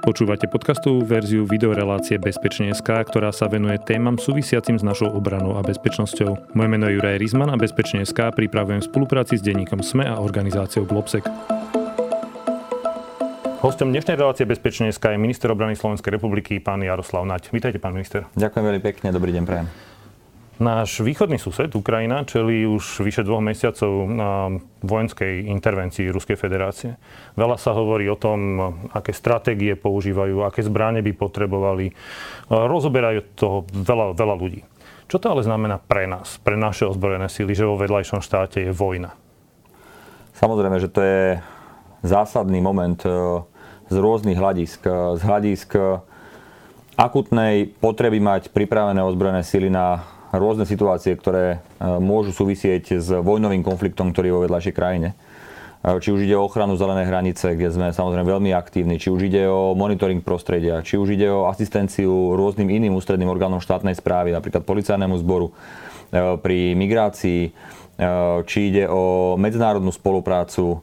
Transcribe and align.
Počúvate 0.00 0.48
podcastovú 0.48 1.04
verziu 1.04 1.44
videorelácie 1.44 2.16
Bezpečne.sk, 2.16 2.88
ktorá 2.88 3.36
sa 3.36 3.52
venuje 3.52 3.76
témam 3.84 4.16
súvisiacim 4.16 4.80
s 4.80 4.84
našou 4.84 5.12
obranou 5.12 5.60
a 5.60 5.62
bezpečnosťou. 5.62 6.56
Moje 6.56 6.68
meno 6.72 6.88
je 6.88 6.96
Juraj 6.96 7.20
Rizman 7.20 7.52
a 7.52 7.60
Bezpečne.sk 7.60 8.32
pripravujem 8.32 8.80
v 8.80 8.88
spolupráci 8.88 9.36
s 9.36 9.44
denníkom 9.44 9.84
SME 9.84 10.08
a 10.08 10.16
organizáciou 10.16 10.88
Globsec. 10.88 11.28
Hostom 13.60 13.92
dnešnej 13.92 14.16
relácie 14.16 14.48
Bezpečne.sk 14.48 15.04
je 15.04 15.20
minister 15.20 15.52
obrany 15.52 15.76
Slovenskej 15.76 16.16
republiky, 16.16 16.64
pán 16.64 16.80
Jaroslav 16.80 17.28
Naď. 17.28 17.52
Vítajte, 17.52 17.76
pán 17.76 17.92
minister. 17.92 18.24
Ďakujem 18.40 18.64
veľmi 18.64 18.82
pekne, 18.82 19.12
dobrý 19.12 19.36
deň 19.36 19.44
prajem. 19.44 19.89
Náš 20.60 21.00
východný 21.00 21.40
sused, 21.40 21.72
Ukrajina, 21.72 22.28
čelí 22.28 22.68
už 22.68 23.00
vyše 23.00 23.24
dvoch 23.24 23.40
mesiacov 23.40 24.04
na 24.04 24.52
vojenskej 24.84 25.48
intervencii 25.48 26.12
Ruskej 26.12 26.36
federácie. 26.36 27.00
Veľa 27.32 27.56
sa 27.56 27.72
hovorí 27.72 28.04
o 28.12 28.20
tom, 28.20 28.60
aké 28.92 29.16
stratégie 29.16 29.72
používajú, 29.72 30.44
aké 30.44 30.60
zbranie 30.60 31.00
by 31.00 31.16
potrebovali. 31.16 31.96
Rozoberajú 32.52 33.40
toho 33.40 33.64
veľa, 33.72 34.12
veľa 34.12 34.36
ľudí. 34.36 34.60
Čo 35.08 35.16
to 35.16 35.32
ale 35.32 35.48
znamená 35.48 35.80
pre 35.80 36.04
nás, 36.04 36.36
pre 36.44 36.60
naše 36.60 36.84
ozbrojené 36.84 37.32
síly, 37.32 37.56
že 37.56 37.64
vo 37.64 37.80
vedľajšom 37.80 38.20
štáte 38.20 38.60
je 38.60 38.76
vojna? 38.76 39.16
Samozrejme, 40.36 40.76
že 40.76 40.92
to 40.92 41.00
je 41.00 41.40
zásadný 42.04 42.60
moment 42.60 43.00
e, 43.08 43.08
z 43.88 43.96
rôznych 43.96 44.36
hľadisk. 44.36 44.84
Z 45.16 45.24
hľadisk 45.24 45.72
akutnej 47.00 47.72
potreby 47.80 48.20
mať 48.20 48.52
pripravené 48.52 49.00
ozbrojené 49.00 49.40
síly 49.40 49.72
na 49.72 50.19
rôzne 50.30 50.64
situácie, 50.66 51.18
ktoré 51.18 51.58
e, 51.58 51.86
môžu 51.98 52.30
súvisieť 52.30 53.02
s 53.02 53.08
vojnovým 53.10 53.66
konfliktom, 53.66 54.14
ktorý 54.14 54.26
je 54.30 54.34
vo 54.34 54.44
vedľajšej 54.46 54.74
krajine. 54.74 55.08
E, 55.12 55.98
či 55.98 56.14
už 56.14 56.26
ide 56.26 56.38
o 56.38 56.46
ochranu 56.46 56.78
zelenej 56.78 57.10
hranice, 57.10 57.58
kde 57.58 57.70
sme 57.74 57.86
samozrejme 57.90 58.26
veľmi 58.26 58.50
aktívni, 58.54 59.02
či 59.02 59.10
už 59.10 59.26
ide 59.26 59.50
o 59.50 59.74
monitoring 59.74 60.22
prostredia, 60.22 60.86
či 60.86 60.94
už 60.94 61.18
ide 61.18 61.26
o 61.30 61.50
asistenciu 61.50 62.38
rôznym 62.38 62.70
iným 62.70 62.94
ústredným 62.94 63.30
orgánom 63.30 63.58
štátnej 63.58 63.98
správy, 63.98 64.30
napríklad 64.30 64.62
policajnému 64.62 65.18
zboru 65.18 65.50
e, 65.50 65.52
pri 66.38 66.78
migrácii, 66.78 67.42
či 68.48 68.72
ide 68.72 68.88
o 68.88 69.36
medzinárodnú 69.36 69.92
spoluprácu 69.92 70.80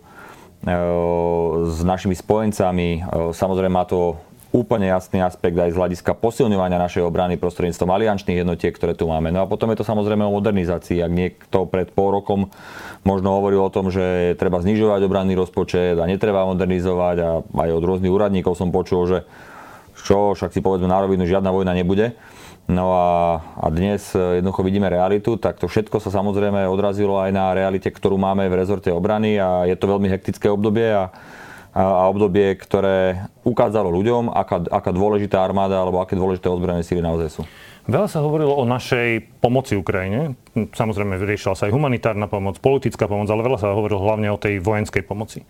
s 1.66 1.80
našimi 1.82 2.14
spojencami. 2.14 3.02
Samozrejme 3.34 3.74
má 3.74 3.90
to 3.90 4.22
úplne 4.56 4.88
jasný 4.88 5.20
aspekt 5.20 5.60
aj 5.60 5.76
z 5.76 5.80
hľadiska 5.80 6.16
posilňovania 6.16 6.80
našej 6.80 7.04
obrany 7.04 7.36
prostredníctvom 7.36 7.92
aliančných 7.92 8.42
jednotiek, 8.42 8.72
ktoré 8.72 8.96
tu 8.96 9.08
máme. 9.12 9.32
No 9.32 9.44
a 9.44 9.50
potom 9.50 9.68
je 9.72 9.80
to 9.80 9.86
samozrejme 9.88 10.24
o 10.24 10.36
modernizácii. 10.40 11.04
Ak 11.04 11.12
niekto 11.12 11.68
pred 11.68 11.92
pol 11.92 12.16
rokom 12.16 12.48
možno 13.04 13.36
hovoril 13.36 13.60
o 13.60 13.74
tom, 13.74 13.92
že 13.92 14.36
treba 14.40 14.64
znižovať 14.64 15.04
obranný 15.04 15.36
rozpočet 15.36 16.00
a 16.00 16.08
netreba 16.08 16.48
modernizovať 16.48 17.18
a 17.20 17.30
aj 17.44 17.70
od 17.76 17.84
rôznych 17.84 18.14
úradníkov 18.14 18.56
som 18.56 18.72
počul, 18.72 19.04
že 19.08 19.20
čo, 20.08 20.32
však 20.32 20.56
si 20.56 20.64
povedzme 20.64 20.88
na 20.88 21.04
rovinu, 21.04 21.28
žiadna 21.28 21.52
vojna 21.52 21.76
nebude. 21.76 22.16
No 22.68 22.92
a, 22.92 23.40
a 23.64 23.72
dnes 23.72 24.12
jednoducho 24.12 24.60
vidíme 24.60 24.92
realitu, 24.92 25.40
tak 25.40 25.56
to 25.56 25.72
všetko 25.72 26.04
sa 26.04 26.12
samozrejme 26.12 26.68
odrazilo 26.68 27.16
aj 27.16 27.32
na 27.32 27.56
realite, 27.56 27.88
ktorú 27.88 28.20
máme 28.20 28.44
v 28.52 28.60
rezorte 28.60 28.92
obrany 28.92 29.40
a 29.40 29.64
je 29.64 29.76
to 29.80 29.88
veľmi 29.88 30.12
hektické 30.12 30.52
obdobie 30.52 30.92
a 30.92 31.16
a 31.78 32.10
obdobie, 32.10 32.58
ktoré 32.58 33.30
ukázalo 33.46 33.94
ľuďom, 33.94 34.34
aká, 34.34 34.66
aká 34.66 34.90
dôležitá 34.90 35.46
armáda 35.46 35.78
alebo 35.78 36.02
aké 36.02 36.18
dôležité 36.18 36.50
ozbrojené 36.50 36.82
síly 36.82 37.06
naozaj 37.06 37.30
sú. 37.38 37.42
Veľa 37.86 38.10
sa 38.10 38.20
hovorilo 38.20 38.52
o 38.58 38.66
našej 38.66 39.40
pomoci 39.40 39.78
Ukrajine. 39.78 40.36
Samozrejme, 40.58 41.22
riešila 41.22 41.56
sa 41.56 41.70
aj 41.70 41.78
humanitárna 41.78 42.26
pomoc, 42.28 42.60
politická 42.60 43.06
pomoc, 43.08 43.30
ale 43.32 43.46
veľa 43.46 43.62
sa 43.62 43.72
hovorilo 43.72 44.02
hlavne 44.04 44.28
o 44.34 44.42
tej 44.42 44.60
vojenskej 44.60 45.06
pomoci. 45.06 45.46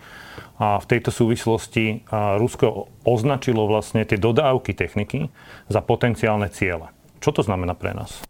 A 0.61 0.77
v 0.77 0.85
tejto 0.85 1.09
súvislosti 1.09 2.05
Rusko 2.11 2.91
označilo 3.07 3.65
vlastne 3.65 4.05
tie 4.05 4.21
dodávky 4.21 4.77
techniky 4.77 5.33
za 5.71 5.81
potenciálne 5.81 6.51
ciele. 6.53 6.93
Čo 7.23 7.39
to 7.39 7.41
znamená 7.41 7.73
pre 7.73 7.97
nás? 7.97 8.21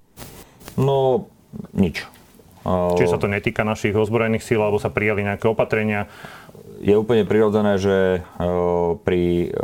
No, 0.79 1.27
nič. 1.75 2.07
Čiže 2.67 3.15
sa 3.15 3.19
to 3.19 3.31
netýka 3.31 3.63
našich 3.63 3.95
ozbrojených 3.95 4.43
síl, 4.43 4.59
alebo 4.59 4.75
sa 4.75 4.91
prijali 4.91 5.23
nejaké 5.23 5.47
opatrenia 5.47 6.11
je 6.81 6.93
úplne 6.97 7.25
prirodzené, 7.25 7.77
že 7.81 7.97
e, 7.97 8.19
pri 9.01 9.23
e, 9.45 9.59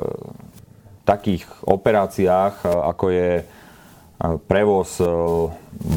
takých 1.05 1.45
operáciách, 1.63 2.63
e, 2.63 2.67
ako 2.69 3.05
je 3.11 3.31
prevoz 4.47 5.03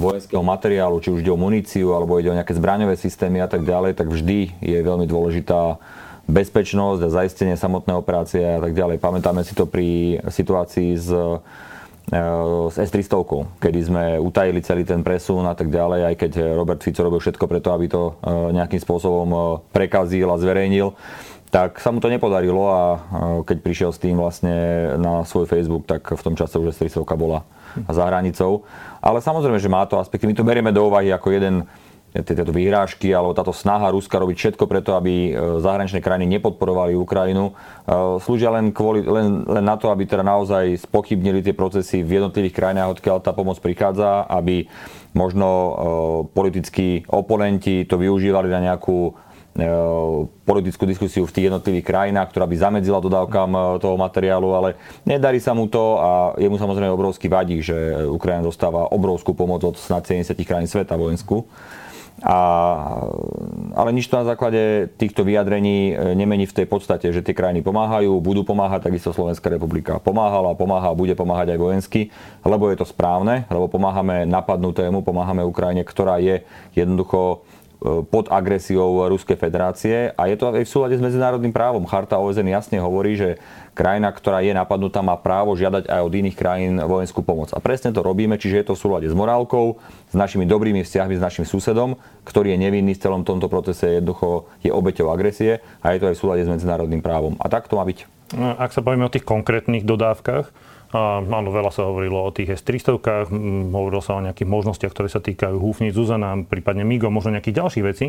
vojenského 0.02 0.42
materiálu, 0.42 0.98
či 0.98 1.14
už 1.14 1.22
ide 1.22 1.30
o 1.30 1.38
muníciu, 1.38 1.94
alebo 1.94 2.18
ide 2.18 2.26
o 2.26 2.34
nejaké 2.34 2.58
zbraňové 2.58 2.98
systémy 2.98 3.38
a 3.38 3.46
tak 3.46 3.62
ďalej, 3.62 3.94
tak 3.94 4.10
vždy 4.10 4.50
je 4.58 4.78
veľmi 4.82 5.06
dôležitá 5.06 5.78
bezpečnosť 6.26 7.06
a 7.06 7.14
zaistenie 7.22 7.54
samotnej 7.54 7.94
operácie 7.94 8.42
a 8.42 8.58
tak 8.58 8.74
ďalej. 8.74 8.98
Pamätáme 8.98 9.46
si 9.46 9.54
to 9.54 9.70
pri 9.70 10.18
situácii 10.26 10.98
s 10.98 11.06
s 12.06 12.76
S-300, 12.78 13.58
kedy 13.58 13.78
sme 13.82 14.04
utajili 14.22 14.62
celý 14.62 14.86
ten 14.86 15.02
presun 15.02 15.42
a 15.42 15.58
tak 15.58 15.74
ďalej, 15.74 16.00
aj 16.06 16.14
keď 16.14 16.32
Robert 16.54 16.78
Fico 16.78 17.02
robil 17.02 17.18
všetko 17.18 17.44
preto, 17.50 17.74
aby 17.74 17.90
to 17.90 18.14
e, 18.22 18.54
nejakým 18.54 18.78
spôsobom 18.78 19.26
e, 19.26 19.38
prekazil 19.74 20.30
a 20.30 20.38
zverejnil, 20.38 20.94
tak 21.50 21.82
sa 21.82 21.90
mu 21.90 21.98
to 21.98 22.06
nepodarilo 22.06 22.62
a 22.70 22.82
e, 22.94 22.98
keď 23.42 23.58
prišiel 23.58 23.90
s 23.90 23.98
tým 23.98 24.22
vlastne 24.22 24.54
na 25.02 25.26
svoj 25.26 25.50
Facebook, 25.50 25.90
tak 25.90 26.06
v 26.06 26.22
tom 26.22 26.38
čase 26.38 26.62
už 26.62 26.78
S-300 26.78 27.02
bola 27.18 27.42
za 27.90 28.06
hranicou. 28.06 28.62
Ale 29.02 29.18
samozrejme, 29.18 29.58
že 29.58 29.66
má 29.66 29.82
to 29.90 29.98
aspekty. 29.98 30.30
My 30.30 30.34
to 30.38 30.46
berieme 30.46 30.70
do 30.70 30.86
úvahy 30.86 31.10
ako 31.10 31.34
jeden 31.34 31.66
tieto 32.22 32.54
výhrážky 32.54 33.12
alebo 33.12 33.36
táto 33.36 33.52
snaha 33.52 33.92
Ruska 33.92 34.16
robiť 34.16 34.36
všetko 34.36 34.64
preto, 34.64 34.94
aby 34.96 35.34
e, 35.34 35.60
zahraničné 35.60 36.00
krajiny 36.00 36.38
nepodporovali 36.38 36.96
Ukrajinu, 36.96 37.52
e, 37.52 37.52
slúžia 38.22 38.54
len, 38.54 38.72
kvôli, 38.72 39.04
len, 39.04 39.44
len 39.44 39.64
na 39.64 39.76
to, 39.76 39.90
aby 39.92 40.06
teda 40.08 40.24
naozaj 40.24 40.86
spochybnili 40.86 41.42
tie 41.44 41.52
procesy 41.52 42.00
v 42.00 42.22
jednotlivých 42.22 42.56
krajinách, 42.56 43.00
odkiaľ 43.00 43.18
tá 43.20 43.36
pomoc 43.36 43.60
prichádza, 43.60 44.24
aby 44.30 44.70
možno 45.12 45.48
e, 45.48 45.70
politickí 46.32 47.04
oponenti 47.10 47.84
to 47.84 48.00
využívali 48.00 48.48
na 48.48 48.72
nejakú 48.72 49.26
politickú 50.44 50.84
diskusiu 50.84 51.24
v 51.24 51.32
tých 51.32 51.48
jednotlivých 51.48 51.88
krajinách, 51.88 52.28
ktorá 52.28 52.44
by 52.44 52.56
zamedzila 52.60 53.00
dodávkam 53.00 53.80
toho 53.80 53.96
materiálu, 53.96 54.52
ale 54.52 54.76
nedarí 55.08 55.40
sa 55.40 55.56
mu 55.56 55.64
to 55.64 55.96
a 55.96 56.36
jemu 56.36 56.60
samozrejme 56.60 56.92
obrovský 56.92 57.32
vadí, 57.32 57.64
že 57.64 58.04
Ukrajina 58.04 58.44
dostáva 58.44 58.92
obrovskú 58.92 59.32
pomoc 59.32 59.64
od 59.64 59.80
snad 59.80 60.04
70 60.04 60.36
krajín 60.44 60.68
sveta 60.68 60.92
vojenskú. 61.00 61.48
A, 62.24 62.36
ale 63.76 63.90
nič 63.92 64.08
to 64.08 64.16
na 64.16 64.24
základe 64.24 64.88
týchto 64.96 65.20
vyjadrení 65.20 65.92
e, 65.92 66.16
nemení 66.16 66.48
v 66.48 66.56
tej 66.62 66.66
podstate, 66.66 67.12
že 67.12 67.20
tie 67.20 67.36
krajiny 67.36 67.60
pomáhajú, 67.60 68.08
budú 68.24 68.40
pomáhať, 68.40 68.88
takisto 68.88 69.12
Slovenská 69.12 69.52
republika 69.52 70.00
pomáhala, 70.00 70.56
pomáha 70.56 70.88
a 70.88 70.96
bude 70.96 71.12
pomáhať 71.12 71.52
aj 71.52 71.60
vojensky, 71.60 72.00
lebo 72.40 72.72
je 72.72 72.80
to 72.80 72.88
správne, 72.88 73.44
lebo 73.52 73.68
pomáhame 73.68 74.24
napadnutému, 74.24 75.04
pomáhame 75.04 75.44
Ukrajine, 75.44 75.84
ktorá 75.84 76.16
je 76.16 76.40
jednoducho 76.72 77.44
pod 77.82 78.32
agresiou 78.32 79.04
Ruskej 79.04 79.36
federácie 79.36 80.08
a 80.16 80.32
je 80.32 80.36
to 80.40 80.48
aj 80.48 80.64
v 80.64 80.72
súlade 80.72 80.96
s 80.96 81.04
medzinárodným 81.04 81.52
právom. 81.52 81.84
Charta 81.84 82.16
OSN 82.16 82.48
jasne 82.48 82.80
hovorí, 82.80 83.20
že 83.20 83.36
krajina, 83.76 84.08
ktorá 84.08 84.40
je 84.40 84.56
napadnutá, 84.56 85.04
má 85.04 85.12
právo 85.20 85.52
žiadať 85.52 85.84
aj 85.84 86.00
od 86.00 86.12
iných 86.16 86.36
krajín 86.36 86.74
vojenskú 86.80 87.20
pomoc. 87.20 87.52
A 87.52 87.60
presne 87.60 87.92
to 87.92 88.00
robíme, 88.00 88.40
čiže 88.40 88.64
je 88.64 88.66
to 88.72 88.74
v 88.74 88.82
súlade 88.82 89.06
s 89.06 89.12
morálkou, 89.12 89.76
s 90.08 90.14
našimi 90.16 90.48
dobrými 90.48 90.80
vzťahmi 90.80 91.20
s 91.20 91.22
našim 91.22 91.44
susedom, 91.44 92.00
ktorý 92.24 92.56
je 92.56 92.62
nevinný 92.64 92.96
v 92.96 93.02
celom 93.04 93.22
tomto 93.28 93.52
procese, 93.52 94.00
jednoducho 94.00 94.48
je 94.64 94.72
obeťou 94.72 95.12
agresie 95.12 95.60
a 95.84 95.92
je 95.92 96.00
to 96.00 96.08
aj 96.08 96.16
v 96.16 96.22
súlade 96.24 96.42
s 96.48 96.50
medzinárodným 96.50 97.04
právom. 97.04 97.36
A 97.44 97.52
tak 97.52 97.68
to 97.68 97.76
má 97.76 97.84
byť. 97.84 98.08
No, 98.34 98.56
ak 98.58 98.74
sa 98.74 98.82
bavíme 98.82 99.06
o 99.06 99.12
tých 99.12 99.22
konkrétnych 99.22 99.86
dodávkach, 99.86 100.50
a 100.94 101.18
áno, 101.18 101.50
veľa 101.50 101.74
sa 101.74 101.82
hovorilo 101.90 102.22
o 102.22 102.30
tých 102.30 102.62
S-300, 102.62 103.26
hovorilo 103.74 103.98
sa 103.98 104.14
o 104.14 104.22
nejakých 104.22 104.46
možnostiach, 104.46 104.92
ktoré 104.94 105.10
sa 105.10 105.18
týkajú 105.18 105.58
Húfnic, 105.58 105.90
Zuzana, 105.98 106.38
prípadne 106.46 106.86
Migo, 106.86 107.10
možno 107.10 107.34
nejakých 107.34 107.58
ďalších 107.58 107.84
vecí. 107.84 108.06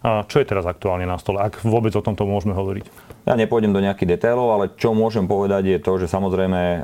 A 0.00 0.24
čo 0.24 0.40
je 0.40 0.48
teraz 0.48 0.64
aktuálne 0.64 1.04
na 1.04 1.20
stole, 1.20 1.44
ak 1.44 1.60
vôbec 1.64 1.92
o 1.92 2.04
tomto 2.04 2.24
môžeme 2.24 2.56
hovoriť? 2.56 2.84
Ja 3.28 3.36
nepôjdem 3.36 3.76
do 3.76 3.80
nejakých 3.84 4.16
detailov, 4.16 4.56
ale 4.56 4.64
čo 4.76 4.96
môžem 4.96 5.28
povedať 5.28 5.76
je 5.76 5.78
to, 5.80 6.00
že 6.00 6.08
samozrejme 6.08 6.60
e, 6.60 6.78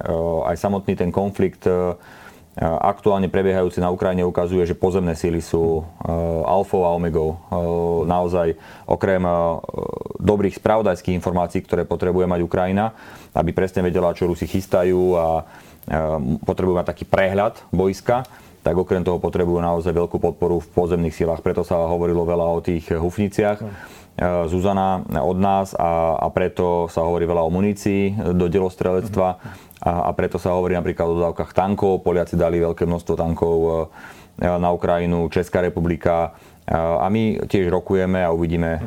aj 0.48 0.56
samotný 0.56 0.96
ten 0.96 1.12
konflikt 1.12 1.64
e, 1.68 1.96
aktuálne 2.60 3.32
prebiehajúci 3.32 3.80
na 3.80 3.88
Ukrajine 3.88 4.20
ukazuje, 4.20 4.68
že 4.68 4.76
pozemné 4.76 5.16
síly 5.16 5.40
sú 5.40 5.80
alfou 6.44 6.84
a 6.84 6.92
omegou. 6.92 7.40
Naozaj 8.04 8.52
okrem 8.84 9.24
dobrých 10.20 10.60
spravodajských 10.60 11.16
informácií, 11.16 11.64
ktoré 11.64 11.88
potrebuje 11.88 12.28
mať 12.28 12.40
Ukrajina, 12.44 12.92
aby 13.32 13.56
presne 13.56 13.80
vedela, 13.80 14.12
čo 14.12 14.28
Rusi 14.28 14.44
chystajú 14.44 15.16
a 15.16 15.48
potrebujú 16.44 16.76
mať 16.76 16.92
taký 16.92 17.08
prehľad 17.08 17.64
boiska, 17.72 18.28
tak 18.60 18.76
okrem 18.76 19.00
toho 19.00 19.16
potrebujú 19.16 19.56
naozaj 19.56 19.96
veľkú 19.96 20.20
podporu 20.20 20.60
v 20.60 20.68
pozemných 20.76 21.16
silách. 21.16 21.40
Preto 21.40 21.64
sa 21.64 21.80
hovorilo 21.88 22.28
veľa 22.28 22.44
o 22.44 22.60
tých 22.60 22.92
hufniciach. 22.92 23.64
Zuzana 24.52 25.00
od 25.24 25.38
nás 25.40 25.72
a, 25.72 26.20
a 26.20 26.28
preto 26.28 26.84
sa 26.92 27.00
hovorí 27.08 27.24
veľa 27.24 27.40
o 27.40 27.48
munícii 27.48 28.36
do 28.36 28.52
delostrelectva 28.52 29.40
a, 29.80 30.08
a 30.08 30.10
preto 30.12 30.36
sa 30.36 30.52
hovorí 30.52 30.76
napríklad 30.76 31.08
o 31.08 31.16
dodávkach 31.16 31.56
tankov. 31.56 32.04
Poliaci 32.04 32.36
dali 32.36 32.60
veľké 32.60 32.84
množstvo 32.84 33.14
tankov 33.16 33.56
e, 33.60 33.70
na 34.44 34.68
Ukrajinu, 34.72 35.28
Česká 35.32 35.64
republika 35.64 36.36
a 36.70 37.10
my 37.10 37.50
tiež 37.50 37.66
rokujeme 37.66 38.22
a 38.22 38.30
uvidíme, 38.30 38.78
e, 38.78 38.80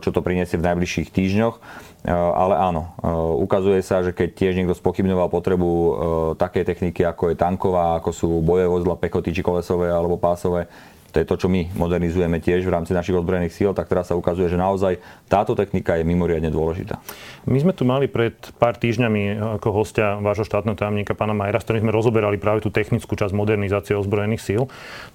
čo 0.00 0.08
to 0.08 0.24
priniesie 0.24 0.56
v 0.56 0.72
najbližších 0.72 1.12
týždňoch. 1.12 1.60
ale 2.08 2.54
áno, 2.56 2.94
ukazuje 3.42 3.82
sa, 3.82 4.00
že 4.00 4.14
keď 4.14 4.28
tiež 4.32 4.54
niekto 4.56 4.78
spochybňoval 4.78 5.28
potrebu 5.28 5.70
takej 6.38 6.64
techniky, 6.64 7.02
ako 7.02 7.34
je 7.34 7.36
tanková, 7.36 7.98
ako 7.98 8.10
sú 8.14 8.28
bojové 8.40 8.70
vozidla, 8.70 8.96
pechoty, 8.96 9.34
či 9.34 9.42
kolesové 9.42 9.90
alebo 9.90 10.14
pásové, 10.14 10.70
to 11.16 11.24
je 11.24 11.30
to, 11.32 11.40
čo 11.40 11.48
my 11.48 11.72
modernizujeme 11.72 12.36
tiež 12.44 12.68
v 12.68 12.74
rámci 12.76 12.92
našich 12.92 13.16
ozbrojených 13.16 13.56
síl, 13.56 13.72
tak 13.72 13.88
teraz 13.88 14.12
sa 14.12 14.20
ukazuje, 14.20 14.52
že 14.52 14.60
naozaj 14.60 15.00
táto 15.32 15.56
technika 15.56 15.96
je 15.96 16.04
mimoriadne 16.04 16.52
dôležitá. 16.52 17.00
My 17.48 17.56
sme 17.56 17.72
tu 17.72 17.88
mali 17.88 18.04
pred 18.04 18.36
pár 18.60 18.76
týždňami 18.76 19.40
ako 19.56 19.68
hostia 19.72 20.20
vášho 20.20 20.44
štátneho 20.44 20.76
tajomníka 20.76 21.16
pána 21.16 21.32
Majera, 21.32 21.56
s 21.56 21.64
ktorým 21.64 21.88
sme 21.88 21.96
rozoberali 21.96 22.36
práve 22.36 22.60
tú 22.60 22.68
technickú 22.68 23.16
časť 23.16 23.32
modernizácie 23.32 23.96
ozbrojených 23.96 24.44
síl. 24.44 24.62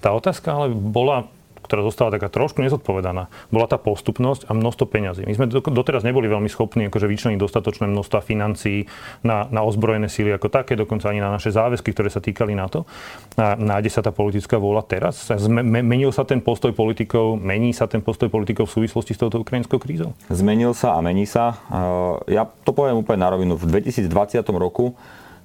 Tá 0.02 0.10
otázka 0.10 0.50
ale 0.50 0.74
bola 0.74 1.30
ktorá 1.62 1.86
zostala 1.86 2.14
taká 2.18 2.28
trošku 2.28 2.60
nezodpovedaná, 2.60 3.30
bola 3.48 3.66
tá 3.70 3.78
postupnosť 3.78 4.50
a 4.50 4.52
množstvo 4.52 4.84
peňazí. 4.90 5.22
My 5.24 5.34
sme 5.34 5.46
doteraz 5.48 6.02
neboli 6.02 6.26
veľmi 6.26 6.50
schopní 6.50 6.90
akože 6.90 7.06
vyčleniť 7.06 7.38
dostatočné 7.38 7.86
množstva 7.88 8.20
financií 8.20 8.86
na, 9.22 9.46
na 9.48 9.62
ozbrojené 9.62 10.10
síly 10.10 10.34
ako 10.34 10.50
také, 10.50 10.74
dokonca 10.74 11.08
ani 11.08 11.22
na 11.22 11.30
naše 11.30 11.54
záväzky, 11.54 11.94
ktoré 11.94 12.10
sa 12.10 12.20
týkali 12.20 12.52
na 12.52 12.66
to. 12.66 12.84
A 13.38 13.54
nájde 13.56 13.90
sa 13.90 14.02
tá 14.02 14.10
politická 14.10 14.58
vôľa 14.58 14.84
teraz? 14.84 15.30
Menil 15.48 16.10
sa 16.10 16.26
ten 16.26 16.42
postoj 16.42 16.74
politikov, 16.74 17.38
mení 17.38 17.72
sa 17.72 17.86
ten 17.86 18.04
postoj 18.04 18.28
politikov 18.28 18.68
v 18.68 18.82
súvislosti 18.82 19.14
s 19.14 19.18
touto 19.22 19.40
ukrajinskou 19.40 19.78
krízou? 19.78 20.12
Zmenil 20.28 20.74
sa 20.74 20.98
a 20.98 21.00
mení 21.00 21.24
sa. 21.24 21.56
Ja 22.26 22.44
to 22.66 22.74
poviem 22.74 23.00
úplne 23.00 23.22
na 23.22 23.30
rovinu. 23.32 23.54
V 23.56 23.70
2020 23.70 24.10
roku 24.58 24.98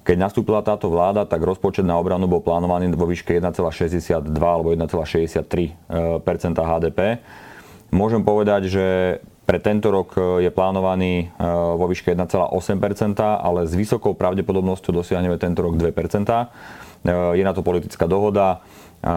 keď 0.08 0.16
nastúpila 0.16 0.64
táto 0.64 0.88
vláda, 0.88 1.28
tak 1.28 1.44
rozpočet 1.44 1.84
na 1.84 2.00
obranu 2.00 2.32
bol 2.32 2.40
plánovaný 2.40 2.96
vo 2.96 3.04
výške 3.04 3.44
1,62 3.44 4.24
alebo 4.40 4.72
1,63% 4.72 5.76
HDP. 6.56 7.20
Môžem 7.92 8.24
povedať, 8.24 8.72
že 8.72 8.86
pre 9.44 9.64
tento 9.64 9.92
rok 9.92 10.16
e, 10.16 10.48
je 10.48 10.52
plánovaný 10.52 11.32
e, 11.32 11.44
vo 11.80 11.88
výške 11.88 12.16
1,8% 12.16 13.20
ale 13.20 13.64
s 13.64 13.76
vysokou 13.76 14.12
pravdepodobnosťou 14.12 14.92
dosiahneme 14.92 15.40
tento 15.40 15.64
rok 15.64 15.80
2 15.80 15.92
e, 15.92 15.92
Je 17.40 17.44
na 17.44 17.56
to 17.56 17.64
politická 17.64 18.08
dohoda 18.08 18.64
a 18.98 19.14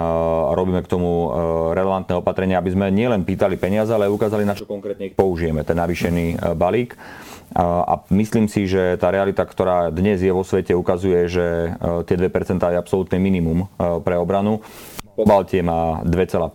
robíme 0.52 0.84
k 0.84 0.92
tomu 0.92 1.32
relevantné 1.72 2.12
opatrenia, 2.20 2.60
aby 2.60 2.68
sme 2.68 2.92
nielen 2.92 3.24
pýtali 3.24 3.56
peniaze, 3.56 3.88
ale 3.88 4.12
ukázali, 4.12 4.44
na 4.44 4.52
čo 4.52 4.68
konkrétne 4.68 5.08
ich 5.08 5.16
použijeme, 5.16 5.64
ten 5.64 5.80
navýšený 5.80 6.52
balík. 6.52 7.00
A 7.58 8.06
myslím 8.14 8.46
si, 8.46 8.70
že 8.70 8.94
tá 8.94 9.10
realita, 9.10 9.42
ktorá 9.42 9.90
dnes 9.90 10.22
je 10.22 10.30
vo 10.30 10.46
svete, 10.46 10.70
ukazuje, 10.70 11.26
že 11.26 11.74
e, 11.74 12.06
tie 12.06 12.14
2% 12.14 12.30
je 12.62 12.78
absolútne 12.78 13.18
minimum 13.18 13.66
e, 13.66 13.98
pre 14.06 14.14
obranu. 14.14 14.62
Pobaltie 15.18 15.58
má 15.58 15.98
2,5%, 16.06 16.46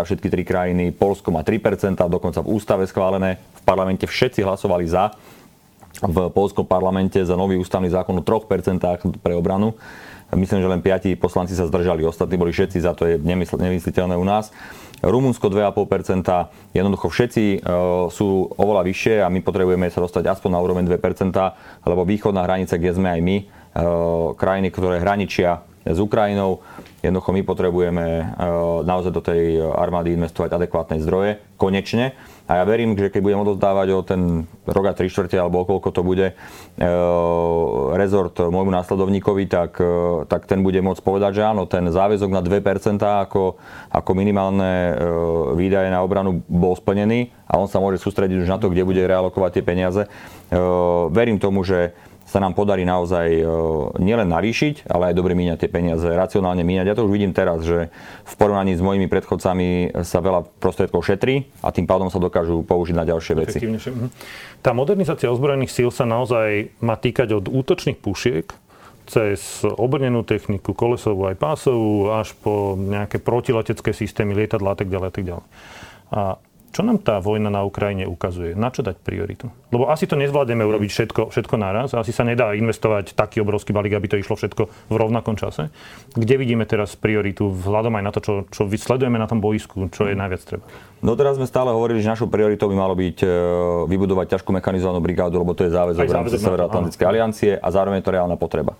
všetky 0.00 0.32
tri 0.32 0.42
krajiny, 0.48 0.96
Polsko 0.96 1.28
má 1.28 1.44
3%, 1.44 1.92
dokonca 2.08 2.40
v 2.40 2.56
ústave 2.56 2.88
schválené. 2.88 3.36
V 3.60 3.62
parlamente 3.68 4.08
všetci 4.08 4.40
hlasovali 4.40 4.88
za. 4.88 5.12
V 6.00 6.32
polskom 6.32 6.64
parlamente 6.64 7.20
za 7.20 7.36
nový 7.36 7.60
ústavný 7.60 7.92
zákon 7.92 8.16
o 8.16 8.24
3% 8.24 8.80
pre 9.20 9.36
obranu. 9.36 9.76
Myslím, 10.32 10.64
že 10.64 10.72
len 10.72 10.80
piati 10.80 11.20
poslanci 11.20 11.52
sa 11.52 11.68
zdržali, 11.68 12.00
ostatní 12.06 12.40
boli 12.40 12.54
všetci 12.54 12.80
za, 12.80 12.96
to 12.96 13.04
je 13.04 13.20
nemysliteľné 13.20 14.16
u 14.16 14.24
nás. 14.24 14.54
Rumunsko 15.00 15.48
2,5%, 15.48 16.76
jednoducho 16.76 17.08
všetci 17.08 17.44
e, 17.56 17.58
sú 18.12 18.28
oveľa 18.52 18.84
vyššie 18.84 19.14
a 19.24 19.32
my 19.32 19.40
potrebujeme 19.40 19.88
sa 19.88 20.04
dostať 20.04 20.28
aspoň 20.28 20.50
na 20.52 20.60
úroveň 20.60 20.84
2%, 20.84 21.32
lebo 21.88 22.02
východná 22.04 22.44
hranica, 22.44 22.76
kde 22.76 22.92
sme 22.92 23.08
aj 23.08 23.20
my, 23.24 23.36
e, 23.40 23.44
krajiny, 24.36 24.68
ktoré 24.68 25.00
hraničia 25.00 25.64
s 25.88 25.96
Ukrajinou, 25.96 26.60
jednoducho 27.00 27.32
my 27.32 27.42
potrebujeme 27.48 28.04
e, 28.04 28.24
naozaj 28.84 29.12
do 29.12 29.24
tej 29.24 29.64
armády 29.72 30.12
investovať 30.12 30.60
adekvátne 30.60 31.00
zdroje, 31.00 31.40
konečne. 31.56 32.12
A 32.50 32.58
ja 32.58 32.64
verím, 32.66 32.98
že 32.98 33.14
keď 33.14 33.22
budem 33.22 33.42
odozdávať 33.46 33.88
o 33.94 34.02
ten 34.02 34.42
rok 34.66 34.90
a 34.90 34.96
tri 34.98 35.06
štvrte 35.06 35.38
alebo 35.38 35.62
koľko 35.62 35.94
to 35.94 36.02
bude 36.02 36.34
e, 36.34 36.88
rezort 37.94 38.34
môjmu 38.42 38.74
následovníkovi, 38.74 39.46
tak, 39.46 39.78
e, 39.78 40.26
tak 40.26 40.50
ten 40.50 40.58
bude 40.66 40.82
môcť 40.82 40.98
povedať, 40.98 41.38
že 41.38 41.46
áno, 41.46 41.70
ten 41.70 41.86
záväzok 41.86 42.26
na 42.26 42.42
2% 42.42 42.98
ako, 43.06 43.54
ako 43.94 44.10
minimálne 44.18 44.66
e, 44.66 44.92
výdaje 45.54 45.94
na 45.94 46.02
obranu 46.02 46.42
bol 46.50 46.74
splnený 46.74 47.30
a 47.46 47.54
on 47.54 47.70
sa 47.70 47.78
môže 47.78 48.02
sústrediť 48.02 48.42
už 48.42 48.50
na 48.50 48.58
to, 48.58 48.66
kde 48.66 48.82
bude 48.82 48.98
realokovať 48.98 49.58
tie 49.58 49.64
peniaze. 49.66 50.02
Verím 51.10 51.38
tomu, 51.38 51.62
že 51.62 51.94
sa 52.30 52.38
nám 52.38 52.54
podarí 52.54 52.86
naozaj 52.86 53.26
e, 53.26 53.44
nielen 53.98 54.30
navýšiť, 54.30 54.86
ale 54.86 55.10
aj 55.10 55.18
dobre 55.18 55.34
míňať 55.34 55.66
tie 55.66 55.70
peniaze, 55.70 56.06
racionálne 56.06 56.62
míňať. 56.62 56.86
Ja 56.86 56.94
to 56.94 57.10
už 57.10 57.12
vidím 57.18 57.34
teraz, 57.34 57.66
že 57.66 57.90
v 58.22 58.34
porovnaní 58.38 58.78
s 58.78 58.82
mojimi 58.82 59.10
predchodcami 59.10 59.98
sa 60.06 60.22
veľa 60.22 60.46
prostriedkov 60.62 61.02
šetrí 61.02 61.50
a 61.66 61.74
tým 61.74 61.90
pádom 61.90 62.06
sa 62.06 62.22
dokážu 62.22 62.62
použiť 62.62 62.94
na 62.94 63.02
ďalšie 63.02 63.34
veci. 63.34 63.58
Mhm. 63.66 64.14
Tá 64.62 64.70
modernizácia 64.70 65.26
ozbrojených 65.26 65.74
síl 65.74 65.90
sa 65.90 66.06
naozaj 66.06 66.70
má 66.78 66.94
týkať 66.94 67.34
od 67.34 67.50
útočných 67.50 67.98
pušiek 67.98 68.46
cez 69.10 69.66
obrnenú 69.66 70.22
techniku, 70.22 70.70
kolesovú 70.70 71.26
aj 71.26 71.34
pásovú, 71.34 72.14
až 72.14 72.30
po 72.38 72.78
nejaké 72.78 73.18
protiletecké 73.18 73.90
systémy, 73.90 74.38
lietadla 74.38 74.70
a 74.70 74.78
tak 74.78 74.86
ďalej 74.86 75.08
a 75.10 75.14
tak 75.18 75.24
ďalej. 75.26 75.46
A 76.14 76.22
čo 76.70 76.86
nám 76.86 77.02
tá 77.02 77.18
vojna 77.18 77.50
na 77.50 77.66
Ukrajine 77.66 78.06
ukazuje? 78.06 78.54
Na 78.54 78.70
čo 78.70 78.86
dať 78.86 79.02
prioritu? 79.02 79.50
Lebo 79.74 79.90
asi 79.90 80.06
to 80.06 80.14
nezvládneme 80.14 80.62
urobiť 80.62 80.90
všetko, 80.90 81.22
všetko 81.34 81.54
naraz. 81.58 81.98
Asi 81.98 82.14
sa 82.14 82.22
nedá 82.22 82.54
investovať 82.54 83.18
taký 83.18 83.42
obrovský 83.42 83.74
balík, 83.74 83.98
aby 83.98 84.06
to 84.06 84.16
išlo 84.22 84.38
všetko 84.38 84.70
v 84.86 84.94
rovnakom 84.94 85.34
čase. 85.34 85.74
Kde 86.14 86.34
vidíme 86.38 86.62
teraz 86.70 86.94
prioritu 86.94 87.50
vzhľadom 87.50 87.98
aj 87.98 88.04
na 88.06 88.10
to, 88.14 88.20
čo, 88.22 88.32
čo 88.54 88.62
sledujeme 88.70 89.18
na 89.18 89.26
tom 89.26 89.42
boisku, 89.42 89.90
čo 89.90 90.06
je 90.06 90.14
najviac 90.14 90.42
treba? 90.46 90.64
No 91.02 91.18
teraz 91.18 91.42
sme 91.42 91.50
stále 91.50 91.74
hovorili, 91.74 91.98
že 91.98 92.14
našou 92.14 92.30
prioritou 92.30 92.70
by 92.70 92.76
malo 92.78 92.94
byť 92.94 93.18
e, 93.24 93.28
vybudovať 93.90 94.38
ťažkú 94.38 94.54
mechanizovanú 94.54 95.02
brigádu, 95.02 95.42
lebo 95.42 95.58
to 95.58 95.66
je 95.66 95.74
záväzok 95.74 96.06
v 96.06 96.14
rámci 96.14 96.38
Severoatlantickej 96.38 97.06
aliancie 97.06 97.52
a 97.58 97.66
zároveň 97.74 97.98
je 97.98 98.06
to 98.06 98.14
reálna 98.14 98.36
potreba. 98.38 98.78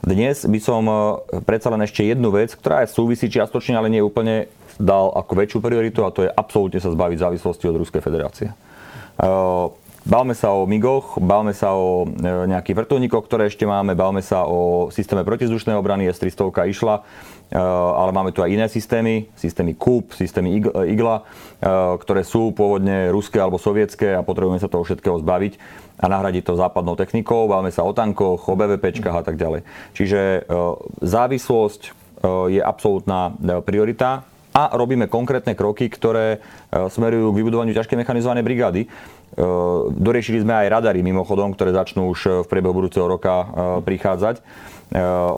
Dnes 0.00 0.48
by 0.48 0.60
som 0.64 0.82
e, 0.88 0.96
predsa 1.44 1.68
len 1.68 1.84
ešte 1.84 2.00
jednu 2.00 2.32
vec, 2.32 2.56
ktorá 2.56 2.88
je 2.88 2.96
súvisí 2.96 3.28
čiastočne, 3.28 3.76
ale 3.76 3.92
nie 3.92 4.00
úplne 4.00 4.48
dal 4.80 5.12
ako 5.12 5.32
väčšiu 5.36 5.60
prioritu 5.60 6.08
a 6.08 6.10
to 6.10 6.24
je 6.24 6.32
absolútne 6.32 6.80
sa 6.80 6.88
zbaviť 6.88 7.20
závislosti 7.20 7.68
od 7.68 7.78
Ruskej 7.78 8.00
federácie. 8.00 8.48
Bálme 10.00 10.32
sa 10.32 10.56
o 10.56 10.64
MIGoch, 10.64 11.20
bálme 11.20 11.52
sa 11.52 11.76
o 11.76 12.08
e, 12.08 12.48
nejakých 12.48 12.82
vrtulníkoch, 12.82 13.28
ktoré 13.28 13.52
ešte 13.52 13.68
máme, 13.68 13.92
bálme 13.92 14.24
sa 14.24 14.48
o 14.48 14.88
systéme 14.88 15.28
protizdušnej 15.28 15.76
obrany, 15.76 16.08
S-300 16.08 16.72
išla, 16.72 17.04
e, 17.52 17.60
ale 17.60 18.08
máme 18.08 18.32
tu 18.32 18.40
aj 18.40 18.48
iné 18.48 18.64
systémy, 18.72 19.28
systémy 19.36 19.76
KUP, 19.76 20.16
systémy 20.16 20.56
IGLA, 20.88 21.20
e, 21.20 21.22
ktoré 22.00 22.24
sú 22.24 22.56
pôvodne 22.56 23.12
ruské 23.12 23.44
alebo 23.44 23.60
sovietské 23.60 24.16
a 24.16 24.24
potrebujeme 24.24 24.56
sa 24.56 24.72
toho 24.72 24.88
všetkého 24.88 25.20
zbaviť 25.20 25.60
a 26.00 26.08
nahradiť 26.08 26.48
to 26.48 26.56
západnou 26.56 26.96
technikou. 26.96 27.44
Bálme 27.44 27.68
sa 27.68 27.84
o 27.84 27.92
tankoch, 27.92 28.48
o 28.48 28.56
BVPčkách 28.56 29.20
a 29.20 29.24
tak 29.24 29.36
ďalej. 29.36 29.68
Čiže 29.92 30.48
závislosť 31.04 31.82
je 32.48 32.60
absolútna 32.64 33.36
priorita 33.68 34.24
a 34.50 34.74
robíme 34.74 35.06
konkrétne 35.06 35.54
kroky, 35.54 35.86
ktoré 35.86 36.38
e, 36.38 36.38
smerujú 36.90 37.30
k 37.30 37.38
vybudovaniu 37.38 37.74
ťažkej 37.74 37.98
mechanizovanej 38.02 38.42
brigády. 38.42 38.80
E, 38.84 38.88
doriešili 39.94 40.42
sme 40.42 40.66
aj 40.66 40.72
radary 40.74 41.06
mimochodom, 41.06 41.54
ktoré 41.54 41.70
začnú 41.70 42.10
už 42.10 42.46
v 42.46 42.50
priebehu 42.50 42.74
budúceho 42.74 43.06
roka 43.06 43.34
e, 43.34 43.46
prichádzať 43.86 44.42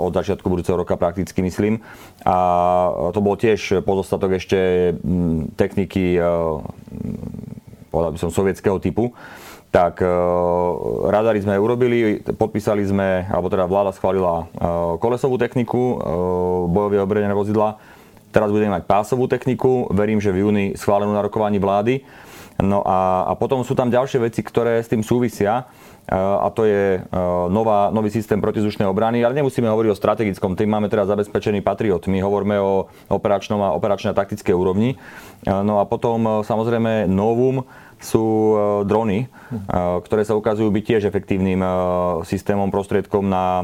od 0.00 0.16
začiatku 0.16 0.48
budúceho 0.48 0.80
roka 0.80 0.96
prakticky 0.96 1.44
myslím. 1.44 1.84
A 2.24 2.88
to 3.12 3.20
bol 3.20 3.36
tiež 3.36 3.84
pozostatok 3.84 4.40
ešte 4.40 4.56
techniky, 5.60 6.16
povedal 7.92 8.16
by 8.16 8.16
som, 8.16 8.32
sovietského 8.32 8.80
typu. 8.80 9.12
Tak 9.68 10.00
radary 11.04 11.44
sme 11.44 11.60
urobili, 11.60 12.24
podpísali 12.24 12.80
sme, 12.88 13.28
alebo 13.28 13.52
teda 13.52 13.68
vláda 13.68 13.92
schválila 13.92 14.48
kolesovú 14.96 15.36
techniku, 15.36 16.00
bojové 16.72 17.04
obredené 17.04 17.36
vozidla, 17.36 17.76
Teraz 18.32 18.48
budeme 18.48 18.80
mať 18.80 18.88
pásovú 18.88 19.28
techniku, 19.28 19.92
verím, 19.92 20.16
že 20.16 20.32
v 20.32 20.48
júni 20.48 20.64
schválenú 20.72 21.12
na 21.12 21.20
rokovaní 21.20 21.60
vlády. 21.60 22.00
No 22.60 22.84
a, 22.84 23.28
a 23.28 23.32
potom 23.36 23.64
sú 23.64 23.72
tam 23.72 23.88
ďalšie 23.88 24.28
veci, 24.28 24.40
ktoré 24.44 24.80
s 24.80 24.88
tým 24.92 25.00
súvisia 25.00 25.64
e, 26.04 26.14
a 26.14 26.46
to 26.52 26.68
je 26.68 27.00
e, 27.00 27.18
nová, 27.48 27.88
nový 27.88 28.12
systém 28.12 28.38
protizdušnej 28.38 28.84
obrany, 28.84 29.24
ale 29.24 29.40
nemusíme 29.40 29.66
hovoriť 29.66 29.90
o 29.90 29.96
strategickom, 29.96 30.54
tým 30.54 30.68
máme 30.68 30.92
teraz 30.92 31.08
zabezpečený 31.08 31.64
Patriot. 31.64 32.04
My 32.12 32.20
hovoríme 32.20 32.60
o 32.60 32.92
operačnom 33.08 33.60
a 33.64 33.74
operačnej 33.74 34.12
a 34.12 34.18
taktickej 34.20 34.52
úrovni. 34.52 34.94
E, 34.94 34.96
no 35.48 35.80
a 35.80 35.88
potom 35.88 36.44
samozrejme 36.44 37.08
novum, 37.08 37.64
sú 38.02 38.26
e, 38.26 38.54
drony, 38.84 39.24
e, 39.24 39.26
ktoré 40.02 40.26
sa 40.26 40.34
ukazujú 40.34 40.68
byť 40.74 40.84
tiež 40.84 41.02
efektívnym 41.06 41.62
e, 41.62 41.68
systémom, 42.26 42.68
prostriedkom 42.68 43.22
na 43.22 43.62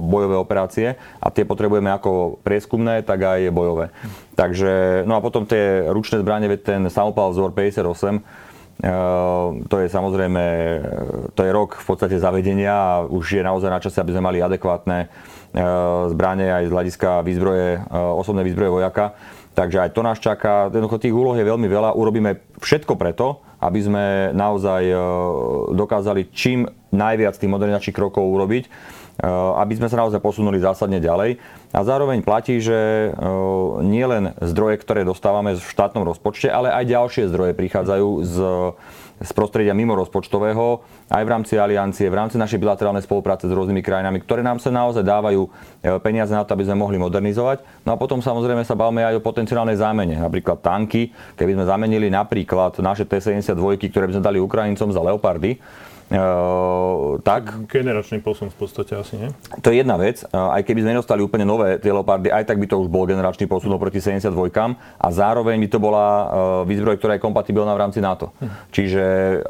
bojové 0.00 0.40
operácie 0.40 0.96
a 1.20 1.28
tie 1.28 1.44
potrebujeme 1.44 1.92
ako 1.92 2.40
prieskumné, 2.40 3.04
tak 3.04 3.20
aj 3.20 3.52
bojové. 3.52 3.92
Takže, 4.32 5.04
no 5.04 5.18
a 5.18 5.20
potom 5.20 5.44
tie 5.44 5.84
ručné 5.90 6.24
zbranie, 6.24 6.48
ten 6.56 6.88
samopal 6.88 7.36
vzor 7.36 7.52
58, 7.52 8.48
to 9.66 9.76
je 9.82 9.86
samozrejme, 9.90 10.44
to 11.34 11.42
je 11.42 11.50
rok 11.50 11.74
v 11.74 11.84
podstate 11.84 12.14
zavedenia 12.14 12.70
a 12.70 12.92
už 13.02 13.42
je 13.42 13.42
naozaj 13.42 13.70
na 13.74 13.82
čase, 13.82 13.98
aby 13.98 14.14
sme 14.14 14.30
mali 14.30 14.38
adekvátne 14.38 15.10
zbranie 16.14 16.46
aj 16.46 16.70
z 16.70 16.74
hľadiska 16.78 17.10
výzbroje, 17.26 17.82
osobnej 17.90 18.46
výzbroje 18.46 18.70
vojaka. 18.70 19.18
Takže 19.58 19.82
aj 19.82 19.90
to 19.90 20.06
nás 20.06 20.22
čaká. 20.22 20.70
Jednoducho 20.70 21.02
tých 21.02 21.10
úloh 21.10 21.34
je 21.34 21.42
veľmi 21.42 21.66
veľa. 21.66 21.98
Urobíme 21.98 22.54
všetko 22.62 22.94
preto, 22.94 23.42
aby 23.58 23.80
sme 23.82 24.04
naozaj 24.34 24.82
dokázali 25.74 26.30
čím 26.30 26.70
najviac 26.94 27.34
tých 27.34 27.50
modernizačných 27.50 27.96
krokov 27.96 28.24
urobiť, 28.24 28.70
aby 29.58 29.74
sme 29.74 29.90
sa 29.90 29.98
naozaj 29.98 30.22
posunuli 30.22 30.62
zásadne 30.62 31.02
ďalej. 31.02 31.42
A 31.74 31.82
zároveň 31.82 32.22
platí, 32.22 32.62
že 32.62 33.10
nie 33.82 34.06
len 34.06 34.30
zdroje, 34.38 34.78
ktoré 34.78 35.02
dostávame 35.02 35.58
v 35.58 35.70
štátnom 35.74 36.06
rozpočte, 36.06 36.46
ale 36.46 36.70
aj 36.70 36.86
ďalšie 36.86 37.24
zdroje 37.26 37.52
prichádzajú 37.58 38.08
z 38.22 38.36
z 39.18 39.30
prostredia 39.34 39.74
mimo 39.74 39.98
rozpočtového, 39.98 40.82
aj 41.10 41.22
v 41.26 41.30
rámci 41.30 41.54
aliancie, 41.58 42.06
v 42.06 42.18
rámci 42.18 42.38
našej 42.38 42.62
bilaterálnej 42.62 43.02
spolupráce 43.02 43.50
s 43.50 43.52
rôznymi 43.52 43.82
krajinami, 43.82 44.22
ktoré 44.22 44.46
nám 44.46 44.62
sa 44.62 44.70
naozaj 44.70 45.02
dávajú 45.02 45.42
e, 45.42 45.48
peniaze 45.98 46.30
na 46.30 46.46
to, 46.46 46.54
aby 46.54 46.66
sme 46.66 46.78
mohli 46.78 46.96
modernizovať. 47.02 47.66
No 47.82 47.94
a 47.94 47.96
potom 47.98 48.22
samozrejme 48.22 48.62
sa 48.62 48.78
bavíme 48.78 49.02
aj 49.02 49.18
o 49.18 49.24
potenciálnej 49.24 49.74
zámene. 49.74 50.18
Napríklad 50.22 50.62
tanky, 50.62 51.10
keby 51.34 51.58
sme 51.58 51.64
zamenili 51.66 52.06
napríklad 52.06 52.78
naše 52.78 53.02
T-72, 53.06 53.90
ktoré 53.90 54.06
by 54.06 54.14
sme 54.18 54.24
dali 54.24 54.38
Ukrajincom 54.38 54.94
za 54.94 55.02
Leopardy, 55.02 55.58
tak. 57.20 57.68
Generačný 57.68 58.24
posun 58.24 58.48
v 58.48 58.56
podstate 58.56 58.96
asi, 58.96 59.20
nie? 59.20 59.28
To 59.60 59.68
je 59.68 59.84
jedna 59.84 60.00
vec. 60.00 60.24
Uh, 60.32 60.56
aj 60.56 60.64
keby 60.64 60.80
sme 60.80 60.96
nedostali 60.96 61.20
úplne 61.20 61.44
nové 61.44 61.76
tie 61.76 61.92
Leopardy, 61.92 62.32
aj 62.32 62.48
tak 62.48 62.56
by 62.56 62.64
to 62.64 62.80
už 62.80 62.88
bol 62.88 63.04
generačný 63.04 63.44
posun 63.44 63.68
oproti 63.76 64.00
72 64.00 64.32
a 64.32 65.06
zároveň 65.12 65.60
by 65.60 65.68
to 65.68 65.78
bola 65.78 66.06
uh, 66.08 66.24
výzbroj, 66.64 66.96
ktorá 66.96 67.20
je 67.20 67.24
kompatibilná 67.24 67.76
v 67.76 67.82
rámci 67.84 68.00
NATO. 68.00 68.32
Hm. 68.40 68.48
Čiže 68.72 69.02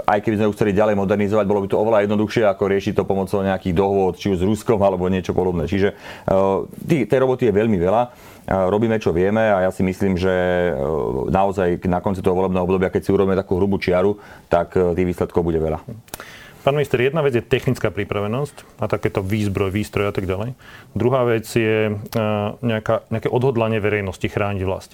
aj 0.02 0.18
keby 0.18 0.34
sme 0.42 0.46
ju 0.50 0.54
chceli 0.58 0.72
ďalej 0.74 0.98
modernizovať, 0.98 1.46
bolo 1.46 1.62
by 1.62 1.68
to 1.70 1.78
oveľa 1.78 1.98
jednoduchšie, 2.10 2.42
ako 2.50 2.64
riešiť 2.66 2.92
to 2.98 3.04
pomocou 3.06 3.38
nejakých 3.38 3.74
dohôd, 3.78 4.18
či 4.18 4.34
už 4.34 4.42
s 4.42 4.46
Ruskom 4.46 4.82
alebo 4.82 5.06
niečo 5.06 5.30
podobné. 5.30 5.70
Čiže 5.70 5.94
uh, 6.26 6.66
tej 6.82 7.18
roboty 7.22 7.46
je 7.46 7.54
veľmi 7.54 7.78
veľa 7.78 8.02
robíme, 8.48 8.96
čo 8.96 9.12
vieme 9.12 9.44
a 9.44 9.68
ja 9.68 9.70
si 9.70 9.84
myslím, 9.84 10.16
že 10.16 10.32
naozaj 11.28 11.84
na 11.84 12.00
konci 12.00 12.24
toho 12.24 12.32
volebného 12.32 12.64
obdobia, 12.64 12.88
keď 12.88 13.04
si 13.04 13.12
urobíme 13.12 13.36
takú 13.36 13.60
hrubú 13.60 13.76
čiaru, 13.76 14.16
tak 14.48 14.72
tých 14.72 15.04
výsledkov 15.04 15.44
bude 15.44 15.60
veľa. 15.60 15.84
Pán 16.68 16.76
minister, 16.76 17.00
jedna 17.00 17.24
vec 17.24 17.32
je 17.32 17.40
technická 17.40 17.88
pripravenosť 17.88 18.76
a 18.76 18.92
takéto 18.92 19.24
výzbroj, 19.24 19.72
výstroj 19.72 20.04
a 20.04 20.12
tak 20.12 20.28
ďalej. 20.28 20.52
Druhá 20.92 21.24
vec 21.24 21.48
je 21.48 21.88
e, 21.88 21.92
nejaká, 22.60 23.08
nejaké 23.08 23.32
odhodlanie 23.32 23.80
verejnosti 23.80 24.28
chrániť 24.28 24.68
vlast. 24.68 24.92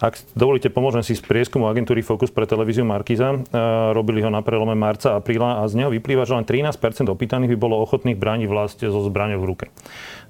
Ak 0.00 0.16
dovolíte, 0.32 0.72
pomôžem 0.72 1.04
si 1.04 1.12
z 1.12 1.20
prieskumu 1.20 1.68
agentúry 1.68 2.00
Focus 2.00 2.32
pre 2.32 2.48
televíziu 2.48 2.88
Markiza. 2.88 3.28
E, 3.28 3.38
robili 3.92 4.24
ho 4.24 4.32
na 4.32 4.40
prelome 4.40 4.72
marca 4.72 5.12
a 5.12 5.20
apríla 5.20 5.60
a 5.60 5.68
z 5.68 5.84
neho 5.84 5.92
vyplýva, 5.92 6.24
že 6.24 6.32
len 6.32 6.48
13 6.48 6.80
opýtaných 7.04 7.52
by 7.52 7.58
bolo 7.60 7.84
ochotných 7.84 8.16
brániť 8.16 8.48
vlast 8.48 8.80
so 8.80 9.04
zbraňou 9.04 9.44
v 9.44 9.48
ruke. 9.52 9.66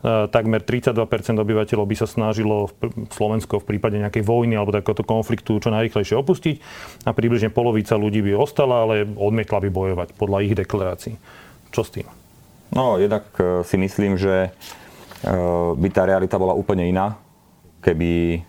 E, 0.02 0.26
takmer 0.34 0.66
32% 0.66 0.98
obyvateľov 1.38 1.86
by 1.86 1.96
sa 1.96 2.10
snažilo 2.10 2.66
v 2.74 3.06
Slovensko 3.14 3.62
v 3.62 3.74
prípade 3.74 4.02
nejakej 4.02 4.26
vojny 4.26 4.58
alebo 4.58 4.74
takéhoto 4.74 5.06
konfliktu 5.06 5.62
čo 5.62 5.70
najrychlejšie 5.70 6.18
opustiť 6.18 6.56
a 7.06 7.14
približne 7.14 7.54
polovica 7.54 7.94
ľudí 7.94 8.18
by 8.26 8.34
ostala, 8.34 8.82
ale 8.82 9.06
odmietla 9.06 9.62
by 9.62 9.70
bojovať 9.70 10.08
podľa 10.18 10.38
ich 10.42 10.58
deklarácií. 10.58 11.14
Čo 11.70 11.86
s 11.86 11.94
tým? 11.94 12.06
No, 12.74 12.98
jednak 12.98 13.30
e, 13.38 13.62
si 13.62 13.78
myslím, 13.78 14.18
že 14.18 14.50
by 15.22 15.86
tá 15.94 16.02
realita 16.02 16.34
bola 16.34 16.50
úplne 16.50 16.82
iná 16.82 17.14
keby 17.78 18.42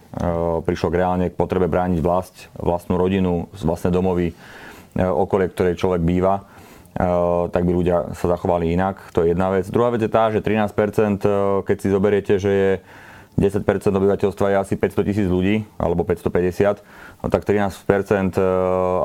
prišlo 0.65 0.89
k 0.89 0.97
reálne 0.97 1.25
k 1.29 1.37
potrebe 1.37 1.69
brániť 1.69 1.99
vlast, 2.01 2.49
vlastnú 2.57 2.97
rodinu, 2.97 3.49
vlastné 3.53 3.93
domovy, 3.93 4.33
okolie, 4.93 5.49
ktorej 5.49 5.77
človek 5.77 6.01
býva, 6.05 6.45
tak 7.49 7.61
by 7.65 7.71
ľudia 7.73 8.13
sa 8.13 8.25
zachovali 8.29 8.69
inak. 8.73 9.13
To 9.17 9.25
je 9.25 9.33
jedna 9.33 9.49
vec. 9.49 9.65
Druhá 9.69 9.89
vec 9.89 10.01
je 10.05 10.11
tá, 10.13 10.29
že 10.29 10.45
13%, 10.45 11.65
keď 11.65 11.77
si 11.81 11.87
zoberiete, 11.89 12.33
že 12.37 12.51
je 12.51 12.71
10% 13.33 13.65
obyvateľstva 13.89 14.45
je 14.53 14.57
asi 14.61 14.73
500 14.77 15.09
tisíc 15.09 15.25
ľudí, 15.25 15.65
alebo 15.81 16.05
550, 16.05 16.85
no 17.25 17.27
tak 17.33 17.49
13% 17.49 18.37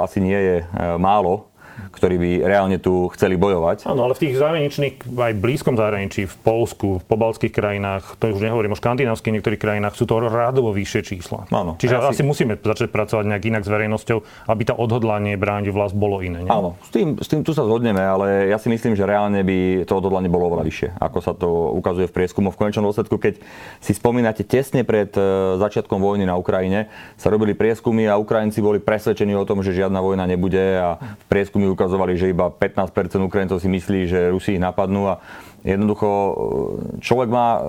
asi 0.05 0.19
nie 0.21 0.37
je 0.37 0.57
málo 1.01 1.49
ktorí 1.91 2.17
by 2.21 2.31
reálne 2.45 2.79
tu 2.79 3.09
chceli 3.17 3.35
bojovať. 3.35 3.89
Áno, 3.89 4.05
ale 4.05 4.15
v 4.15 4.29
tých 4.29 4.35
zahraničných, 4.39 5.09
aj 5.09 5.33
blízkom 5.39 5.75
zahraničí, 5.75 6.29
v 6.29 6.37
Polsku, 6.45 6.89
v 7.01 7.05
pobalských 7.05 7.53
krajinách, 7.53 8.17
to 8.21 8.33
už 8.33 8.45
nehovorím 8.45 8.75
o 8.75 8.79
škandinávskych 8.79 9.35
niektorých 9.39 9.61
krajinách, 9.61 9.95
sú 9.97 10.05
to 10.05 10.21
rádovo 10.21 10.71
vyššie 10.77 11.01
čísla. 11.15 11.49
Áno. 11.51 11.81
Čiže 11.81 11.99
asi... 11.99 12.21
asi 12.21 12.23
musíme 12.23 12.55
začať 12.59 12.89
pracovať 12.93 13.25
nejak 13.29 13.45
inak 13.49 13.63
s 13.65 13.71
verejnosťou, 13.71 14.19
aby 14.51 14.63
tá 14.65 14.75
odhodlanie 14.77 15.35
brániť 15.35 15.69
vlast 15.73 15.95
bolo 15.97 16.21
iné. 16.21 16.45
Nie? 16.45 16.51
Áno, 16.51 16.79
s 16.85 16.91
tým, 16.93 17.17
s 17.19 17.27
tým 17.27 17.43
tu 17.43 17.57
sa 17.57 17.65
zhodneme, 17.65 18.01
ale 18.01 18.53
ja 18.53 18.59
si 18.61 18.69
myslím, 18.69 18.95
že 18.95 19.09
reálne 19.09 19.41
by 19.43 19.89
to 19.89 19.93
odhodlanie 19.99 20.31
bolo 20.31 20.53
oveľa 20.53 20.65
vyššie, 20.67 20.89
ako 21.01 21.19
sa 21.25 21.33
to 21.35 21.49
ukazuje 21.75 22.07
v 22.11 22.15
prieskumu. 22.15 22.53
V 22.53 22.61
konečnom 22.61 22.87
dôsledku, 22.87 23.17
keď 23.17 23.41
si 23.81 23.93
spomínate 23.95 24.43
tesne 24.45 24.83
pred 24.83 25.11
e, 25.15 25.21
začiatkom 25.59 26.01
vojny 26.01 26.27
na 26.27 26.35
Ukrajine, 26.37 26.91
sa 27.17 27.33
robili 27.33 27.55
prieskumy 27.55 28.07
a 28.11 28.21
Ukrajinci 28.21 28.61
boli 28.61 28.83
presvedčení 28.83 29.35
o 29.35 29.47
tom, 29.47 29.63
že 29.63 29.77
žiadna 29.77 30.03
vojna 30.03 30.25
nebude 30.29 30.61
a 30.79 31.01
prieskumy 31.31 31.71
ukazovali, 31.89 32.21
že 32.21 32.29
iba 32.29 32.53
15% 32.53 32.93
Ukrajincov 33.25 33.65
si 33.65 33.73
myslí, 33.73 34.01
že 34.05 34.29
Rusi 34.29 34.61
ich 34.61 34.63
napadnú 34.63 35.09
a 35.09 35.25
Jednoducho 35.67 36.07
e, 36.07 36.33
človek 37.03 37.29
má 37.31 37.49
e, 37.59 37.61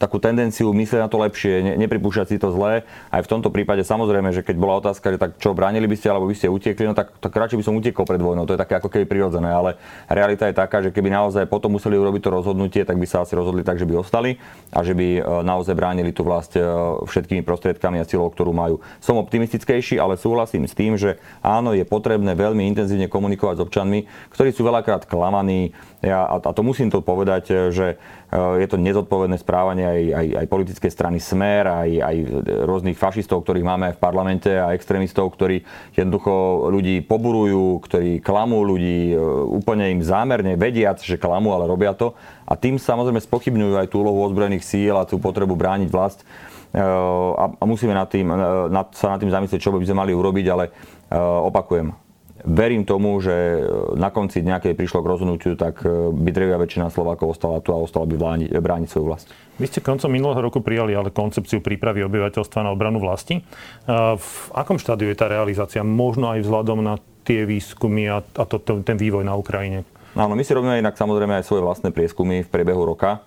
takú 0.00 0.16
tendenciu 0.16 0.72
myslieť 0.72 1.04
na 1.04 1.10
to 1.12 1.20
lepšie, 1.20 1.60
ne, 1.60 1.72
nepripúšťať 1.76 2.26
si 2.32 2.36
to 2.40 2.48
zlé. 2.56 2.88
Aj 3.12 3.20
v 3.20 3.28
tomto 3.28 3.52
prípade 3.52 3.84
samozrejme, 3.84 4.32
že 4.32 4.40
keď 4.40 4.56
bola 4.56 4.80
otázka, 4.80 5.12
že 5.12 5.20
tak 5.20 5.36
čo, 5.36 5.52
bránili 5.52 5.84
by 5.84 5.96
ste 6.00 6.08
alebo 6.08 6.24
by 6.24 6.36
ste 6.36 6.48
utekli, 6.48 6.88
no 6.88 6.96
tak, 6.96 7.12
tak 7.20 7.36
radšej 7.36 7.60
by 7.60 7.64
som 7.68 7.76
utekol 7.76 8.08
pred 8.08 8.16
vojnou. 8.16 8.48
To 8.48 8.56
je 8.56 8.62
také 8.64 8.80
ako 8.80 8.88
keby 8.88 9.04
prirodzené, 9.04 9.52
ale 9.52 9.76
realita 10.08 10.48
je 10.48 10.56
taká, 10.56 10.80
že 10.80 10.88
keby 10.88 11.12
naozaj 11.12 11.44
potom 11.44 11.76
museli 11.76 12.00
urobiť 12.00 12.22
to 12.24 12.30
rozhodnutie, 12.32 12.82
tak 12.88 12.96
by 12.96 13.04
sa 13.04 13.28
asi 13.28 13.36
rozhodli 13.36 13.60
tak, 13.60 13.76
že 13.76 13.84
by 13.84 14.00
ostali 14.00 14.40
a 14.72 14.80
že 14.80 14.96
by 14.96 15.20
e, 15.20 15.22
naozaj 15.44 15.76
bránili 15.76 16.16
tú 16.16 16.24
vlast 16.24 16.56
všetkými 17.04 17.42
prostriedkami 17.42 18.00
a 18.00 18.08
silou, 18.08 18.30
ktorú 18.30 18.54
majú. 18.54 18.80
Som 19.02 19.20
optimistickejší, 19.20 19.98
ale 19.98 20.16
súhlasím 20.16 20.64
s 20.64 20.72
tým, 20.72 20.94
že 20.94 21.20
áno, 21.42 21.74
je 21.74 21.82
potrebné 21.84 22.32
veľmi 22.32 22.64
intenzívne 22.72 23.10
komunikovať 23.10 23.58
s 23.58 23.64
občanmi, 23.68 24.00
ktorí 24.32 24.54
sú 24.54 24.62
veľakrát 24.62 25.04
klamaní, 25.04 25.74
ja, 26.04 26.28
a 26.28 26.52
to 26.52 26.60
musím 26.60 26.92
to 26.92 27.00
povedať, 27.00 27.44
e, 27.48 27.54
že 27.72 27.86
e, 28.28 28.36
je 28.60 28.66
to 28.68 28.76
nezodpovedné 28.76 29.40
správanie 29.40 29.88
aj, 29.88 30.02
aj, 30.12 30.26
aj 30.44 30.46
politické 30.52 30.88
strany 30.92 31.16
Smer, 31.16 31.64
aj, 31.64 31.90
aj 31.96 32.16
rôznych 32.68 33.00
fašistov, 33.00 33.40
ktorých 33.40 33.64
máme 33.64 33.96
v 33.96 34.02
parlamente 34.02 34.52
a 34.52 34.76
extrémistov, 34.76 35.32
ktorí 35.32 35.64
jednoducho 35.96 36.68
ľudí 36.68 37.00
poburujú, 37.08 37.80
ktorí 37.88 38.20
klamú 38.20 38.60
ľudí 38.68 39.16
e, 39.16 39.18
úplne 39.48 39.96
im 39.96 40.04
zámerne, 40.04 40.60
vediac, 40.60 41.00
že 41.00 41.16
klamú, 41.16 41.56
ale 41.56 41.64
robia 41.64 41.96
to. 41.96 42.12
A 42.44 42.52
tým 42.52 42.76
samozrejme 42.76 43.24
spochybňujú 43.24 43.74
aj 43.80 43.88
tú 43.88 44.04
úlohu 44.04 44.28
ozbrojených 44.28 44.68
síl 44.68 44.94
a 45.00 45.08
tú 45.08 45.16
potrebu 45.16 45.56
brániť 45.56 45.88
vlast. 45.88 46.20
A 46.74 47.62
musíme 47.62 47.94
nad 47.94 48.10
tým, 48.10 48.26
nad, 48.26 48.90
sa 48.98 49.14
nad 49.14 49.22
tým 49.22 49.30
zamyslieť, 49.30 49.62
čo 49.62 49.70
by 49.70 49.86
sme 49.86 50.02
mali 50.02 50.10
urobiť, 50.10 50.46
ale 50.50 50.74
opakujem, 51.46 51.94
verím 52.44 52.84
tomu, 52.84 53.16
že 53.24 53.32
e, 53.32 53.60
na 53.96 54.12
konci 54.12 54.44
dňa, 54.44 54.60
keď 54.60 54.76
prišlo 54.76 55.00
k 55.00 55.10
rozhodnutiu, 55.16 55.52
tak 55.56 55.80
e, 55.82 56.12
by 56.12 56.30
drevia 56.30 56.60
väčšina 56.60 56.92
Slovákov 56.92 57.34
ostala 57.34 57.58
tu 57.64 57.72
a 57.72 57.80
ostala 57.80 58.04
by 58.04 58.16
brániť, 58.20 58.48
brániť 58.52 58.88
svoju 58.92 59.04
vlast. 59.08 59.26
Vy 59.56 59.66
ste 59.72 59.80
koncom 59.80 60.12
minulého 60.12 60.44
roku 60.44 60.60
prijali 60.60 60.92
ale 60.92 61.08
koncepciu 61.08 61.64
prípravy 61.64 62.04
obyvateľstva 62.04 62.60
na 62.68 62.70
obranu 62.70 63.00
vlasti. 63.00 63.40
E, 63.40 63.42
v 64.14 64.28
akom 64.52 64.76
štádiu 64.76 65.08
je 65.08 65.16
tá 65.16 65.26
realizácia? 65.26 65.80
Možno 65.80 66.28
aj 66.30 66.44
vzhľadom 66.44 66.84
na 66.84 67.00
tie 67.24 67.48
výskumy 67.48 68.12
a, 68.12 68.20
a 68.20 68.44
to, 68.44 68.60
ten 68.60 69.00
vývoj 69.00 69.24
na 69.24 69.32
Ukrajine? 69.34 69.88
Áno, 70.14 70.36
my 70.38 70.44
si 70.46 70.54
robíme 70.54 70.78
inak 70.78 70.94
samozrejme 70.94 71.42
aj 71.42 71.48
svoje 71.48 71.64
vlastné 71.64 71.90
prieskumy 71.90 72.46
v 72.46 72.52
priebehu 72.52 72.86
roka 72.86 73.24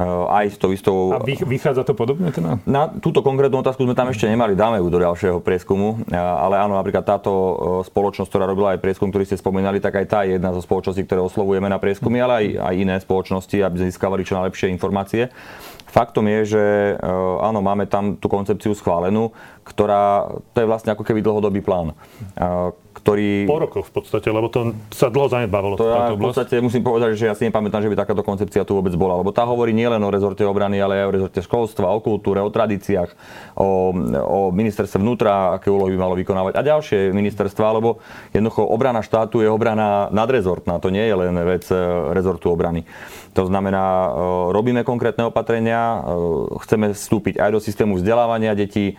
aj 0.00 0.46
s 0.52 0.56
tou 0.56 0.72
istou... 0.72 1.12
A 1.12 1.20
vychádza 1.24 1.84
to 1.84 1.92
podobne 1.92 2.32
teda? 2.32 2.56
Na 2.64 2.88
túto 2.88 3.20
konkrétnu 3.20 3.60
otázku 3.60 3.84
sme 3.84 3.92
tam 3.92 4.08
ešte 4.08 4.24
nemali, 4.24 4.56
dáme 4.56 4.80
ju 4.80 4.88
do 4.88 4.96
ďalšieho 4.96 5.44
prieskumu, 5.44 6.00
ale 6.08 6.56
áno, 6.56 6.80
napríklad 6.80 7.04
táto 7.04 7.30
spoločnosť, 7.84 8.28
ktorá 8.32 8.48
robila 8.48 8.72
aj 8.72 8.80
prieskum, 8.80 9.12
ktorý 9.12 9.28
ste 9.28 9.36
spomínali, 9.36 9.84
tak 9.84 10.00
aj 10.00 10.06
tá 10.08 10.18
je 10.24 10.40
jedna 10.40 10.56
zo 10.56 10.64
spoločností, 10.64 11.04
ktoré 11.04 11.20
oslovujeme 11.20 11.68
na 11.68 11.76
prieskumy, 11.76 12.24
ale 12.24 12.32
aj, 12.32 12.46
aj 12.72 12.74
iné 12.80 12.96
spoločnosti, 13.04 13.56
aby 13.60 13.76
sme 13.84 13.90
získavali 13.92 14.24
čo 14.24 14.40
najlepšie 14.40 14.72
informácie. 14.72 15.28
Faktom 15.92 16.24
je, 16.24 16.56
že 16.56 16.64
áno, 17.44 17.60
máme 17.60 17.84
tam 17.84 18.16
tú 18.16 18.32
koncepciu 18.32 18.72
schválenú, 18.72 19.36
ktorá, 19.60 20.24
to 20.56 20.64
je 20.64 20.70
vlastne 20.72 20.96
ako 20.96 21.04
keby 21.04 21.20
dlhodobý 21.20 21.60
plán, 21.60 21.92
ktorý... 23.02 23.50
Po 23.50 23.58
rokoch 23.58 23.86
v 23.90 23.92
podstate, 23.98 24.30
lebo 24.30 24.46
to 24.46 24.78
sa 24.94 25.10
dlho 25.10 25.26
zanedbávalo. 25.26 25.74
To 25.74 25.90
ja 25.90 26.14
v 26.14 26.22
podstate 26.22 26.62
musím 26.62 26.86
povedať, 26.86 27.18
že 27.18 27.26
ja 27.26 27.34
si 27.34 27.50
nepamätám, 27.50 27.82
že 27.82 27.90
by 27.90 27.98
takáto 27.98 28.22
koncepcia 28.22 28.62
tu 28.62 28.78
vôbec 28.78 28.94
bola, 28.94 29.18
lebo 29.18 29.34
tá 29.34 29.42
hovorí 29.42 29.74
nielen 29.74 29.98
o 30.06 30.08
rezorte 30.14 30.46
obrany, 30.46 30.78
ale 30.78 31.02
aj 31.02 31.06
o 31.10 31.14
rezorte 31.18 31.40
školstva, 31.42 31.90
o 31.90 31.98
kultúre, 31.98 32.38
o 32.38 32.48
tradíciách, 32.48 33.10
o, 33.58 33.90
o 34.22 34.38
ministerstve 34.54 35.02
vnútra, 35.02 35.58
aké 35.58 35.66
úlohy 35.66 35.98
by 35.98 35.98
malo 35.98 36.14
vykonávať 36.14 36.54
a 36.54 36.62
ďalšie 36.62 37.10
ministerstva, 37.10 37.74
lebo 37.74 37.98
jednoducho 38.30 38.62
obrana 38.62 39.02
štátu 39.02 39.42
je 39.42 39.50
obrana 39.50 40.06
nadrezortná, 40.14 40.78
to 40.78 40.94
nie 40.94 41.02
je 41.02 41.14
len 41.18 41.34
vec 41.42 41.66
e, 41.68 41.76
rezortu 42.14 42.54
obrany. 42.54 42.86
To 43.34 43.48
znamená, 43.48 43.82
e, 43.82 44.08
robíme 44.54 44.86
konkrétne 44.86 45.26
opatrenia, 45.26 45.98
e, 45.98 45.98
chceme 46.62 46.94
vstúpiť 46.94 47.42
aj 47.42 47.50
do 47.50 47.58
systému 47.58 47.98
vzdelávania 47.98 48.54
detí, 48.54 48.94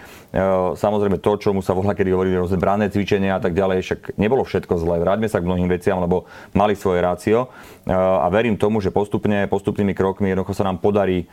samozrejme 0.73 1.21
to, 1.21 1.37
čo 1.37 1.53
mu 1.53 1.61
sa 1.61 1.77
volá, 1.77 1.93
kedy 1.93 2.09
hovorí 2.09 2.33
rôzne 2.33 2.57
branné 2.57 2.89
cvičenia 2.89 3.37
a 3.37 3.41
tak 3.41 3.53
ďalej, 3.53 3.85
však 3.93 4.17
nebolo 4.17 4.41
všetko 4.41 4.73
zlé, 4.81 4.97
vráťme 4.97 5.29
sa 5.29 5.37
k 5.37 5.45
mnohým 5.45 5.69
veciam, 5.69 6.01
lebo 6.01 6.25
mali 6.57 6.73
svoje 6.73 7.05
rácio. 7.05 7.53
A 7.85 8.25
verím 8.33 8.57
tomu, 8.57 8.81
že 8.81 8.89
postupne, 8.89 9.45
postupnými 9.45 9.93
krokmi 9.93 10.33
jednoducho 10.33 10.57
sa 10.57 10.65
nám 10.65 10.81
podarí 10.81 11.29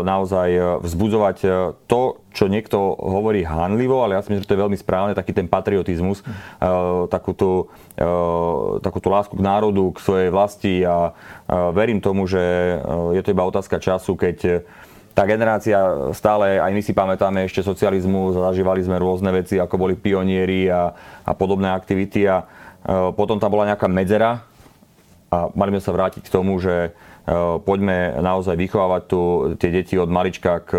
naozaj 0.00 0.80
vzbudzovať 0.80 1.36
to, 1.84 2.24
čo 2.32 2.48
niekto 2.48 2.78
hovorí 2.96 3.44
hanlivo, 3.44 4.00
ale 4.00 4.16
ja 4.16 4.24
si 4.24 4.32
myslím, 4.32 4.42
že 4.42 4.50
to 4.50 4.56
je 4.56 4.64
veľmi 4.64 4.78
správne, 4.80 5.12
taký 5.12 5.36
ten 5.36 5.44
patriotizmus, 5.44 6.24
takú 7.12 7.36
tú, 7.36 7.68
takú 8.80 8.98
tú 9.04 9.08
lásku 9.12 9.36
k 9.36 9.44
národu, 9.44 9.92
k 9.92 9.98
svojej 10.00 10.30
vlasti. 10.32 10.74
A 10.88 11.12
verím 11.76 12.00
tomu, 12.00 12.24
že 12.24 12.40
je 13.12 13.20
to 13.20 13.36
iba 13.36 13.44
otázka 13.44 13.76
času, 13.76 14.16
keď 14.16 14.64
tá 15.14 15.22
generácia 15.30 15.78
stále, 16.10 16.58
aj 16.58 16.74
my 16.74 16.82
si 16.82 16.90
pamätáme 16.90 17.46
ešte 17.46 17.62
socializmu, 17.62 18.34
zažívali 18.34 18.82
sme 18.82 18.98
rôzne 18.98 19.30
veci, 19.30 19.62
ako 19.62 19.78
boli 19.78 19.94
pionieri 19.94 20.66
a, 20.66 20.90
a 21.22 21.32
podobné 21.38 21.70
aktivity 21.70 22.26
a 22.26 22.42
e, 22.42 22.44
potom 23.14 23.38
tam 23.38 23.54
bola 23.54 23.70
nejaká 23.70 23.86
medzera 23.86 24.42
a 25.30 25.54
mali 25.54 25.78
sme 25.78 25.82
sa 25.86 25.94
vrátiť 25.94 26.26
k 26.26 26.34
tomu, 26.34 26.58
že 26.58 26.90
poďme 27.64 28.20
naozaj 28.20 28.52
vychovávať 28.52 29.02
tu 29.08 29.20
tie 29.56 29.72
deti 29.72 29.96
od 29.96 30.12
malička 30.12 30.60
k, 30.60 30.76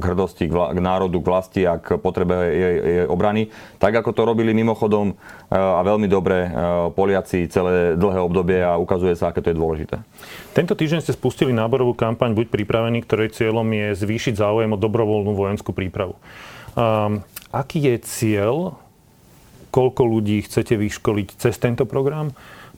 k 0.00 0.02
hrdosti, 0.02 0.48
k, 0.48 0.52
vla, 0.52 0.72
k 0.72 0.80
národu, 0.80 1.20
k 1.20 1.28
vlasti 1.28 1.62
a 1.68 1.76
k 1.76 2.00
potrebe 2.00 2.32
jej, 2.48 2.76
jej 2.80 3.06
obrany. 3.12 3.52
Tak 3.76 4.00
ako 4.00 4.16
to 4.16 4.22
robili 4.24 4.56
mimochodom 4.56 5.12
eh, 5.12 5.52
a 5.52 5.84
veľmi 5.84 6.08
dobre 6.08 6.48
eh, 6.48 6.52
Poliaci 6.96 7.44
celé 7.52 8.00
dlhé 8.00 8.24
obdobie 8.24 8.64
a 8.64 8.80
ukazuje 8.80 9.12
sa, 9.12 9.28
aké 9.28 9.44
to 9.44 9.52
je 9.52 9.60
dôležité. 9.60 10.00
Tento 10.56 10.72
týždeň 10.72 11.04
ste 11.04 11.12
spustili 11.12 11.52
náborovú 11.52 11.92
kampaň 11.92 12.32
Buď 12.32 12.48
pripravený, 12.48 13.04
ktorej 13.04 13.36
cieľom 13.36 13.68
je 13.68 13.92
zvýšiť 13.92 14.40
záujem 14.40 14.72
o 14.72 14.80
dobrovoľnú 14.80 15.36
vojenskú 15.36 15.76
prípravu. 15.76 16.16
Um, 16.72 17.20
aký 17.52 17.84
je 17.84 18.00
cieľ? 18.00 18.80
Koľko 19.72 20.04
ľudí 20.04 20.44
chcete 20.44 20.76
vyškoliť 20.76 21.28
cez 21.36 21.56
tento 21.56 21.88
program? 21.88 22.32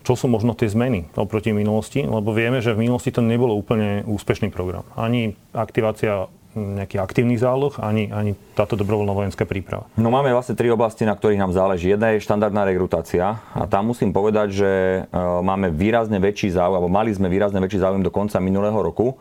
Čo 0.05 0.15
sú 0.15 0.29
možno 0.29 0.53
tie 0.53 0.69
zmeny 0.69 1.09
oproti 1.17 1.51
minulosti, 1.57 2.05
lebo 2.05 2.31
vieme, 2.37 2.61
že 2.61 2.77
v 2.77 2.87
minulosti 2.87 3.11
to 3.11 3.25
nebolo 3.25 3.57
úplne 3.57 4.05
úspešný 4.05 4.53
program. 4.53 4.85
Ani 4.95 5.33
aktivácia 5.57 6.29
nejakých 6.55 7.03
aktívnych 7.03 7.43
záloh, 7.43 7.75
ani, 7.83 8.15
ani 8.15 8.39
táto 8.55 8.79
dobrovoľná 8.79 9.11
vojenská 9.11 9.43
príprava? 9.43 9.91
No 9.99 10.15
máme 10.15 10.31
vlastne 10.31 10.55
tri 10.55 10.71
oblasti, 10.71 11.03
na 11.03 11.19
ktorých 11.19 11.43
nám 11.43 11.51
záleží. 11.51 11.91
Jedna 11.91 12.15
je 12.15 12.23
štandardná 12.23 12.63
rekrutácia 12.63 13.43
a 13.51 13.67
tam 13.67 13.91
musím 13.91 14.15
povedať, 14.15 14.55
že 14.55 14.71
e, 14.71 15.01
máme 15.43 15.75
výrazne 15.75 16.23
väčší 16.23 16.55
záujem, 16.55 16.79
alebo 16.79 16.91
mali 16.91 17.11
sme 17.11 17.27
výrazne 17.27 17.59
väčší 17.59 17.83
záujem 17.83 18.07
do 18.07 18.15
konca 18.15 18.39
minulého 18.39 18.79
roku 18.79 19.19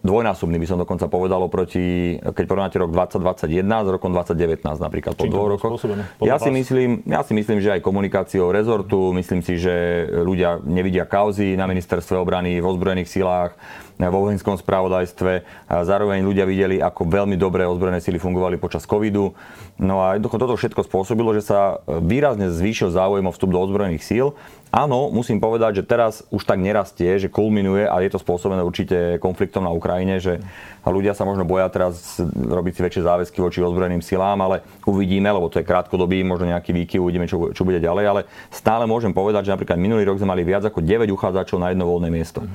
dvojnásobný 0.00 0.56
by 0.56 0.66
som 0.66 0.80
dokonca 0.80 1.04
povedal 1.12 1.44
oproti, 1.44 2.16
keď 2.16 2.44
porovnáte 2.48 2.80
rok 2.80 2.88
2021 2.88 3.68
s 3.68 3.88
rokom 3.92 4.16
2019 4.16 4.64
napríklad 4.80 5.12
po 5.12 5.28
dvoch 5.28 5.60
rokoch. 5.60 5.76
Ja 6.24 6.40
si, 6.40 6.48
myslím, 6.48 7.04
ja 7.04 7.20
si 7.20 7.36
myslím, 7.36 7.60
že 7.60 7.76
aj 7.76 7.84
komunikáciou 7.84 8.48
rezortu, 8.48 9.12
myslím 9.12 9.44
si, 9.44 9.60
že 9.60 10.08
ľudia 10.08 10.64
nevidia 10.64 11.04
kauzy 11.04 11.52
na 11.52 11.68
ministerstve 11.68 12.16
obrany, 12.16 12.60
v 12.60 12.64
ozbrojených 12.64 13.12
silách, 13.12 13.52
vo 14.00 14.24
vojenskom 14.24 14.56
spravodajstve. 14.56 15.44
Zároveň 15.68 16.24
ľudia 16.24 16.48
videli, 16.48 16.80
ako 16.80 17.04
veľmi 17.04 17.36
dobre 17.36 17.68
ozbrojené 17.68 18.00
sily 18.00 18.16
fungovali 18.16 18.56
počas 18.56 18.88
covidu. 18.88 19.36
No 19.76 20.00
a 20.00 20.16
toto 20.16 20.56
všetko 20.56 20.88
spôsobilo, 20.88 21.36
že 21.36 21.44
sa 21.44 21.84
výrazne 21.84 22.48
zvýšil 22.48 22.96
záujem 22.96 23.28
o 23.28 23.32
vstup 23.36 23.52
do 23.52 23.60
ozbrojených 23.60 24.00
síl 24.00 24.32
Áno, 24.70 25.10
musím 25.10 25.42
povedať, 25.42 25.82
že 25.82 25.88
teraz 25.90 26.22
už 26.30 26.46
tak 26.46 26.62
nerastie, 26.62 27.18
že 27.18 27.26
kulminuje 27.26 27.90
a 27.90 27.98
je 28.06 28.14
to 28.14 28.22
spôsobené 28.22 28.62
určite 28.62 29.18
konfliktom 29.18 29.66
na 29.66 29.74
Ukrajine, 29.74 30.22
že 30.22 30.38
ľudia 30.86 31.10
sa 31.10 31.26
možno 31.26 31.42
boja 31.42 31.66
teraz 31.66 32.22
robiť 32.30 32.78
si 32.78 32.80
väčšie 32.86 33.02
záväzky 33.02 33.42
voči 33.42 33.58
ozbrojeným 33.66 33.98
silám, 33.98 34.38
ale 34.46 34.62
uvidíme, 34.86 35.26
lebo 35.26 35.50
to 35.50 35.58
je 35.58 35.66
krátkodobý, 35.66 36.22
možno 36.22 36.54
nejaký 36.54 36.70
výkyv, 36.70 37.02
uvidíme, 37.02 37.26
čo, 37.26 37.50
čo 37.50 37.66
bude 37.66 37.82
ďalej, 37.82 38.04
ale 38.06 38.20
stále 38.54 38.86
môžem 38.86 39.10
povedať, 39.10 39.50
že 39.50 39.54
napríklad 39.58 39.74
minulý 39.74 40.06
rok 40.06 40.22
sme 40.22 40.38
mali 40.38 40.46
viac 40.46 40.62
ako 40.62 40.86
9 40.86 41.10
uchádzačov 41.10 41.58
na 41.58 41.74
jedno 41.74 41.90
voľné 41.90 42.06
miesto. 42.14 42.46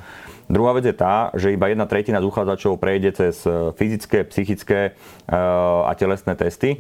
Druhá 0.48 0.72
vec 0.72 0.88
je 0.88 0.96
tá, 0.96 1.36
že 1.36 1.52
iba 1.52 1.68
jedna 1.68 1.84
tretina 1.84 2.24
z 2.24 2.30
uchádzačov 2.32 2.80
prejde 2.80 3.12
cez 3.12 3.44
fyzické, 3.76 4.24
psychické 4.32 4.80
eh, 4.88 5.36
a 5.84 5.92
telesné 6.00 6.32
testy 6.40 6.80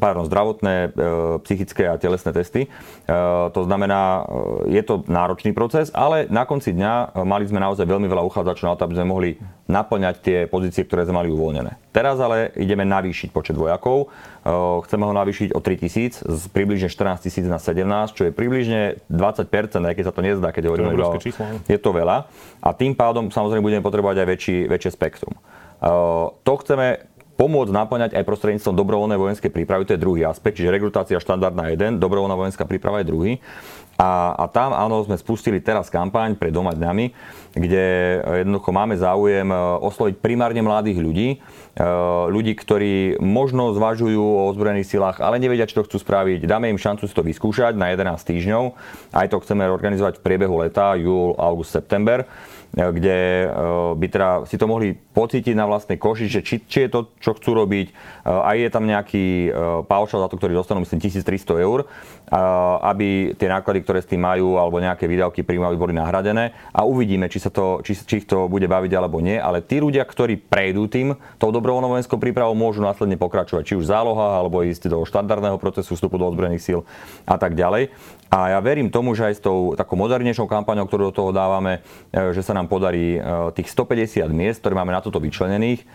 pardon, 0.00 0.24
zdravotné, 0.24 0.74
eh, 0.88 0.90
psychické 1.44 1.84
a 1.88 2.00
telesné 2.00 2.32
testy. 2.32 2.62
Eh, 2.64 3.12
to 3.52 3.60
znamená, 3.68 4.24
je 4.64 4.80
to 4.80 5.04
náročný 5.04 5.52
proces, 5.52 5.92
ale 5.92 6.24
na 6.32 6.48
konci 6.48 6.72
dňa 6.72 7.20
mali 7.28 7.44
sme 7.44 7.60
naozaj 7.60 7.84
veľmi 7.84 8.08
veľa 8.08 8.24
uchádzačov 8.24 8.66
na 8.72 8.76
to, 8.76 8.84
aby 8.88 8.96
sme 8.96 9.06
mohli 9.12 9.30
naplňať 9.68 10.14
tie 10.24 10.38
pozície, 10.48 10.82
ktoré 10.88 11.04
sme 11.04 11.22
mali 11.22 11.28
uvoľnené. 11.30 11.76
Teraz 11.92 12.18
ale 12.18 12.50
ideme 12.58 12.82
navýšiť 12.82 13.30
počet 13.30 13.54
vojakov. 13.54 14.10
Chceme 14.86 15.04
ho 15.06 15.14
navýšiť 15.14 15.54
o 15.54 15.60
3000 15.62 16.26
z 16.26 16.42
približne 16.50 16.90
14 16.90 17.22
tisíc 17.22 17.46
na 17.46 17.62
17, 17.62 18.14
čo 18.14 18.26
je 18.26 18.32
približne 18.34 18.98
20%, 19.06 19.86
aj 19.86 19.94
keď 19.94 20.04
sa 20.10 20.14
to 20.14 20.22
nezdá, 20.26 20.50
keď 20.50 20.70
hovoríme 20.70 20.90
o 20.90 21.18
Je 21.70 21.78
to 21.78 21.90
veľa. 21.94 22.26
A 22.58 22.68
tým 22.74 22.98
pádom 22.98 23.30
samozrejme 23.30 23.62
budeme 23.62 23.82
potrebovať 23.84 24.16
aj 24.22 24.26
väčší, 24.26 24.56
väčšie 24.66 24.90
spektrum. 24.90 25.34
To 25.80 26.52
chceme 26.60 27.09
pomôcť 27.40 27.72
naplňať 27.72 28.10
aj 28.20 28.28
prostredníctvom 28.28 28.76
dobrovoľnej 28.76 29.16
vojenskej 29.16 29.48
prípravy, 29.48 29.88
to 29.88 29.96
je 29.96 30.04
druhý 30.04 30.28
aspekt, 30.28 30.60
čiže 30.60 30.68
rekrutácia 30.68 31.16
štandardná 31.16 31.72
jeden, 31.72 31.96
dobrovoľná 31.96 32.36
vojenská 32.36 32.68
príprava 32.68 33.00
je 33.00 33.08
druhý. 33.08 33.32
A, 33.96 34.32
a 34.32 34.44
tam 34.48 34.72
áno, 34.72 35.04
sme 35.04 35.16
spustili 35.20 35.60
teraz 35.60 35.92
kampaň 35.92 36.32
pre 36.32 36.48
doma 36.48 36.72
dňami, 36.72 37.12
kde 37.52 37.84
jednoducho 38.44 38.72
máme 38.72 38.96
záujem 38.96 39.44
e, 39.44 39.56
osloviť 39.56 40.24
primárne 40.24 40.64
mladých 40.64 41.04
ľudí, 41.04 41.28
e, 41.36 41.84
ľudí, 42.32 42.56
ktorí 42.56 43.20
možno 43.20 43.76
zvažujú 43.76 44.20
o 44.20 44.48
ozbrojených 44.48 44.88
silách, 44.88 45.20
ale 45.20 45.36
nevedia, 45.36 45.68
čo 45.68 45.84
to 45.84 45.88
chcú 45.88 46.00
spraviť. 46.00 46.48
Dáme 46.48 46.72
im 46.72 46.80
šancu 46.80 47.04
si 47.04 47.12
to 47.12 47.20
vyskúšať 47.20 47.76
na 47.76 47.92
11 47.92 48.24
týždňov. 48.24 48.64
Aj 49.12 49.28
to 49.28 49.36
chceme 49.44 49.68
organizovať 49.68 50.16
v 50.16 50.24
priebehu 50.24 50.64
leta, 50.64 50.96
júl, 50.96 51.36
august, 51.36 51.76
september 51.76 52.24
kde 52.70 53.50
by 53.98 54.06
teda 54.06 54.28
si 54.46 54.54
to 54.54 54.70
mohli 54.70 54.94
pocítiť 54.94 55.58
na 55.58 55.66
vlastnej 55.66 55.98
koži, 55.98 56.30
že 56.30 56.46
či, 56.46 56.62
či 56.62 56.86
je 56.86 56.90
to, 56.90 57.00
čo 57.18 57.34
chcú 57.34 57.58
robiť. 57.58 57.90
Aj 58.22 58.54
je 58.54 58.70
tam 58.70 58.86
nejaký 58.86 59.50
paušal 59.90 60.22
za 60.22 60.28
to, 60.30 60.38
ktorý 60.38 60.54
dostanú, 60.54 60.86
myslím, 60.86 61.02
1300 61.02 61.66
eur, 61.66 61.90
aby 62.86 63.34
tie 63.34 63.50
náklady, 63.50 63.82
ktoré 63.82 63.98
s 63.98 64.10
tým 64.10 64.22
majú, 64.22 64.54
alebo 64.54 64.78
nejaké 64.78 65.10
výdavky 65.10 65.42
príjmajú, 65.42 65.74
boli 65.74 65.98
nahradené. 65.98 66.54
A 66.70 66.86
uvidíme, 66.86 67.26
či, 67.26 67.42
sa 67.42 67.50
to, 67.50 67.82
či, 67.82 67.98
či 67.98 68.22
ich 68.22 68.26
to 68.30 68.46
bude 68.46 68.70
baviť 68.70 68.92
alebo 68.94 69.18
nie. 69.18 69.34
Ale 69.34 69.66
tí 69.66 69.82
ľudia, 69.82 70.06
ktorí 70.06 70.38
prejdú 70.38 70.86
tým, 70.86 71.18
tou 71.42 71.50
dobrovoľnou 71.50 71.98
vojenskou 71.98 72.22
prípravou, 72.22 72.54
môžu 72.54 72.86
následne 72.86 73.18
pokračovať, 73.18 73.66
či 73.66 73.74
už 73.74 73.90
záloha, 73.90 74.38
alebo 74.38 74.62
ísť 74.62 74.86
do 74.86 75.02
štandardného 75.02 75.58
procesu 75.58 75.98
vstupu 75.98 76.22
do 76.22 76.30
ozbrojených 76.30 76.62
síl 76.62 76.80
a 77.26 77.34
tak 77.34 77.58
ďalej. 77.58 77.90
A 78.30 78.54
ja 78.54 78.62
verím 78.62 78.94
tomu, 78.94 79.18
že 79.18 79.26
aj 79.26 79.34
s 79.34 79.42
tou 79.42 79.74
takou 79.74 79.98
modernejšou 79.98 80.46
kampaňou, 80.46 80.86
ktorú 80.86 81.10
do 81.10 81.14
toho 81.18 81.30
dávame, 81.34 81.82
e, 82.14 82.30
že 82.30 82.46
sa 82.46 82.54
nám 82.54 82.70
podarí 82.70 83.18
e, 83.18 83.20
tých 83.58 83.74
150 83.74 84.30
miest, 84.30 84.62
ktoré 84.62 84.78
máme 84.78 84.94
na 84.94 85.02
toto 85.02 85.18
vyčlenených, 85.18 85.82
e, 85.82 85.86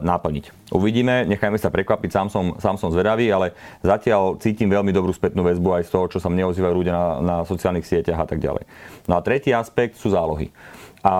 naplniť. 0.00 0.72
Uvidíme, 0.72 1.28
nechajme 1.28 1.60
sa 1.60 1.68
prekvapiť, 1.68 2.08
sám 2.08 2.28
som, 2.32 2.44
sám 2.56 2.80
som 2.80 2.88
zvedavý, 2.88 3.28
ale 3.28 3.52
zatiaľ 3.84 4.40
cítim 4.40 4.72
veľmi 4.72 4.96
dobrú 4.96 5.12
spätnú 5.12 5.44
väzbu 5.44 5.76
aj 5.76 5.82
z 5.84 5.90
toho, 5.92 6.04
čo 6.08 6.18
sa 6.24 6.32
mne 6.32 6.48
ozývajú 6.48 6.72
ľudia 6.72 6.94
na, 6.96 7.06
na 7.20 7.36
sociálnych 7.44 7.84
sieťach 7.84 8.24
a 8.24 8.26
tak 8.32 8.40
ďalej. 8.40 8.64
No 9.04 9.20
a 9.20 9.24
tretí 9.24 9.52
aspekt 9.52 10.00
sú 10.00 10.08
zálohy. 10.08 10.48
A, 11.04 11.16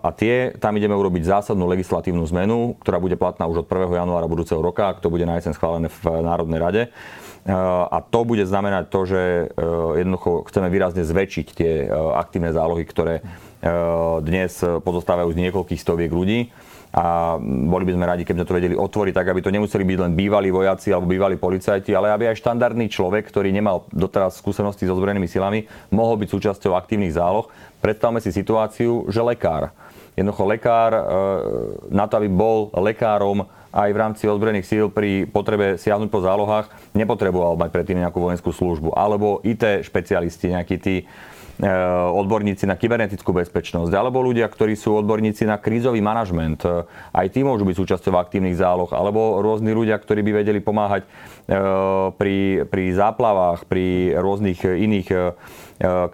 a 0.00 0.14
tie, 0.14 0.54
tam 0.62 0.78
ideme 0.78 0.94
urobiť 0.94 1.26
zásadnú 1.26 1.66
legislatívnu 1.66 2.22
zmenu, 2.30 2.78
ktorá 2.80 3.02
bude 3.02 3.18
platná 3.18 3.50
už 3.50 3.66
od 3.66 3.68
1. 3.68 4.00
januára 4.00 4.30
budúceho 4.30 4.62
roka, 4.62 4.88
ak 4.88 5.02
to 5.02 5.10
bude 5.10 5.26
na 5.26 5.36
jeseň 5.36 5.58
schválené 5.58 5.90
v 5.90 6.22
Národnej 6.22 6.60
rade. 6.62 6.82
A 7.44 8.00
to 8.00 8.24
bude 8.24 8.40
znamenať 8.48 8.88
to, 8.88 9.00
že 9.04 9.20
e, 9.20 9.44
jednoducho 10.00 10.48
chceme 10.48 10.72
výrazne 10.72 11.04
zväčšiť 11.04 11.46
tie 11.52 11.72
e, 11.84 11.86
aktívne 12.16 12.48
zálohy, 12.56 12.88
ktoré 12.88 13.20
dnes 14.20 14.60
pozostávajú 14.60 15.32
z 15.32 15.40
niekoľkých 15.40 15.80
stoviek 15.80 16.12
ľudí 16.12 16.52
a 16.94 17.34
boli 17.42 17.88
by 17.88 17.96
sme 17.98 18.06
radi, 18.06 18.22
keby 18.22 18.38
sme 18.38 18.48
to 18.52 18.58
vedeli 18.60 18.76
otvoriť 18.78 19.14
tak, 19.16 19.26
aby 19.34 19.40
to 19.42 19.50
nemuseli 19.50 19.82
byť 19.82 19.98
len 19.98 20.12
bývalí 20.14 20.52
vojaci 20.54 20.94
alebo 20.94 21.10
bývalí 21.10 21.34
policajti, 21.34 21.90
ale 21.90 22.14
aby 22.14 22.30
aj 22.30 22.38
štandardný 22.38 22.86
človek, 22.86 23.26
ktorý 23.26 23.50
nemal 23.50 23.82
doteraz 23.90 24.38
skúsenosti 24.38 24.86
so 24.86 24.94
zbrojenými 24.94 25.26
silami, 25.26 25.66
mohol 25.90 26.22
byť 26.22 26.28
súčasťou 26.30 26.76
aktívnych 26.78 27.16
záloh. 27.16 27.50
Predstavme 27.82 28.22
si 28.22 28.30
situáciu, 28.30 29.10
že 29.10 29.24
lekár. 29.26 29.74
Jednoducho 30.14 30.46
lekár 30.46 30.92
na 31.90 32.06
to, 32.06 32.22
aby 32.22 32.30
bol 32.30 32.70
lekárom 32.78 33.42
aj 33.74 33.90
v 33.90 33.98
rámci 33.98 34.30
ozbrojených 34.30 34.70
síl 34.70 34.86
pri 34.86 35.26
potrebe 35.26 35.74
siahnuť 35.74 36.06
po 36.06 36.22
zálohách 36.22 36.70
nepotreboval 36.94 37.58
mať 37.58 37.74
predtým 37.74 37.98
nejakú 37.98 38.22
vojenskú 38.22 38.54
službu. 38.54 38.94
Alebo 38.94 39.42
IT 39.42 39.82
špecialisti, 39.82 40.54
nejakí 40.54 40.78
tí 40.78 41.02
e, 41.02 41.04
odborníci 42.14 42.70
na 42.70 42.78
kybernetickú 42.78 43.34
bezpečnosť, 43.34 43.90
alebo 43.90 44.22
ľudia, 44.22 44.46
ktorí 44.46 44.78
sú 44.78 44.94
odborníci 44.94 45.42
na 45.50 45.58
krízový 45.58 45.98
manažment. 45.98 46.62
E, 46.62 46.86
aj 47.18 47.26
tí 47.34 47.42
môžu 47.42 47.66
byť 47.66 47.74
súčasťou 47.74 48.14
aktívnych 48.14 48.54
záloh, 48.54 48.86
alebo 48.94 49.42
rôzni 49.42 49.74
ľudia, 49.74 49.98
ktorí 49.98 50.22
by 50.22 50.46
vedeli 50.46 50.62
pomáhať 50.62 51.02
e, 51.02 51.08
pri, 52.14 52.70
pri 52.70 52.84
záplavách, 52.94 53.66
pri 53.66 54.14
rôznych 54.14 54.62
iných 54.62 55.34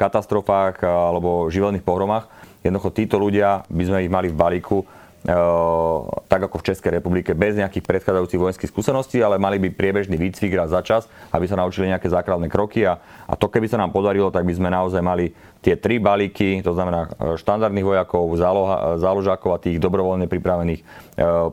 katastrofách 0.01 0.81
alebo 0.89 1.53
živelných 1.53 1.85
pohromách. 1.85 2.33
Jednoducho 2.65 2.97
títo 2.97 3.21
ľudia 3.21 3.69
by 3.69 3.85
sme 3.85 3.99
ich 4.09 4.11
mali 4.13 4.33
v 4.33 4.41
balíku 4.41 4.89
tak 5.21 6.41
ako 6.49 6.57
v 6.57 6.67
Českej 6.73 6.97
republike, 6.97 7.37
bez 7.37 7.53
nejakých 7.53 7.85
predchádzajúcich 7.85 8.41
vojenských 8.41 8.73
skúseností, 8.73 9.21
ale 9.21 9.37
mali 9.37 9.61
by 9.61 9.69
priebežný 9.69 10.17
výcvik 10.17 10.57
raz 10.57 10.73
za 10.73 10.81
čas, 10.81 11.05
aby 11.29 11.45
sa 11.45 11.61
naučili 11.61 11.93
nejaké 11.93 12.09
základné 12.09 12.49
kroky 12.49 12.89
a, 12.89 12.97
a 13.29 13.37
to 13.37 13.53
keby 13.53 13.69
sa 13.69 13.77
nám 13.77 13.93
podarilo, 13.93 14.33
tak 14.33 14.49
by 14.49 14.57
sme 14.57 14.73
naozaj 14.73 15.05
mali 15.05 15.37
tie 15.61 15.77
tri 15.77 16.01
balíky, 16.01 16.65
to 16.65 16.73
znamená 16.73 17.13
štandardných 17.37 17.85
vojakov, 17.85 18.33
záloha, 18.41 18.97
záložákov 18.97 19.51
a 19.53 19.63
tých 19.63 19.77
dobrovoľne 19.77 20.25
pripravených 20.25 20.81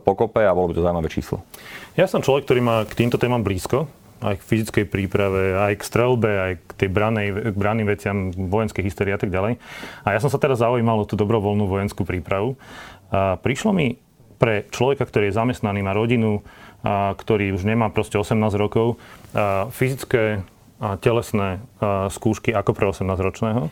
pokope 0.00 0.40
a 0.40 0.56
bolo 0.56 0.72
by 0.72 0.74
to 0.80 0.84
zaujímavé 0.88 1.08
číslo. 1.12 1.44
Ja 1.92 2.08
som 2.08 2.24
človek, 2.24 2.48
ktorý 2.48 2.64
má 2.64 2.88
k 2.88 2.96
týmto 3.04 3.20
témam 3.20 3.44
blízko 3.44 3.84
aj 4.18 4.42
k 4.42 4.46
fyzickej 4.50 4.84
príprave, 4.90 5.54
aj 5.54 5.78
k 5.78 5.82
strelbe, 5.86 6.26
aj 6.26 6.52
k 6.58 6.70
tej 6.74 6.88
branej, 6.90 7.54
k 7.54 7.56
branným 7.56 7.86
veciam, 7.86 8.34
vojenskej 8.34 8.82
histórii 8.82 9.14
a 9.14 9.20
tak 9.20 9.30
ďalej. 9.30 9.62
A 10.02 10.08
ja 10.10 10.18
som 10.18 10.26
sa 10.26 10.42
teraz 10.42 10.58
zaujímal 10.58 10.98
o 10.98 11.06
tú 11.06 11.14
dobrovoľnú 11.14 11.70
vojenskú 11.70 12.02
prípravu. 12.02 12.58
Prišlo 13.14 13.70
mi 13.72 13.96
pre 14.38 14.68
človeka, 14.70 15.04
ktorý 15.04 15.30
je 15.30 15.38
zamestnaný, 15.38 15.82
má 15.82 15.92
rodinu, 15.92 16.46
a 16.86 17.12
ktorý 17.18 17.58
už 17.58 17.66
nemá 17.66 17.90
proste 17.90 18.20
18 18.20 18.38
rokov, 18.54 19.02
a 19.34 19.66
fyzické 19.74 20.46
a 20.78 20.94
telesné 20.94 21.58
a 21.82 22.06
skúšky 22.06 22.54
ako 22.54 22.70
pre 22.70 22.86
18-ročného. 22.94 23.66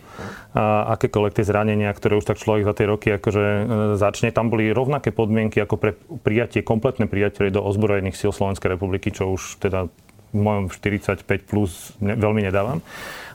A 0.59 0.99
akékoľvek 0.99 1.39
tie 1.39 1.47
zranenia, 1.47 1.95
ktoré 1.95 2.19
už 2.19 2.27
tak 2.27 2.43
človek 2.43 2.67
za 2.67 2.75
tie 2.75 2.87
roky 2.91 3.15
akože 3.15 3.45
e, 3.47 3.63
začne, 3.95 4.35
tam 4.35 4.51
boli 4.51 4.75
rovnaké 4.75 5.15
podmienky 5.15 5.63
ako 5.63 5.79
pre 5.79 5.95
prijatie, 6.27 6.67
kompletné 6.67 7.07
prijatie 7.07 7.55
do 7.55 7.63
ozbrojených 7.63 8.19
síl 8.19 8.35
Slovenskej 8.35 8.75
republiky, 8.75 9.15
čo 9.15 9.39
už 9.39 9.63
teda 9.63 9.87
v 10.31 10.41
mojom 10.41 10.65
45 10.73 11.23
plus 11.47 11.95
ne, 12.03 12.17
veľmi 12.17 12.43
nedávam. 12.43 12.83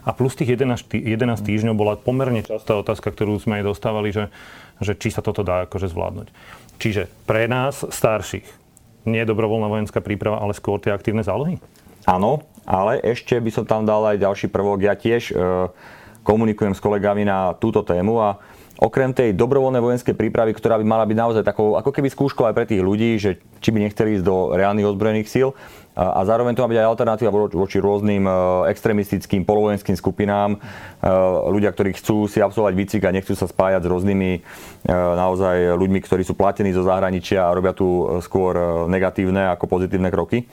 A 0.02 0.10
plus 0.10 0.34
tých 0.34 0.58
11, 0.58 0.82
11 0.98 1.46
týždňov 1.46 1.74
bola 1.78 1.94
pomerne 1.94 2.42
častá 2.42 2.74
otázka, 2.74 3.14
ktorú 3.14 3.38
sme 3.38 3.62
aj 3.62 3.70
dostávali, 3.70 4.10
že, 4.10 4.28
že 4.82 4.98
či 4.98 5.14
sa 5.14 5.22
toto 5.22 5.46
dá 5.46 5.64
akože 5.70 5.92
zvládnuť. 5.94 6.28
Čiže 6.82 7.06
pre 7.24 7.46
nás 7.46 7.86
starších 7.86 8.44
nie 9.06 9.22
je 9.22 9.30
dobrovoľná 9.30 9.70
vojenská 9.70 10.02
príprava, 10.02 10.42
ale 10.42 10.54
skôr 10.54 10.78
tie 10.82 10.94
aktívne 10.94 11.22
zálohy? 11.22 11.58
Áno, 12.02 12.42
ale 12.66 12.98
ešte 13.02 13.38
by 13.38 13.50
som 13.50 13.64
tam 13.66 13.86
dal 13.86 14.02
aj 14.14 14.22
ďalší 14.22 14.46
prvok. 14.50 14.82
Ja 14.82 14.98
tiež 14.98 15.30
e, 15.30 15.34
komunikujem 16.26 16.74
s 16.74 16.82
kolegami 16.82 17.26
na 17.26 17.54
túto 17.58 17.82
tému 17.86 18.18
a 18.18 18.38
okrem 18.82 19.14
tej 19.14 19.30
dobrovoľnej 19.38 19.78
vojenskej 19.78 20.18
prípravy, 20.18 20.58
ktorá 20.58 20.74
by 20.74 20.82
mala 20.82 21.06
byť 21.06 21.14
naozaj 21.14 21.42
takou 21.46 21.78
ako 21.78 21.94
keby 21.94 22.10
skúškou 22.10 22.50
aj 22.50 22.54
pre 22.58 22.66
tých 22.66 22.82
ľudí, 22.82 23.14
že 23.14 23.38
či 23.62 23.70
by 23.70 23.78
nechceli 23.78 24.18
ísť 24.18 24.26
do 24.26 24.50
reálnych 24.58 24.90
ozbrojených 24.90 25.30
síl, 25.30 25.54
a 25.92 26.24
zároveň 26.24 26.56
to 26.56 26.64
má 26.64 26.72
byť 26.72 26.80
aj 26.80 26.88
alternatíva 26.88 27.28
voči 27.52 27.76
rôznym 27.76 28.24
e, 28.24 28.32
extremistickým 28.72 29.44
polovojenským 29.44 29.92
skupinám. 29.92 30.56
E, 30.56 30.58
ľudia, 31.52 31.68
ktorí 31.68 31.92
chcú 32.00 32.24
si 32.24 32.40
absolvovať 32.40 32.72
výcvik 32.72 33.04
a 33.04 33.12
nechcú 33.12 33.36
sa 33.36 33.44
spájať 33.44 33.84
s 33.84 33.90
rôznymi 33.92 34.30
e, 34.32 34.40
naozaj 34.88 35.76
ľuďmi, 35.76 36.00
ktorí 36.00 36.24
sú 36.24 36.32
platení 36.32 36.72
zo 36.72 36.80
zahraničia 36.88 37.44
a 37.44 37.52
robia 37.52 37.76
tu 37.76 38.08
skôr 38.24 38.56
negatívne 38.88 39.52
ako 39.52 39.68
pozitívne 39.68 40.08
kroky 40.08 40.48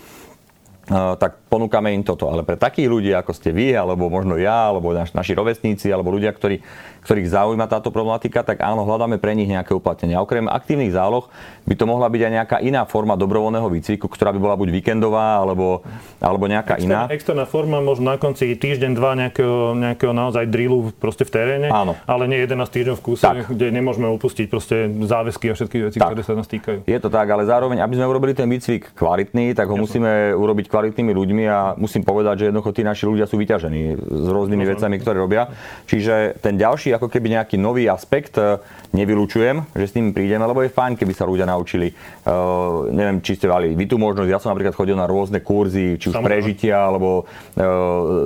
tak 0.90 1.46
ponúkame 1.46 1.94
im 1.94 2.02
toto. 2.02 2.34
Ale 2.34 2.42
pre 2.42 2.58
takých 2.58 2.90
ľudí, 2.90 3.14
ako 3.14 3.30
ste 3.38 3.54
vy, 3.54 3.78
alebo 3.78 4.10
možno 4.10 4.42
ja, 4.42 4.74
alebo 4.74 4.90
naš, 4.90 5.14
naši 5.14 5.38
rovesníci, 5.38 5.86
alebo 5.94 6.10
ľudia, 6.10 6.34
ktorí 6.34 6.66
ktorých 7.04 7.32
zaujíma 7.32 7.66
táto 7.70 7.90
problematika, 7.90 8.44
tak 8.44 8.64
áno, 8.64 8.84
hľadáme 8.84 9.18
pre 9.18 9.34
nich 9.34 9.48
nejaké 9.48 9.76
uplatnenie. 9.76 10.20
Okrem 10.20 10.48
aktívnych 10.48 10.92
záloh 10.92 11.32
by 11.70 11.74
to 11.78 11.86
mohla 11.86 12.10
byť 12.10 12.22
aj 12.26 12.32
nejaká 12.34 12.58
iná 12.66 12.84
forma 12.90 13.14
dobrovoľného 13.14 13.68
výcviku, 13.70 14.10
ktorá 14.10 14.34
by 14.34 14.40
bola 14.42 14.56
buď 14.58 14.70
víkendová, 14.74 15.40
alebo, 15.40 15.86
alebo 16.20 16.46
nejaká 16.50 16.82
Externá, 16.82 17.08
iná. 17.08 17.14
Externá 17.14 17.46
forma, 17.46 17.78
možno 17.80 18.10
na 18.10 18.18
konci 18.18 18.58
týždeň, 18.58 18.92
dva 18.98 19.14
nejakého, 19.16 19.78
nejakého 19.78 20.14
naozaj 20.14 20.50
drillu 20.50 20.92
proste 20.98 21.24
v 21.24 21.32
teréne, 21.32 21.68
áno. 21.70 21.94
ale 22.10 22.26
nie 22.26 22.42
11 22.42 22.66
týždňov 22.66 22.96
v 22.98 23.04
kúse, 23.04 23.24
tak. 23.24 23.48
kde 23.48 23.70
nemôžeme 23.70 24.10
upustiť 24.10 24.46
proste 24.50 24.90
záväzky 25.06 25.52
a 25.52 25.54
všetky 25.54 25.78
veci, 25.90 25.98
tak. 26.02 26.14
ktoré 26.14 26.22
sa 26.26 26.34
nás 26.34 26.50
týkajú. 26.50 26.90
Je 26.90 27.00
to 27.00 27.10
tak, 27.14 27.28
ale 27.30 27.46
zároveň, 27.46 27.86
aby 27.86 27.94
sme 27.96 28.06
urobili 28.10 28.34
ten 28.34 28.50
výcvik 28.50 28.98
kvalitný, 28.98 29.54
tak 29.54 29.70
ho 29.70 29.78
Jasne. 29.78 29.84
musíme 29.86 30.12
urobiť 30.34 30.66
kvalitnými 30.68 31.12
ľuďmi 31.14 31.44
a 31.46 31.60
musím 31.78 32.02
povedať, 32.02 32.46
že 32.46 32.46
jednoducho 32.50 32.72
tí 32.74 32.82
naši 32.82 33.06
ľudia 33.06 33.26
sú 33.30 33.38
vyťažení 33.38 33.82
s 34.00 34.28
rôznymi 34.30 34.64
Rozumiem. 34.66 34.74
vecami, 34.74 34.96
ktoré 34.98 35.18
robia. 35.22 35.44
Čiže 35.86 36.42
ten 36.42 36.58
ďalší 36.58 36.89
ako 36.94 37.08
keby 37.12 37.38
nejaký 37.38 37.56
nový 37.60 37.90
aspekt, 37.90 38.38
e, 38.38 38.58
nevylučujem, 38.90 39.70
že 39.78 39.86
s 39.86 39.94
tým 39.94 40.10
prídeme, 40.12 40.42
lebo 40.42 40.66
je 40.66 40.74
fajn, 40.74 40.98
keby 40.98 41.14
sa 41.14 41.30
ľudia 41.30 41.46
naučili. 41.46 41.94
Uh, 42.26 42.90
neviem, 42.90 43.22
či 43.22 43.38
ste 43.38 43.46
mali 43.46 43.78
vy 43.78 43.86
tú 43.86 44.02
možnosť, 44.02 44.30
ja 44.30 44.42
som 44.42 44.50
napríklad 44.50 44.74
chodil 44.74 44.98
na 44.98 45.06
rôzne 45.06 45.46
kurzy, 45.46 46.02
či 46.02 46.10
už 46.10 46.18
Samozrejme. 46.18 46.26
prežitia, 46.26 46.90
alebo 46.90 47.26
uh, 47.26 47.66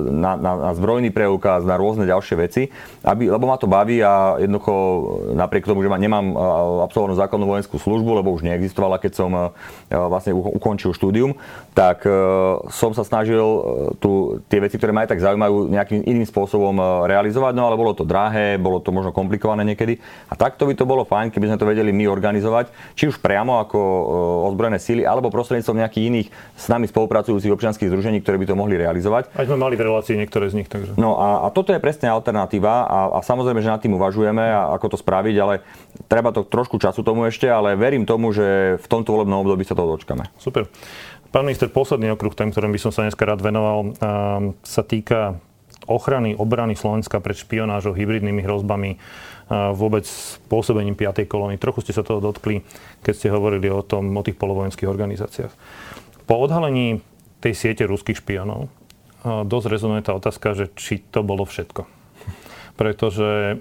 na, 0.08 0.40
na, 0.40 0.52
na 0.56 0.70
zbrojný 0.72 1.12
preukaz, 1.12 1.68
na 1.68 1.76
rôzne 1.76 2.08
ďalšie 2.08 2.36
veci, 2.40 2.62
aby, 3.04 3.28
lebo 3.28 3.44
ma 3.44 3.60
to 3.60 3.68
baví 3.68 4.00
a 4.00 4.40
jednoducho 4.40 4.72
napriek 5.36 5.68
tomu, 5.68 5.84
že 5.84 5.92
ma, 5.92 6.00
nemám 6.00 6.32
uh, 6.32 6.80
absolvovanú 6.88 7.20
základnú 7.20 7.44
vojenskú 7.44 7.76
službu, 7.76 8.24
lebo 8.24 8.32
už 8.32 8.48
neexistovala, 8.48 8.96
keď 8.96 9.12
som 9.12 9.30
uh, 9.36 9.52
vlastne 9.92 10.32
ukončil 10.32 10.96
štúdium, 10.96 11.36
tak 11.76 12.08
uh, 12.08 12.64
som 12.72 12.96
sa 12.96 13.04
snažil 13.04 13.44
tu, 14.00 14.40
tie 14.48 14.64
veci, 14.64 14.80
ktoré 14.80 14.96
ma 14.96 15.04
aj 15.04 15.12
tak 15.12 15.20
zaujímajú, 15.20 15.68
nejakým 15.68 16.08
iným 16.08 16.24
spôsobom 16.24 17.04
realizovať, 17.04 17.52
no 17.52 17.68
ale 17.68 17.76
bolo 17.76 17.92
to 17.92 18.08
drahé, 18.08 18.53
bolo 18.58 18.80
to 18.80 18.90
možno 18.90 19.10
komplikované 19.10 19.62
niekedy. 19.64 19.98
A 20.30 20.34
takto 20.34 20.64
by 20.68 20.74
to 20.74 20.84
bolo 20.88 21.02
fajn, 21.02 21.30
keby 21.30 21.52
sme 21.52 21.60
to 21.60 21.66
vedeli 21.68 21.90
my 21.90 22.08
organizovať, 22.08 22.96
či 22.98 23.10
už 23.10 23.20
priamo 23.20 23.60
ako 23.62 23.78
e, 23.78 24.02
ozbrojené 24.50 24.78
síly, 24.80 25.02
alebo 25.02 25.32
prostredníctvom 25.32 25.80
nejakých 25.80 26.04
iných 26.10 26.28
s 26.58 26.66
nami 26.70 26.86
spolupracujúcich 26.88 27.52
občianských 27.52 27.90
združení, 27.90 28.22
ktoré 28.22 28.38
by 28.40 28.46
to 28.50 28.58
mohli 28.58 28.74
realizovať. 28.78 29.30
Aj 29.34 29.46
sme 29.46 29.58
mali 29.60 29.78
v 29.78 29.86
relácii 29.86 30.18
niektoré 30.18 30.50
z 30.50 30.62
nich. 30.62 30.68
Takže. 30.68 30.96
No 30.98 31.18
a, 31.18 31.46
a 31.46 31.48
toto 31.52 31.74
je 31.74 31.80
presne 31.82 32.10
alternatíva 32.10 32.86
a, 32.86 32.98
a 33.14 33.18
samozrejme, 33.20 33.60
že 33.62 33.72
nad 33.72 33.82
tým 33.82 33.94
uvažujeme 33.96 34.42
a 34.42 34.74
ako 34.74 34.94
to 34.94 34.98
spraviť, 35.00 35.36
ale 35.40 35.54
treba 36.10 36.30
to 36.30 36.46
trošku 36.46 36.78
času 36.80 37.06
tomu 37.06 37.26
ešte, 37.28 37.46
ale 37.46 37.78
verím 37.78 38.08
tomu, 38.08 38.34
že 38.34 38.78
v 38.80 38.86
tomto 38.90 39.14
volebnom 39.14 39.42
období 39.46 39.62
sa 39.66 39.76
toho 39.76 39.94
dočkame. 39.96 40.28
Super. 40.38 40.66
Pán 41.34 41.42
minister, 41.42 41.66
posledný 41.66 42.14
okruh 42.14 42.30
tém, 42.30 42.54
ktorým 42.54 42.70
by 42.70 42.78
som 42.78 42.94
sa 42.94 43.02
dneska 43.02 43.26
rád 43.26 43.42
venoval, 43.42 43.90
sa 44.62 44.82
týka 44.86 45.42
ochrany, 45.86 46.36
obrany 46.36 46.74
Slovenska 46.76 47.20
pred 47.20 47.36
špionážou, 47.36 47.92
hybridnými 47.92 48.40
hrozbami, 48.44 48.96
vôbec 49.76 50.08
pôsobením 50.48 50.96
5. 50.96 51.28
kolóny. 51.28 51.60
Trochu 51.60 51.84
ste 51.84 51.92
sa 51.92 52.06
toho 52.06 52.20
dotkli, 52.20 52.64
keď 53.04 53.12
ste 53.12 53.28
hovorili 53.28 53.68
o, 53.68 53.84
tom, 53.84 54.08
o 54.16 54.22
tých 54.24 54.40
polovojenských 54.40 54.88
organizáciách. 54.88 55.52
Po 56.24 56.40
odhalení 56.40 57.04
tej 57.44 57.52
siete 57.52 57.84
ruských 57.84 58.24
špionov 58.24 58.72
dosť 59.24 59.66
rezonuje 59.68 60.02
tá 60.04 60.16
otázka, 60.16 60.56
že 60.56 60.72
či 60.76 61.00
to 61.00 61.20
bolo 61.20 61.44
všetko. 61.44 61.84
Pretože 62.80 63.60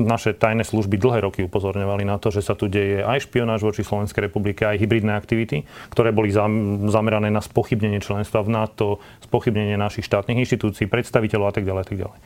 naše 0.00 0.32
tajné 0.32 0.64
služby 0.64 0.96
dlhé 0.96 1.20
roky 1.28 1.44
upozorňovali 1.44 2.08
na 2.08 2.16
to, 2.16 2.32
že 2.32 2.40
sa 2.40 2.56
tu 2.56 2.66
deje 2.66 3.04
aj 3.04 3.28
špionáž 3.28 3.60
voči 3.60 3.84
Slovenskej 3.84 4.32
republike, 4.32 4.64
aj 4.64 4.80
hybridné 4.80 5.12
aktivity, 5.12 5.68
ktoré 5.92 6.10
boli 6.10 6.32
zamerané 6.32 7.28
na 7.28 7.44
spochybnenie 7.44 8.00
členstva 8.00 8.40
v 8.40 8.50
NATO, 8.56 8.98
spochybnenie 9.22 9.76
našich 9.76 10.08
štátnych 10.08 10.40
inštitúcií, 10.40 10.88
predstaviteľov 10.88 11.46
a 11.52 11.54
tak 11.54 11.64
ďalej. 11.68 11.84
Tak 11.84 11.96
ďalej. 12.00 12.18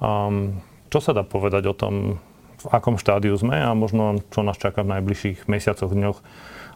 Um, 0.00 0.62
čo 0.88 0.98
sa 1.02 1.12
dá 1.12 1.26
povedať 1.26 1.68
o 1.70 1.74
tom, 1.74 2.22
v 2.60 2.66
akom 2.68 3.00
štádiu 3.00 3.32
sme 3.40 3.56
a 3.56 3.72
možno 3.72 4.20
čo 4.28 4.44
nás 4.44 4.60
čaká 4.60 4.84
v 4.84 5.00
najbližších 5.00 5.48
mesiacoch, 5.48 5.90
dňoch? 5.90 6.18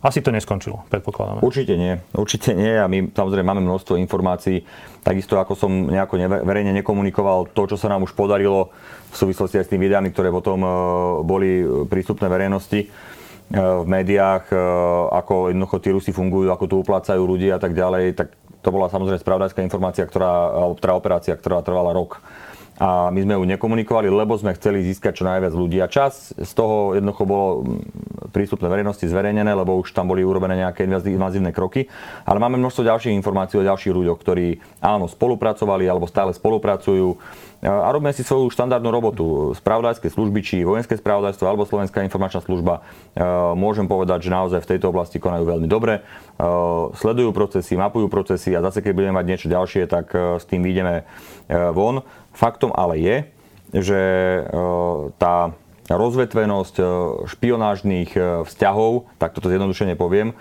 Asi 0.04 0.20
to 0.20 0.28
neskončilo, 0.28 0.84
predpokladáme. 0.92 1.40
Určite 1.40 1.80
nie. 1.80 1.96
Určite 2.12 2.52
nie 2.52 2.76
a 2.76 2.84
my 2.84 3.08
samozrejme 3.08 3.48
máme 3.48 3.64
množstvo 3.64 3.96
informácií. 3.96 4.60
Takisto 5.00 5.40
ako 5.40 5.56
som 5.56 5.72
nejako 5.88 6.20
verejne 6.44 6.76
nekomunikoval 6.76 7.48
to, 7.56 7.64
čo 7.72 7.80
sa 7.80 7.88
nám 7.88 8.04
už 8.04 8.12
podarilo 8.12 8.68
v 9.08 9.16
súvislosti 9.16 9.56
aj 9.56 9.64
s 9.64 9.72
tými 9.72 9.88
videami, 9.88 10.12
ktoré 10.12 10.28
potom 10.28 10.60
e, 10.60 10.68
boli 11.24 11.64
prístupné 11.88 12.28
verejnosti 12.28 12.84
e, 12.84 12.86
v 13.56 13.86
médiách, 13.88 14.52
e, 14.52 14.56
ako 15.08 15.48
jednoducho 15.48 15.80
tí 15.80 15.88
Rusi 15.88 16.12
fungujú, 16.12 16.52
ako 16.52 16.64
tu 16.68 16.76
uplácajú 16.84 17.24
ľudí 17.24 17.48
a 17.48 17.56
tak 17.56 17.72
ďalej, 17.72 18.12
tak 18.12 18.36
to 18.60 18.68
bola 18.68 18.92
samozrejme 18.92 19.24
spravodajská 19.24 19.64
informácia, 19.64 20.04
ktorá, 20.04 20.52
teda 20.84 20.92
operácia, 20.92 21.32
ktorá 21.32 21.64
trvala 21.64 21.96
rok 21.96 22.20
a 22.74 23.06
my 23.14 23.22
sme 23.22 23.38
ju 23.38 23.46
nekomunikovali, 23.46 24.10
lebo 24.10 24.34
sme 24.34 24.50
chceli 24.58 24.82
získať 24.82 25.22
čo 25.22 25.24
najviac 25.24 25.54
ľudí. 25.54 25.78
A 25.78 25.86
čas 25.86 26.34
z 26.34 26.52
toho 26.58 26.98
jednoducho 26.98 27.22
bolo 27.22 27.46
mm, 27.62 28.34
prístupné 28.34 28.66
verejnosti 28.66 29.06
zverejnené, 29.06 29.54
lebo 29.54 29.78
už 29.78 29.94
tam 29.94 30.10
boli 30.10 30.26
urobené 30.26 30.58
nejaké 30.58 30.82
invazívne 30.90 31.54
kroky. 31.54 31.86
Ale 32.26 32.42
máme 32.42 32.58
množstvo 32.58 32.82
ďalších 32.82 33.14
informácií 33.14 33.62
o 33.62 33.68
ďalších 33.68 33.94
ľuďoch, 33.94 34.18
ktorí 34.18 34.58
áno, 34.82 35.06
spolupracovali 35.06 35.86
alebo 35.86 36.10
stále 36.10 36.34
spolupracujú 36.34 37.14
a 37.64 37.88
robíme 37.88 38.12
si 38.12 38.20
svoju 38.20 38.52
štandardnú 38.52 38.92
robotu. 38.92 39.24
Spravodajské 39.56 40.12
služby, 40.12 40.44
či 40.44 40.68
vojenské 40.68 41.00
spravodajstvo 41.00 41.48
alebo 41.48 41.64
Slovenská 41.64 42.04
informačná 42.04 42.44
služba, 42.44 42.84
e, 43.16 43.24
môžem 43.56 43.88
povedať, 43.88 44.28
že 44.28 44.34
naozaj 44.36 44.60
v 44.60 44.70
tejto 44.76 44.92
oblasti 44.92 45.16
konajú 45.16 45.48
veľmi 45.48 45.64
dobre. 45.64 46.04
E, 46.04 46.46
sledujú 46.92 47.32
procesy, 47.32 47.80
mapujú 47.80 48.12
procesy 48.12 48.52
a 48.52 48.60
zase 48.60 48.84
keď 48.84 48.92
budeme 48.92 49.16
mať 49.16 49.26
niečo 49.26 49.48
ďalšie, 49.48 49.88
tak 49.88 50.12
e, 50.12 50.36
s 50.36 50.44
tým 50.44 50.60
vyjdeme 50.60 51.08
von. 51.72 52.04
Faktom 52.36 52.72
ale 52.76 53.00
je, 53.00 53.16
že 53.74 54.00
tá 55.20 55.52
rozvetvenosť 55.92 56.76
špionážnych 57.28 58.16
vzťahov, 58.48 59.12
tak 59.20 59.36
toto 59.36 59.52
zjednodušene 59.52 59.92
poviem, 59.92 60.32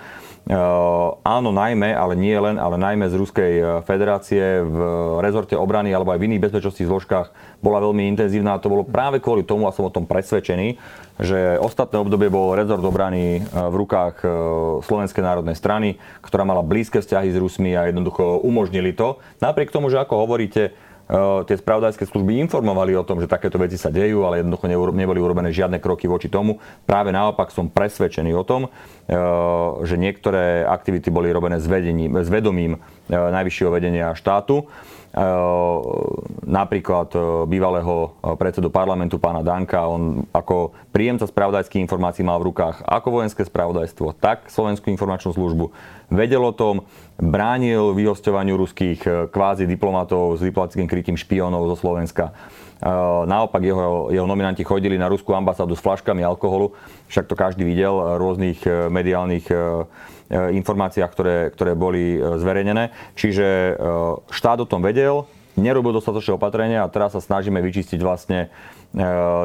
áno, 1.23 1.49
najmä, 1.55 1.95
ale 1.95 2.19
nie 2.19 2.35
len, 2.35 2.59
ale 2.59 2.75
najmä 2.75 3.07
z 3.07 3.15
Ruskej 3.15 3.53
federácie 3.87 4.59
v 4.59 4.77
rezorte 5.23 5.55
obrany 5.55 5.95
alebo 5.95 6.11
aj 6.11 6.19
v 6.19 6.27
iných 6.27 6.43
bezpečnostných 6.51 6.91
zložkách 6.91 7.27
bola 7.63 7.79
veľmi 7.79 8.11
intenzívna 8.11 8.55
a 8.55 8.59
to 8.59 8.67
bolo 8.67 8.83
práve 8.83 9.23
kvôli 9.23 9.47
tomu, 9.47 9.71
a 9.71 9.75
som 9.75 9.87
o 9.87 9.95
tom 9.95 10.03
presvedčený, 10.03 10.75
že 11.23 11.55
ostatné 11.63 11.95
obdobie 11.95 12.27
bol 12.27 12.59
rezort 12.59 12.83
obrany 12.83 13.39
v 13.39 13.75
rukách 13.87 14.19
Slovenskej 14.83 15.23
národnej 15.23 15.55
strany, 15.55 15.95
ktorá 16.19 16.43
mala 16.43 16.59
blízke 16.59 16.99
vzťahy 16.99 17.31
s 17.31 17.39
Rusmi 17.39 17.71
a 17.79 17.87
jednoducho 17.87 18.43
umožnili 18.43 18.91
to. 18.91 19.23
Napriek 19.39 19.71
tomu, 19.71 19.87
že 19.87 20.01
ako 20.03 20.27
hovoríte, 20.27 20.75
tie 21.43 21.55
spravodajské 21.59 22.07
služby 22.07 22.39
informovali 22.47 22.95
o 22.95 23.03
tom, 23.03 23.19
že 23.19 23.27
takéto 23.27 23.59
veci 23.59 23.75
sa 23.75 23.91
dejú, 23.91 24.23
ale 24.23 24.39
jednoducho 24.39 24.65
neboli 24.71 25.19
urobené 25.19 25.51
žiadne 25.51 25.77
kroky 25.83 26.07
voči 26.07 26.31
tomu. 26.31 26.63
Práve 26.87 27.11
naopak 27.11 27.51
som 27.51 27.67
presvedčený 27.67 28.31
o 28.33 28.47
tom, 28.47 28.71
že 29.83 29.95
niektoré 29.99 30.63
aktivity 30.63 31.11
boli 31.11 31.29
robené 31.29 31.59
s, 31.59 31.67
vedením, 31.67 32.15
s 32.15 32.31
vedomím 32.31 32.79
najvyššieho 33.11 33.71
vedenia 33.71 34.15
štátu 34.15 34.65
napríklad 36.41 37.13
bývalého 37.45 38.17
predsedu 38.33 38.73
parlamentu 38.73 39.21
pána 39.21 39.45
Danka, 39.45 39.85
on 39.85 40.25
ako 40.33 40.73
príjemca 40.89 41.29
spravodajských 41.29 41.85
informácií 41.85 42.25
mal 42.25 42.41
v 42.41 42.49
rukách 42.49 42.81
ako 42.81 43.21
vojenské 43.21 43.45
spravodajstvo, 43.45 44.17
tak 44.17 44.49
Slovenskú 44.49 44.89
informačnú 44.89 45.37
službu. 45.37 45.69
Vedel 46.13 46.45
o 46.45 46.53
tom, 46.53 46.85
bránil 47.17 47.97
vyhostovaniu 47.97 48.53
ruských 48.53 49.29
kvázi 49.33 49.65
diplomatov 49.65 50.37
s 50.37 50.45
diplomatickým 50.45 50.85
krytím 50.85 51.17
špiónov 51.17 51.73
zo 51.73 51.77
Slovenska. 51.81 52.37
Naopak 53.25 53.63
jeho, 53.63 54.13
jeho 54.13 54.27
nominanti 54.29 54.61
chodili 54.61 54.99
na 54.99 55.09
ruskú 55.09 55.33
ambasádu 55.33 55.73
s 55.73 55.81
flaškami 55.81 56.21
alkoholu, 56.21 56.75
však 57.09 57.25
to 57.25 57.33
každý 57.33 57.63
videl 57.65 57.95
v 57.95 58.19
rôznych 58.21 58.59
mediálnych 58.91 59.49
E, 60.33 60.57
informáciách, 60.57 61.11
ktoré, 61.13 61.37
ktoré 61.53 61.71
boli 61.77 62.17
e, 62.17 62.19
zverejnené. 62.41 62.89
Čiže 63.13 63.45
e, 63.45 63.73
štát 64.33 64.63
o 64.63 64.69
tom 64.69 64.81
vedel, 64.81 65.29
nerobil 65.53 65.93
dostatočné 65.93 66.33
opatrenia 66.33 66.81
a 66.81 66.89
teraz 66.89 67.13
sa 67.13 67.21
snažíme 67.21 67.61
vyčistiť 67.61 68.01
vlastne 68.01 68.49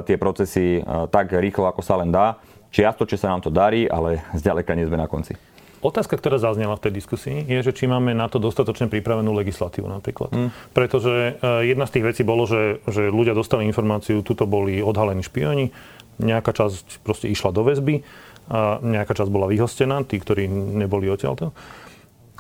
tie 0.05 0.17
procesy 0.21 0.85
tak 1.09 1.33
rýchlo, 1.33 1.69
ako 1.73 1.81
sa 1.81 1.97
len 2.01 2.13
dá. 2.13 2.37
Čiastočne 2.69 3.17
sa 3.17 3.33
nám 3.33 3.41
to 3.41 3.49
darí, 3.49 3.89
ale 3.89 4.21
zďaleka 4.37 4.77
nie 4.77 4.85
sme 4.85 5.01
na 5.01 5.09
konci. 5.09 5.37
Otázka, 5.79 6.19
ktorá 6.19 6.43
zaznela 6.43 6.75
v 6.75 6.89
tej 6.89 6.93
diskusii, 6.99 7.47
je, 7.47 7.63
že 7.63 7.71
či 7.71 7.87
máme 7.87 8.11
na 8.11 8.27
to 8.27 8.43
dostatočne 8.43 8.91
pripravenú 8.91 9.31
legislatívu 9.31 9.87
napríklad. 9.87 10.35
Mm. 10.35 10.51
Pretože 10.75 11.39
jedna 11.63 11.87
z 11.87 11.93
tých 11.95 12.05
vecí 12.11 12.23
bolo, 12.27 12.51
že, 12.51 12.83
že 12.91 13.07
ľudia 13.07 13.31
dostali 13.31 13.63
informáciu, 13.63 14.27
tuto 14.27 14.43
boli 14.43 14.83
odhalení 14.83 15.23
špioni, 15.23 15.71
nejaká 16.19 16.51
časť 16.51 17.07
proste 17.07 17.31
išla 17.31 17.55
do 17.55 17.63
väzby 17.63 18.03
a 18.51 18.83
nejaká 18.83 19.15
časť 19.15 19.31
bola 19.31 19.47
vyhostená, 19.47 20.03
tí, 20.03 20.19
ktorí 20.19 20.51
neboli 20.51 21.07
odtiaľto, 21.07 21.55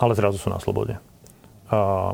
ale 0.02 0.18
zrazu 0.18 0.42
sú 0.42 0.50
na 0.50 0.58
slobode. 0.58 0.98
A 1.70 2.10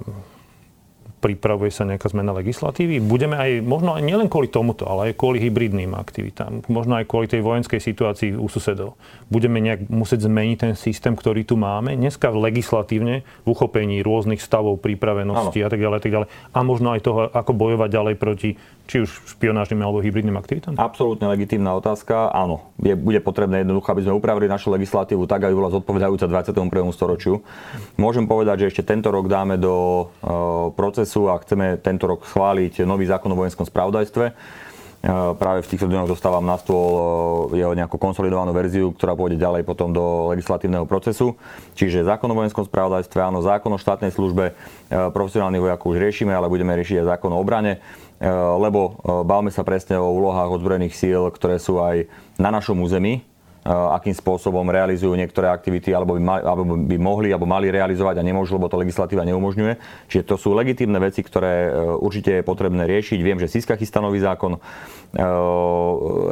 pripravuje 1.25 1.73
sa 1.73 1.89
nejaká 1.89 2.13
zmena 2.13 2.37
legislatívy. 2.37 3.01
Budeme 3.01 3.41
aj, 3.41 3.65
možno 3.65 3.97
aj 3.97 4.05
nielen 4.05 4.29
kvôli 4.29 4.53
tomuto, 4.53 4.85
ale 4.85 5.09
aj 5.09 5.17
kvôli 5.17 5.41
hybridným 5.41 5.97
aktivitám, 5.97 6.69
možno 6.69 7.01
aj 7.01 7.09
kvôli 7.09 7.33
tej 7.33 7.41
vojenskej 7.41 7.81
situácii 7.81 8.37
u 8.37 8.45
susedov. 8.45 9.01
Budeme 9.33 9.65
nejak 9.65 9.89
musieť 9.89 10.29
zmeniť 10.29 10.57
ten 10.61 10.75
systém, 10.77 11.17
ktorý 11.17 11.49
tu 11.49 11.57
máme, 11.57 11.97
dneska 11.97 12.29
legislatívne, 12.29 13.25
v 13.25 13.47
uchopení 13.49 14.05
rôznych 14.05 14.45
stavov 14.45 14.85
pripravenosti 14.85 15.65
a 15.65 15.69
tak 15.73 15.81
ďalej, 15.81 15.97
a 15.97 16.03
tak 16.05 16.13
ďalej. 16.13 16.29
A 16.53 16.59
možno 16.61 16.93
aj 16.93 17.01
toho, 17.01 17.33
ako 17.33 17.53
bojovať 17.57 17.89
ďalej 17.89 18.15
proti 18.21 18.51
či 18.85 19.01
už 19.01 19.11
špionážnym 19.37 19.81
alebo 19.81 20.05
hybridným 20.05 20.37
aktivitám? 20.37 20.77
Absolútne 20.77 21.25
legitímna 21.33 21.73
otázka. 21.73 22.29
Áno, 22.31 22.69
je, 22.77 22.93
bude 22.93 23.17
potrebné 23.25 23.65
jednoducho, 23.65 23.89
aby 23.91 24.05
sme 24.05 24.15
upravili 24.17 24.45
našu 24.45 24.69
legislatívu 24.69 25.25
tak, 25.25 25.49
aby 25.49 25.57
bola 25.57 25.73
zodpovedajúca 25.73 26.29
21. 26.29 26.69
storočiu. 26.93 27.41
Môžem 27.97 28.29
povedať, 28.29 28.69
že 28.69 28.77
ešte 28.77 28.85
tento 28.85 29.09
rok 29.09 29.25
dáme 29.25 29.57
do 29.57 29.75
e, 29.75 30.05
procesu 30.77 31.33
a 31.33 31.41
chceme 31.41 31.81
tento 31.81 32.05
rok 32.05 32.29
schváliť 32.29 32.85
nový 32.85 33.09
zákon 33.09 33.33
o 33.33 33.41
vojenskom 33.41 33.65
spravodajstve. 33.65 34.25
E, 35.05 35.13
práve 35.37 35.61
v 35.61 35.69
týchto 35.69 35.85
dňoch 35.85 36.09
dostávam 36.09 36.41
na 36.41 36.57
stôl 36.57 37.53
e, 37.53 37.61
jeho 37.61 37.77
nejakú 37.77 38.01
konsolidovanú 38.01 38.57
verziu, 38.57 38.89
ktorá 38.97 39.13
pôjde 39.13 39.37
ďalej 39.37 39.61
potom 39.69 39.93
do 39.93 40.33
legislatívneho 40.33 40.89
procesu. 40.89 41.37
Čiže 41.77 42.09
zákon 42.09 42.33
o 42.33 42.39
vojenskom 42.41 42.65
spravodajstve, 42.65 43.21
áno, 43.21 43.45
zákon 43.45 43.69
o 43.69 43.77
štátnej 43.77 44.17
službe, 44.17 44.45
e, 44.49 44.53
profesionálnych 45.13 45.61
vojakov 45.61 45.93
už 45.93 46.01
riešime, 46.01 46.33
ale 46.33 46.49
budeme 46.49 46.73
riešiť 46.73 47.05
aj 47.05 47.21
zákon 47.21 47.37
o 47.37 47.41
obrane. 47.41 47.85
Eh, 48.25 48.33
lebo 48.33 48.97
eh, 48.97 49.21
bavme 49.21 49.53
sa 49.53 49.61
presne 49.61 50.01
o 50.01 50.09
úlohách 50.09 50.57
ozbrojených 50.57 50.97
síl, 50.97 51.29
ktoré 51.29 51.61
sú 51.61 51.85
aj 51.85 52.09
na 52.41 52.49
našom 52.49 52.81
území, 52.81 53.21
eh, 53.21 53.69
akým 53.69 54.17
spôsobom 54.17 54.65
realizujú 54.65 55.13
niektoré 55.13 55.53
aktivity, 55.53 55.93
alebo 55.93 56.17
by, 56.17 56.23
mali, 56.25 56.41
alebo 56.41 56.63
by 56.73 56.97
mohli, 56.97 57.29
alebo 57.37 57.45
mali 57.45 57.69
realizovať 57.69 58.17
a 58.17 58.25
nemôžu, 58.25 58.57
lebo 58.57 58.73
to 58.73 58.81
legislatíva 58.81 59.29
neumožňuje. 59.29 59.77
Čiže 60.09 60.25
to 60.25 60.41
sú 60.41 60.57
legitímne 60.57 60.97
veci, 61.05 61.21
ktoré 61.21 61.69
určite 62.01 62.41
je 62.41 62.49
potrebné 62.49 62.89
riešiť. 62.89 63.21
Viem, 63.21 63.37
že 63.45 63.53
Siska 63.53 63.77
chystá 63.77 64.01
nový 64.01 64.25
zákon, 64.25 64.57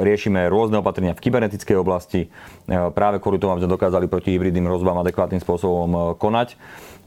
riešime 0.03 0.51
rôzne 0.51 0.83
opatrenia 0.83 1.15
v 1.15 1.23
kybernetickej 1.23 1.77
oblasti, 1.79 2.27
práve 2.67 3.23
kvôli 3.23 3.39
tomu, 3.39 3.55
aby 3.55 3.63
sme 3.63 3.75
dokázali 3.79 4.11
proti 4.11 4.35
hybridným 4.35 4.67
hrozbám 4.67 4.99
adekvátnym 5.07 5.39
spôsobom 5.39 6.19
konať. 6.19 6.59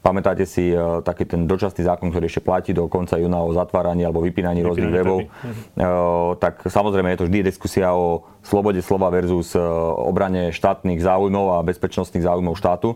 Pamätáte 0.06 0.46
si 0.46 0.70
uh, 0.70 1.02
taký 1.02 1.26
ten 1.26 1.50
dočasný 1.50 1.82
zákon, 1.82 2.14
ktorý 2.14 2.30
ešte 2.30 2.46
platí 2.46 2.78
do 2.78 2.86
konca 2.86 3.18
júna 3.18 3.42
o 3.42 3.50
zatváraní 3.58 4.06
alebo 4.06 4.22
vypínaní 4.22 4.62
rôznych 4.62 4.94
webov. 4.94 5.26
Uh, 5.26 6.38
tak 6.38 6.62
samozrejme 6.62 7.10
je 7.10 7.20
to 7.20 7.26
vždy 7.26 7.50
diskusia 7.50 7.90
o 7.90 8.22
slobode 8.46 8.86
slova 8.86 9.10
versus 9.10 9.58
uh, 9.58 9.66
obrane 10.06 10.54
štátnych 10.54 11.02
záujmov 11.02 11.58
a 11.58 11.66
bezpečnostných 11.66 12.22
záujmov 12.22 12.54
štátu. 12.54 12.94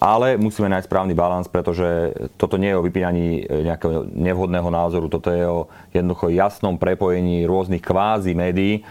Ale 0.00 0.36
musíme 0.36 0.68
nájsť 0.68 0.88
správny 0.88 1.16
balans, 1.16 1.48
pretože 1.48 2.12
toto 2.36 2.60
nie 2.60 2.72
je 2.72 2.76
o 2.76 2.84
vypínaní 2.84 3.44
nejakého 3.48 4.08
nevhodného 4.12 4.68
názoru, 4.68 5.08
toto 5.08 5.32
je 5.32 5.44
o 5.44 5.68
jednoducho 5.96 6.28
jasnom 6.28 6.76
prepojení 6.76 7.48
rôznych 7.48 7.80
kvázi 7.80 8.36
médií, 8.36 8.84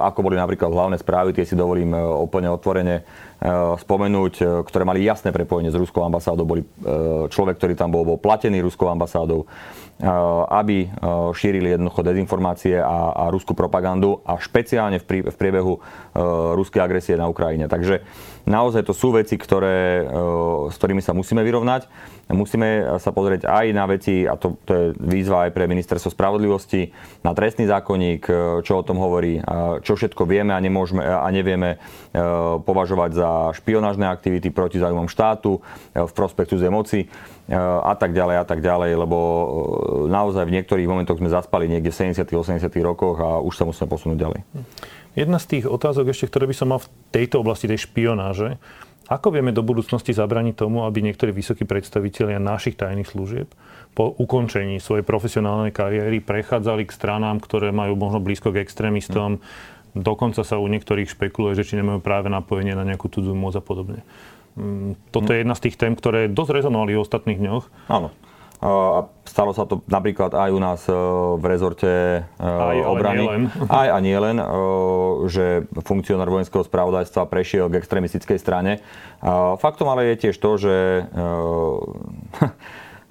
ako 0.00 0.20
boli 0.20 0.36
napríklad 0.36 0.68
hlavné 0.68 1.00
správy, 1.00 1.32
tie 1.32 1.48
si 1.48 1.56
dovolím 1.56 1.96
úplne 1.96 2.52
otvorene 2.52 3.02
Eh, 3.40 3.48
spomenúť, 3.56 4.34
eh, 4.36 4.46
ktoré 4.68 4.84
mali 4.84 5.00
jasné 5.00 5.32
prepojenie 5.32 5.72
s 5.72 5.80
ruskou 5.80 6.04
ambasádou. 6.04 6.44
Boli 6.44 6.60
eh, 6.60 7.24
človek, 7.32 7.56
ktorý 7.56 7.72
tam 7.72 7.88
bol, 7.88 8.04
bol 8.04 8.20
platený 8.20 8.60
ruskou 8.60 8.92
ambasádou, 8.92 9.48
aby 10.48 10.88
šírili 11.36 11.76
jednoducho 11.76 12.00
dezinformácie 12.00 12.80
a, 12.80 13.12
a 13.12 13.24
ruskú 13.28 13.52
propagandu 13.52 14.24
a 14.24 14.40
špeciálne 14.40 14.96
v 14.96 15.36
priebehu 15.36 15.76
ruskej 16.56 16.80
agresie 16.80 17.20
na 17.20 17.28
Ukrajine. 17.28 17.68
Takže 17.68 18.00
naozaj 18.50 18.82
to 18.84 18.92
sú 18.92 19.14
veci, 19.14 19.38
ktoré, 19.38 20.04
s 20.68 20.76
ktorými 20.76 21.00
sa 21.00 21.14
musíme 21.14 21.40
vyrovnať. 21.40 21.86
Musíme 22.30 22.98
sa 23.02 23.10
pozrieť 23.10 23.46
aj 23.46 23.66
na 23.74 23.90
veci, 23.90 24.22
a 24.22 24.38
to, 24.38 24.54
to 24.62 24.70
je 24.70 24.84
výzva 25.02 25.46
aj 25.46 25.50
pre 25.50 25.66
ministerstvo 25.66 26.14
spravodlivosti, 26.14 26.94
na 27.26 27.34
trestný 27.34 27.66
zákonník, 27.66 28.22
čo 28.62 28.72
o 28.78 28.86
tom 28.86 29.02
hovorí, 29.02 29.42
čo 29.82 29.98
všetko 29.98 30.30
vieme 30.30 30.54
a, 30.54 30.62
nemôžeme, 30.62 31.02
a 31.02 31.26
nevieme 31.34 31.82
považovať 32.62 33.10
za 33.18 33.30
špionážne 33.58 34.06
aktivity 34.06 34.54
proti 34.54 34.78
záujmom 34.78 35.10
štátu, 35.10 35.58
v 35.94 36.12
prospektu 36.14 36.50
cudzej 36.50 36.70
moci 36.70 37.06
a 37.82 37.94
tak 37.98 38.10
ďalej 38.14 38.36
a 38.42 38.44
tak 38.46 38.58
ďalej, 38.62 38.90
lebo 38.94 39.18
naozaj 40.06 40.46
v 40.46 40.54
niektorých 40.58 40.90
momentoch 40.90 41.18
sme 41.18 41.30
zaspali 41.30 41.66
niekde 41.66 41.90
v 41.90 42.14
70 42.14 42.26
80 42.26 42.70
rokoch 42.82 43.18
a 43.22 43.38
už 43.38 43.54
sa 43.54 43.66
musíme 43.66 43.90
posunúť 43.90 44.18
ďalej. 44.18 44.40
Jedna 45.18 45.42
z 45.42 45.58
tých 45.58 45.64
otázok 45.66 46.14
ešte, 46.14 46.30
ktoré 46.30 46.46
by 46.46 46.54
som 46.54 46.70
mal 46.70 46.80
v 46.80 46.90
tejto 47.10 47.42
oblasti 47.42 47.66
tej 47.66 47.86
špionáže, 47.88 48.62
ako 49.10 49.34
vieme 49.34 49.50
do 49.50 49.66
budúcnosti 49.66 50.14
zabraniť 50.14 50.54
tomu, 50.54 50.86
aby 50.86 51.02
niektorí 51.02 51.34
vysokí 51.34 51.66
predstavitelia 51.66 52.38
našich 52.38 52.78
tajných 52.78 53.10
služieb 53.10 53.50
po 53.90 54.14
ukončení 54.14 54.78
svojej 54.78 55.02
profesionálnej 55.02 55.74
kariéry 55.74 56.22
prechádzali 56.22 56.86
k 56.86 56.94
stranám, 56.94 57.42
ktoré 57.42 57.74
majú 57.74 57.98
možno 57.98 58.22
blízko 58.22 58.54
k 58.54 58.62
extrémistom, 58.62 59.42
dokonca 59.98 60.46
sa 60.46 60.62
u 60.62 60.66
niektorých 60.70 61.10
špekuluje, 61.10 61.58
že 61.58 61.66
či 61.66 61.74
nemajú 61.82 61.98
práve 61.98 62.30
napojenie 62.30 62.78
na 62.78 62.86
nejakú 62.86 63.10
cudzú 63.10 63.34
moc 63.34 63.58
a 63.58 63.62
podobne. 63.62 64.06
Mm, 64.54 64.94
toto 65.10 65.34
je 65.34 65.42
jedna 65.42 65.58
z 65.58 65.62
tých 65.66 65.78
tém, 65.78 65.98
ktoré 65.98 66.30
dosť 66.30 66.62
rezonovali 66.62 66.94
v 66.94 67.02
ostatných 67.02 67.38
dňoch. 67.42 67.64
Áno. 67.90 68.14
Stalo 69.30 69.54
sa 69.54 69.62
to 69.62 69.86
napríklad 69.86 70.34
aj 70.34 70.50
u 70.50 70.60
nás 70.60 70.80
e, 70.84 70.92
v 71.38 71.44
rezorte 71.46 71.88
e, 71.88 72.20
aj, 72.44 72.76
obrany. 72.82 73.24
Nie 73.24 73.30
len. 73.30 73.42
Aj 73.80 73.88
a 73.94 73.98
nie 74.02 74.18
len, 74.18 74.36
e, 74.36 74.46
že 75.30 75.44
funkcionár 75.86 76.26
vojenského 76.26 76.66
spravodajstva 76.66 77.30
prešiel 77.30 77.70
k 77.70 77.78
extremistickej 77.78 78.38
strane. 78.42 78.82
Faktom 79.62 79.88
ale 79.88 80.12
je 80.12 80.28
tiež 80.28 80.36
to, 80.36 80.58
že 80.58 80.74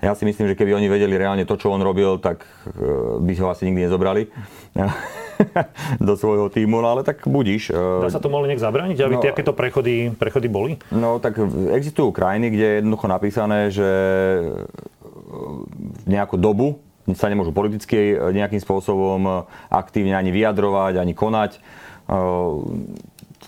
ja 0.05 0.11
si 0.13 0.23
myslím, 0.27 0.51
že 0.51 0.57
keby 0.59 0.75
oni 0.75 0.91
vedeli 0.91 1.15
reálne 1.15 1.47
to, 1.47 1.55
čo 1.55 1.71
on 1.71 1.81
robil, 1.81 2.19
tak 2.19 2.43
by 3.23 3.33
ho 3.39 3.47
asi 3.49 3.69
nikdy 3.69 3.87
nezobrali 3.87 4.27
do 6.07 6.13
svojho 6.19 6.51
týmu, 6.51 6.83
no 6.83 6.93
ale 6.93 7.01
tak 7.05 7.25
budíš. 7.29 7.71
Dá 7.73 8.11
sa 8.11 8.21
to 8.21 8.27
mohli 8.27 8.51
nejak 8.51 8.61
zabrániť, 8.61 8.97
aby 9.01 9.15
no, 9.17 9.23
takéto 9.23 9.53
prechody, 9.55 10.11
prechody 10.13 10.51
boli? 10.51 10.77
No 10.91 11.21
tak 11.21 11.39
existujú 11.73 12.11
krajiny, 12.11 12.51
kde 12.51 12.65
je 12.65 12.77
jednoducho 12.83 13.07
napísané, 13.07 13.59
že 13.69 13.89
nejakú 16.07 16.35
dobu 16.39 16.79
sa 17.17 17.25
nemôžu 17.25 17.49
politicky 17.49 18.13
nejakým 18.13 18.61
spôsobom 18.61 19.49
aktívne 19.73 20.13
ani 20.13 20.29
vyjadrovať, 20.29 21.01
ani 21.01 21.13
konať. 21.17 21.57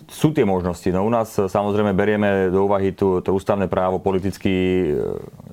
sú 0.09 0.33
tie 0.33 0.41
možnosti. 0.41 0.89
No 0.89 1.05
u 1.05 1.11
nás 1.13 1.29
samozrejme 1.29 1.93
berieme 1.93 2.49
do 2.49 2.65
úvahy 2.65 2.89
to, 2.89 3.21
to 3.21 3.37
ústavné 3.37 3.69
právo 3.69 4.01
politicky 4.01 4.49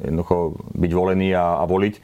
jednoducho 0.00 0.56
byť 0.72 0.90
volený 0.96 1.36
a, 1.36 1.60
a 1.60 1.64
voliť 1.68 2.00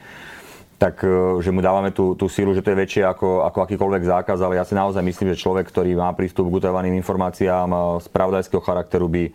tak 0.75 1.07
že 1.39 1.55
mu 1.55 1.63
dávame 1.63 1.95
tú, 1.95 2.19
tú 2.19 2.27
sílu, 2.27 2.51
že 2.51 2.59
to 2.59 2.75
je 2.75 2.81
väčšie 2.83 3.03
ako, 3.07 3.47
ako 3.47 3.63
akýkoľvek 3.63 4.03
zákaz, 4.03 4.37
ale 4.43 4.59
ja 4.59 4.67
si 4.67 4.75
naozaj 4.75 4.99
myslím, 5.07 5.31
že 5.31 5.39
človek, 5.39 5.71
ktorý 5.71 5.95
má 5.95 6.11
prístup 6.11 6.51
k 6.51 6.59
utajovaným 6.59 6.99
informáciám 6.99 7.71
z 8.03 8.07
pravdajského 8.11 8.59
charakteru 8.59 9.07
by 9.07 9.31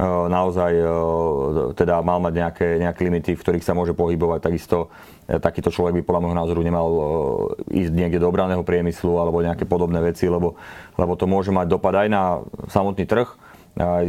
naozaj 0.00 0.72
teda 1.76 2.00
mal 2.00 2.24
mať 2.24 2.32
nejaké, 2.32 2.66
nejaké 2.80 3.00
limity, 3.04 3.36
v 3.36 3.42
ktorých 3.44 3.66
sa 3.66 3.76
môže 3.76 3.92
pohybovať. 3.92 4.40
Takisto 4.40 4.88
E, 5.30 5.38
takýto 5.38 5.70
človek 5.70 5.94
by 5.94 6.02
podľa 6.02 6.22
môjho 6.26 6.40
názoru 6.42 6.60
nemal 6.66 6.88
e, 6.90 7.00
ísť 7.86 7.92
niekde 7.94 8.18
do 8.18 8.26
obranného 8.26 8.66
priemyslu 8.66 9.14
alebo 9.14 9.38
nejaké 9.38 9.62
podobné 9.62 10.02
veci, 10.02 10.26
lebo, 10.26 10.58
lebo 10.98 11.12
to 11.14 11.30
môže 11.30 11.54
mať 11.54 11.70
dopad 11.70 11.94
aj 11.94 12.08
na 12.10 12.42
samotný 12.66 13.06
trh. 13.06 13.30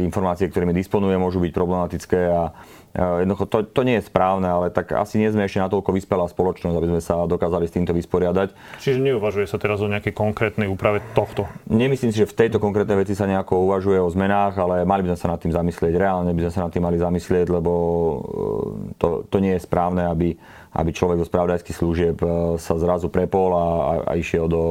Informácie, 0.02 0.50
ktorými 0.50 0.74
disponuje, 0.74 1.14
môžu 1.14 1.38
byť 1.38 1.54
problematické 1.54 2.20
a 2.34 2.50
jednoducho 2.92 3.48
to, 3.48 3.64
to 3.64 3.82
nie 3.88 3.96
je 4.00 4.04
správne, 4.04 4.44
ale 4.44 4.68
tak 4.68 4.92
asi 4.92 5.16
nie 5.16 5.32
sme 5.32 5.48
ešte 5.48 5.64
natoľko 5.64 5.96
vyspelá 5.96 6.28
spoločnosť, 6.28 6.76
aby 6.76 6.88
sme 6.92 7.00
sa 7.00 7.24
dokázali 7.24 7.64
s 7.64 7.72
týmto 7.72 7.96
vysporiadať. 7.96 8.52
Čiže 8.84 9.00
neuvažuje 9.00 9.48
sa 9.48 9.56
teraz 9.56 9.80
o 9.80 9.88
nejakej 9.88 10.12
konkrétnej 10.12 10.68
úprave 10.68 11.00
tohto? 11.16 11.48
Nemyslím 11.72 12.12
si, 12.12 12.20
že 12.20 12.28
v 12.28 12.36
tejto 12.36 12.60
konkrétnej 12.60 13.00
veci 13.00 13.16
sa 13.16 13.24
nejako 13.24 13.64
uvažuje 13.64 13.96
o 13.96 14.12
zmenách, 14.12 14.60
ale 14.60 14.84
mali 14.84 15.08
by 15.08 15.16
sme 15.16 15.20
sa 15.24 15.32
nad 15.32 15.40
tým 15.40 15.56
zamyslieť. 15.56 15.92
Reálne 15.96 16.36
by 16.36 16.42
sme 16.48 16.52
sa 16.52 16.62
nad 16.68 16.72
tým 16.72 16.84
mali 16.84 17.00
zamyslieť, 17.00 17.46
lebo 17.48 17.72
e, 17.72 18.16
to, 19.00 19.24
to 19.24 19.36
nie 19.40 19.56
je 19.56 19.64
správne, 19.64 20.04
aby 20.04 20.36
aby 20.72 20.90
človek 20.90 21.20
zo 21.20 21.28
spravodajských 21.28 21.76
služieb 21.76 22.16
e, 22.24 22.56
sa 22.56 22.80
zrazu 22.80 23.12
prepol 23.12 23.52
a, 23.52 23.66
a 24.08 24.12
išiel 24.16 24.48
do, 24.48 24.64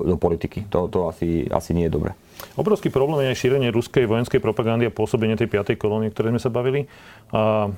do 0.00 0.16
politiky. 0.16 0.64
To, 0.72 0.88
to 0.88 1.12
asi, 1.12 1.44
asi 1.52 1.76
nie 1.76 1.88
je 1.88 1.92
dobre. 1.92 2.16
Obrovský 2.56 2.88
problém 2.88 3.28
je 3.28 3.36
aj 3.36 3.40
šírenie 3.44 3.68
ruskej 3.68 4.08
vojenskej 4.08 4.40
propagandy 4.40 4.88
a 4.88 4.94
pôsobenie 4.94 5.36
tej 5.36 5.52
5. 5.52 5.76
kolónie, 5.76 6.08
ktoré 6.08 6.32
sme 6.32 6.40
sa 6.40 6.48
bavili. 6.48 6.88
A 7.36 7.68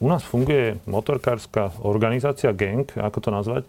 u 0.00 0.06
nás 0.08 0.24
funguje 0.24 0.80
motorkárska 0.84 1.76
organizácia, 1.84 2.52
gang, 2.52 2.84
ako 2.96 3.18
to 3.20 3.30
nazvať, 3.32 3.62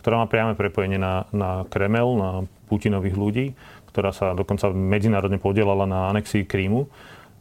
ktorá 0.00 0.24
má 0.24 0.26
priame 0.28 0.56
prepojenie 0.56 0.96
na, 0.96 1.28
na 1.32 1.68
Kremel, 1.68 2.08
na 2.16 2.30
Putinových 2.68 3.16
ľudí, 3.16 3.46
ktorá 3.92 4.12
sa 4.12 4.36
dokonca 4.36 4.68
medzinárodne 4.72 5.40
podielala 5.40 5.88
na 5.88 6.12
anexii 6.12 6.44
Krímu. 6.44 6.88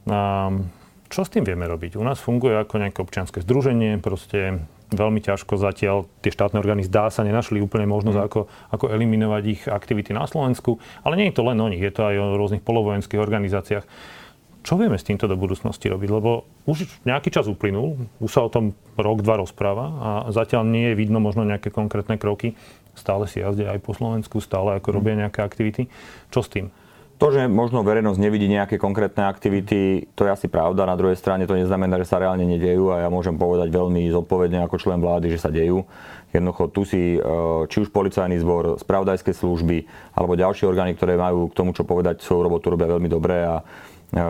A 0.08 0.52
čo 1.08 1.24
s 1.24 1.32
tým 1.32 1.44
vieme 1.44 1.68
robiť? 1.68 2.00
U 2.00 2.04
nás 2.04 2.20
funguje 2.20 2.56
ako 2.56 2.80
nejaké 2.80 3.00
občianske 3.04 3.44
združenie, 3.44 4.00
proste 4.00 4.64
veľmi 4.92 5.20
ťažko 5.20 5.60
zatiaľ 5.60 6.08
tie 6.24 6.32
štátne 6.32 6.60
orgány 6.64 6.84
zdá 6.88 7.12
sa 7.12 7.28
nenašli 7.28 7.60
úplne 7.60 7.84
možnosť, 7.92 8.18
mm. 8.18 8.26
ako, 8.32 8.40
ako 8.72 8.86
eliminovať 8.88 9.44
ich 9.48 9.62
aktivity 9.68 10.16
na 10.16 10.24
Slovensku. 10.24 10.80
Ale 11.04 11.20
nie 11.20 11.28
je 11.32 11.36
to 11.36 11.44
len 11.44 11.60
o 11.60 11.68
nich, 11.68 11.84
je 11.84 11.92
to 11.92 12.08
aj 12.08 12.16
o 12.16 12.28
rôznych 12.40 12.64
polovojenských 12.64 13.20
organizáciách. 13.20 13.86
Čo 14.68 14.76
vieme 14.76 15.00
s 15.00 15.08
týmto 15.08 15.32
do 15.32 15.40
budúcnosti 15.40 15.88
robiť? 15.88 16.10
Lebo 16.12 16.44
už 16.68 17.08
nejaký 17.08 17.32
čas 17.32 17.48
uplynul, 17.48 18.04
už 18.20 18.32
sa 18.32 18.44
o 18.44 18.52
tom 18.52 18.76
rok, 19.00 19.24
dva 19.24 19.40
rozpráva 19.40 19.86
a 19.96 20.10
zatiaľ 20.36 20.68
nie 20.68 20.92
je 20.92 21.00
vidno 21.00 21.24
možno 21.24 21.48
nejaké 21.48 21.72
konkrétne 21.72 22.20
kroky. 22.20 22.56
Stále 22.92 23.32
si 23.32 23.40
jazdia 23.40 23.72
aj 23.72 23.80
po 23.80 23.96
Slovensku, 23.96 24.44
stále 24.44 24.76
ako 24.76 24.92
robia 24.92 25.16
nejaké 25.16 25.40
aktivity. 25.40 25.88
Čo 26.32 26.44
s 26.44 26.52
tým? 26.52 26.68
To, 27.18 27.34
že 27.34 27.50
možno 27.50 27.82
verejnosť 27.82 28.22
nevidí 28.22 28.46
nejaké 28.46 28.78
konkrétne 28.78 29.26
aktivity, 29.26 30.06
to 30.14 30.22
je 30.22 30.30
asi 30.30 30.46
pravda. 30.46 30.86
Na 30.86 30.94
druhej 30.94 31.18
strane 31.18 31.50
to 31.50 31.58
neznamená, 31.58 31.98
že 31.98 32.06
sa 32.06 32.22
reálne 32.22 32.46
nedejú 32.46 32.94
a 32.94 33.02
ja 33.02 33.10
môžem 33.10 33.34
povedať 33.34 33.74
veľmi 33.74 34.06
zodpovedne 34.14 34.62
ako 34.62 34.78
člen 34.78 35.02
vlády, 35.02 35.34
že 35.34 35.42
sa 35.42 35.50
dejú. 35.50 35.82
Jednoducho 36.30 36.70
tu 36.70 36.86
si 36.86 37.18
e, 37.18 37.20
či 37.74 37.78
už 37.82 37.90
policajný 37.90 38.38
zbor, 38.38 38.78
spravodajské 38.78 39.34
služby 39.34 39.90
alebo 40.14 40.38
ďalšie 40.38 40.70
orgány, 40.70 40.94
ktoré 40.94 41.18
majú 41.18 41.50
k 41.50 41.58
tomu, 41.58 41.74
čo 41.74 41.90
povedať, 41.90 42.22
svoju 42.22 42.54
robotu 42.54 42.70
robia 42.70 42.86
veľmi 42.86 43.10
dobre 43.10 43.50
a 43.50 43.66
e, 44.14 44.22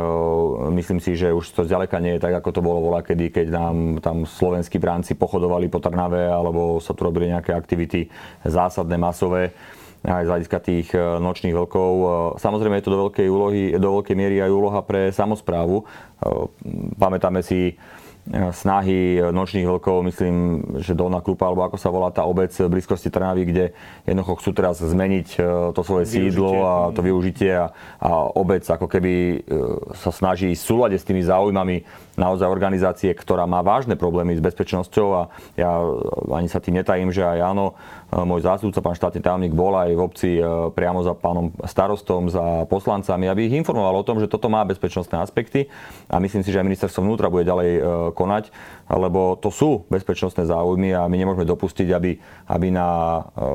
myslím 0.71 1.03
si, 1.03 1.19
že 1.19 1.35
už 1.35 1.43
to 1.43 1.67
zďaleka 1.67 1.99
nie 1.99 2.15
je 2.15 2.23
tak, 2.23 2.39
ako 2.39 2.55
to 2.55 2.61
bolo 2.63 2.87
voľa 2.87 3.03
kedy, 3.03 3.35
keď 3.35 3.47
nám 3.51 3.75
tam 3.99 4.23
slovenskí 4.23 4.79
bránci 4.79 5.19
pochodovali 5.19 5.67
po 5.67 5.83
Trnave 5.83 6.31
alebo 6.31 6.79
sa 6.79 6.95
tu 6.95 7.03
robili 7.03 7.35
nejaké 7.35 7.51
aktivity 7.51 8.07
zásadné, 8.47 8.95
masové 8.95 9.51
aj 10.07 10.23
z 10.23 10.31
hľadiska 10.31 10.57
tých 10.63 10.87
e, 10.95 10.99
nočných 11.19 11.51
vlkov. 11.53 11.91
E, 11.91 12.07
samozrejme 12.39 12.79
je 12.79 12.85
to 12.87 12.93
do 12.95 12.99
veľkej, 13.07 13.27
úlohy, 13.27 13.75
do 13.75 13.89
veľkej 13.99 14.15
miery 14.15 14.39
aj 14.39 14.51
úloha 14.55 14.79
pre 14.81 15.11
samozprávu. 15.11 15.83
E, 15.83 15.85
pamätáme 16.95 17.43
si 17.43 17.75
snahy 18.27 19.23
nočných 19.23 19.63
vlkov, 19.63 20.03
myslím, 20.03 20.35
že 20.83 20.91
Dolná 20.91 21.23
Krupa, 21.23 21.47
alebo 21.47 21.63
ako 21.63 21.79
sa 21.79 21.87
volá 21.87 22.11
tá 22.11 22.27
obec 22.27 22.51
v 22.51 22.67
blízkosti 22.67 23.07
Trnavy, 23.07 23.47
kde 23.47 23.71
jednoducho 24.03 24.43
chcú 24.43 24.51
teraz 24.51 24.83
zmeniť 24.83 25.27
to 25.71 25.79
svoje 25.79 26.11
využitie. 26.11 26.35
sídlo 26.35 26.51
a 26.67 26.91
to 26.91 26.99
využitie 26.99 27.55
a, 27.55 27.71
a 28.03 28.27
obec 28.35 28.67
ako 28.67 28.91
keby 28.91 29.47
sa 29.95 30.11
snaží 30.11 30.51
v 30.51 30.59
súlade 30.59 30.99
s 30.99 31.07
tými 31.07 31.23
záujmami 31.23 31.87
naozaj 32.17 32.49
organizácie, 32.49 33.13
ktorá 33.13 33.45
má 33.45 33.61
vážne 33.61 33.93
problémy 33.93 34.33
s 34.33 34.41
bezpečnosťou 34.41 35.07
a 35.13 35.21
ja 35.53 35.69
ani 36.33 36.49
sa 36.49 36.57
tým 36.57 36.81
netajím, 36.81 37.13
že 37.13 37.21
aj 37.21 37.39
áno, 37.45 37.77
e, 38.09 38.19
môj 38.25 38.43
zástupca, 38.43 38.81
pán 38.81 38.97
štátny 38.97 39.21
tajomník, 39.21 39.53
bol 39.53 39.77
aj 39.77 39.89
v 39.93 40.01
obci 40.01 40.29
priamo 40.73 41.05
za 41.05 41.13
pánom 41.13 41.53
starostom, 41.63 42.27
za 42.27 42.65
poslancami, 42.67 43.29
aby 43.29 43.47
ich 43.47 43.55
informoval 43.55 44.01
o 44.01 44.07
tom, 44.07 44.17
že 44.17 44.27
toto 44.27 44.49
má 44.49 44.65
bezpečnostné 44.65 45.21
aspekty 45.21 45.69
a 46.09 46.17
myslím 46.17 46.41
si, 46.41 46.49
že 46.49 46.59
aj 46.59 46.67
ministerstvo 46.67 47.05
vnútra 47.05 47.29
bude 47.29 47.45
ďalej 47.45 47.71
konať, 48.17 48.49
lebo 48.89 49.37
to 49.37 49.53
sú 49.53 49.85
bezpečnostné 49.87 50.49
záujmy 50.49 50.97
a 50.97 51.05
my 51.05 51.15
nemôžeme 51.15 51.45
dopustiť, 51.45 51.87
aby, 51.93 52.17
aby 52.49 52.67
na 52.73 53.21
e, 53.21 53.47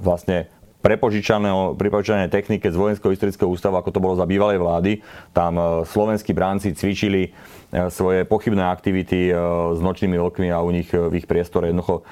vlastne 0.00 0.50
prepožičané 0.80 2.26
technike 2.32 2.66
z 2.68 2.76
Vojenského 2.76 3.12
historického 3.12 3.48
ústavu, 3.52 3.76
ako 3.76 3.92
to 3.92 4.00
bolo 4.00 4.16
za 4.16 4.24
bývalej 4.24 4.58
vlády. 4.58 4.92
Tam 5.36 5.56
e, 5.56 5.62
slovenskí 5.84 6.32
bránci 6.32 6.72
cvičili 6.72 7.32
E, 7.70 7.86
svoje 7.86 8.26
pochybné 8.26 8.66
aktivity 8.66 9.30
e, 9.30 9.34
s 9.70 9.78
nočnými 9.78 10.18
vlkmi 10.18 10.50
a 10.50 10.58
u 10.58 10.74
nich 10.74 10.90
v 10.90 11.14
ich 11.14 11.30
priestore. 11.30 11.70
Jednoducho 11.70 12.02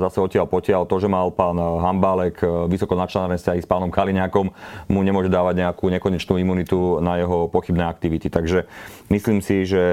zase 0.00 0.18
odtiaľ 0.24 0.48
potiaľ 0.48 0.82
to, 0.88 0.96
že 0.96 1.08
mal 1.12 1.28
pán 1.28 1.60
Hambálek 1.60 2.40
vysoko 2.72 2.96
načlenené 2.96 3.36
vzťahy 3.36 3.60
s 3.60 3.68
pánom 3.68 3.92
Kaliňákom, 3.92 4.48
mu 4.88 5.00
nemôže 5.04 5.28
dávať 5.28 5.68
nejakú 5.68 5.92
nekonečnú 5.92 6.40
imunitu 6.40 7.04
na 7.04 7.20
jeho 7.20 7.44
pochybné 7.52 7.84
aktivity. 7.84 8.32
Takže 8.32 8.64
myslím 9.12 9.44
si, 9.44 9.68
že 9.68 9.84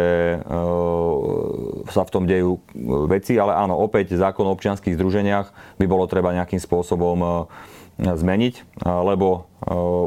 sa 1.91 2.01
v 2.07 2.13
tom 2.13 2.23
dejú 2.23 2.63
veci, 3.11 3.35
ale 3.35 3.59
áno, 3.59 3.75
opäť 3.75 4.15
zákon 4.15 4.47
o 4.47 4.55
občianských 4.55 4.95
združeniach 4.95 5.77
by 5.79 5.85
bolo 5.89 6.07
treba 6.07 6.35
nejakým 6.35 6.59
spôsobom 6.63 7.47
zmeniť, 8.01 8.79
lebo 8.85 9.45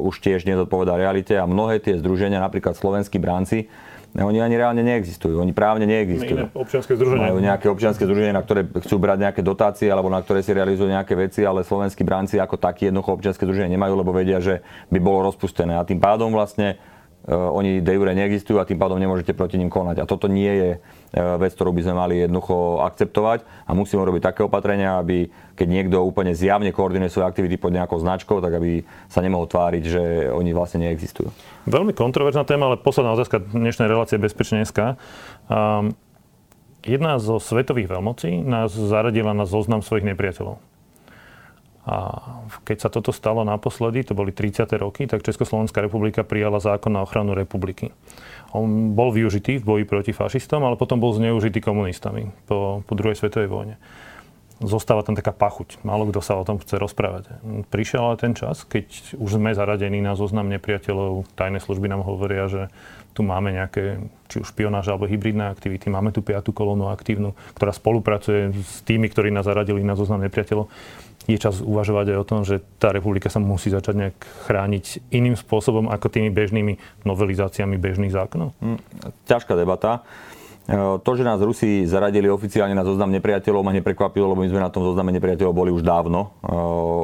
už 0.06 0.18
tiež 0.20 0.44
nezodpovedá 0.48 0.98
realite 0.98 1.38
a 1.38 1.46
mnohé 1.46 1.78
tie 1.78 1.94
združenia, 1.96 2.42
napríklad 2.42 2.74
slovenskí 2.74 3.16
bránci, 3.22 3.70
oni 4.16 4.40
ani 4.40 4.56
reálne 4.56 4.80
neexistujú, 4.80 5.36
oni 5.44 5.52
právne 5.52 5.84
neexistujú. 5.84 6.48
Iné 6.48 6.56
občianske 6.56 6.96
združenia. 6.96 7.28
Majú 7.28 7.36
nejaké 7.36 7.68
občianske 7.68 8.00
združenia, 8.08 8.32
na 8.32 8.40
ktoré 8.40 8.64
chcú 8.64 8.96
brať 8.96 9.28
nejaké 9.28 9.44
dotácie 9.44 9.92
alebo 9.92 10.08
na 10.08 10.24
ktoré 10.24 10.40
si 10.40 10.56
realizujú 10.56 10.88
nejaké 10.88 11.12
veci, 11.12 11.44
ale 11.44 11.68
slovenskí 11.68 12.00
bránci 12.00 12.40
ako 12.40 12.56
takí 12.56 12.88
jednoducho 12.88 13.12
občianske 13.12 13.44
združenia 13.44 13.76
nemajú, 13.76 13.92
lebo 13.92 14.16
vedia, 14.16 14.40
že 14.40 14.64
by 14.88 14.98
bolo 15.04 15.28
rozpustené. 15.28 15.76
A 15.76 15.84
tým 15.84 16.00
pádom 16.00 16.32
vlastne 16.32 16.80
oni 17.30 17.82
de 17.82 17.92
jure 17.94 18.14
neexistujú 18.14 18.62
a 18.62 18.68
tým 18.68 18.78
pádom 18.78 19.02
nemôžete 19.02 19.34
proti 19.34 19.58
ním 19.58 19.70
konať. 19.70 20.02
A 20.02 20.08
toto 20.08 20.30
nie 20.30 20.50
je 20.50 20.70
E, 21.16 21.22
vec, 21.40 21.56
ktorú 21.56 21.72
by 21.72 21.80
sme 21.80 21.94
mali 21.96 22.14
jednoducho 22.28 22.84
akceptovať 22.84 23.40
a 23.64 23.72
musíme 23.72 24.04
robiť 24.04 24.28
také 24.28 24.44
opatrenia, 24.44 25.00
aby 25.00 25.32
keď 25.56 25.64
niekto 25.70 26.04
úplne 26.04 26.36
zjavne 26.36 26.68
koordinuje 26.76 27.08
svoje 27.08 27.24
aktivity 27.24 27.56
pod 27.56 27.72
nejakou 27.72 27.96
značkou, 27.96 28.44
tak 28.44 28.52
aby 28.60 28.84
sa 29.08 29.24
nemohol 29.24 29.48
tváriť, 29.48 29.82
že 29.88 30.02
oni 30.28 30.52
vlastne 30.52 30.84
neexistujú. 30.84 31.32
Veľmi 31.64 31.96
kontroverzná 31.96 32.44
téma, 32.44 32.68
ale 32.68 32.76
posledná 32.76 33.16
otázka 33.16 33.40
dnešnej 33.40 33.88
relácie 33.88 34.20
Bezpečne 34.20 34.60
SK. 34.68 35.00
Um, 35.48 35.96
jedna 36.84 37.16
zo 37.16 37.40
svetových 37.40 37.88
veľmocí 37.88 38.44
nás 38.44 38.76
zaradila 38.76 39.32
na 39.32 39.48
zoznam 39.48 39.80
svojich 39.80 40.12
nepriateľov. 40.12 40.60
A 41.86 42.18
keď 42.66 42.76
sa 42.82 42.88
toto 42.90 43.14
stalo 43.14 43.46
naposledy, 43.46 44.02
to 44.02 44.18
boli 44.18 44.34
30. 44.34 44.66
roky, 44.82 45.06
tak 45.06 45.22
Československá 45.22 45.78
republika 45.78 46.26
prijala 46.26 46.58
zákon 46.58 46.90
na 46.90 47.06
ochranu 47.06 47.30
republiky. 47.30 47.94
On 48.50 48.90
bol 48.90 49.14
využitý 49.14 49.62
v 49.62 49.64
boji 49.64 49.84
proti 49.86 50.10
fašistom, 50.10 50.66
ale 50.66 50.74
potom 50.74 50.98
bol 50.98 51.14
zneužitý 51.14 51.62
komunistami 51.62 52.34
po, 52.50 52.82
po 52.82 52.92
druhej 52.98 53.14
svetovej 53.14 53.46
vojne. 53.46 53.76
Zostáva 54.56 55.04
tam 55.04 55.14
taká 55.14 55.36
pachuť. 55.36 55.84
Málo 55.84 56.08
kto 56.08 56.24
sa 56.24 56.40
o 56.40 56.46
tom 56.46 56.56
chce 56.58 56.80
rozprávať. 56.80 57.28
Prišiel 57.68 58.02
ale 58.02 58.16
ten 58.16 58.32
čas, 58.32 58.64
keď 58.64 59.14
už 59.20 59.36
sme 59.36 59.52
zaradení 59.52 60.00
na 60.00 60.16
zoznam 60.16 60.48
nepriateľov. 60.48 61.28
Tajné 61.36 61.60
služby 61.60 61.86
nám 61.92 62.02
hovoria, 62.02 62.48
že 62.48 62.72
tu 63.12 63.20
máme 63.20 63.52
nejaké, 63.52 64.00
či 64.32 64.40
už 64.40 64.56
špionáž 64.56 64.88
alebo 64.88 65.04
hybridné 65.04 65.52
aktivity. 65.52 65.92
Máme 65.92 66.08
tu 66.08 66.24
piatú 66.24 66.56
kolónu 66.56 66.88
aktívnu, 66.88 67.36
ktorá 67.52 67.70
spolupracuje 67.70 68.56
s 68.56 68.80
tými, 68.80 69.12
ktorí 69.12 69.28
nás 69.28 69.44
zaradili 69.44 69.84
na 69.84 69.92
zoznam 69.92 70.24
nepriateľov 70.24 70.72
je 71.26 71.38
čas 71.42 71.58
uvažovať 71.58 72.14
aj 72.14 72.18
o 72.22 72.28
tom, 72.28 72.40
že 72.46 72.62
tá 72.78 72.94
republika 72.94 73.26
sa 73.26 73.42
musí 73.42 73.66
začať 73.70 73.94
nejak 73.98 74.16
chrániť 74.46 75.10
iným 75.10 75.34
spôsobom 75.34 75.90
ako 75.90 76.06
tými 76.06 76.30
bežnými 76.30 77.02
novelizáciami 77.02 77.74
bežných 77.74 78.14
zákonov? 78.14 78.54
Mm, 78.62 78.78
ťažká 79.26 79.58
debata. 79.58 80.06
to, 81.02 81.10
že 81.14 81.26
nás 81.26 81.38
Rusi 81.42 81.86
zaradili 81.86 82.30
oficiálne 82.30 82.74
na 82.74 82.86
zoznam 82.86 83.10
nepriateľov, 83.14 83.62
ma 83.62 83.74
neprekvapilo, 83.74 84.34
lebo 84.34 84.42
my 84.42 84.50
sme 84.50 84.62
na 84.62 84.70
tom 84.70 84.86
zozname 84.86 85.14
nepriateľov 85.14 85.54
boli 85.54 85.70
už 85.74 85.82
dávno 85.82 86.34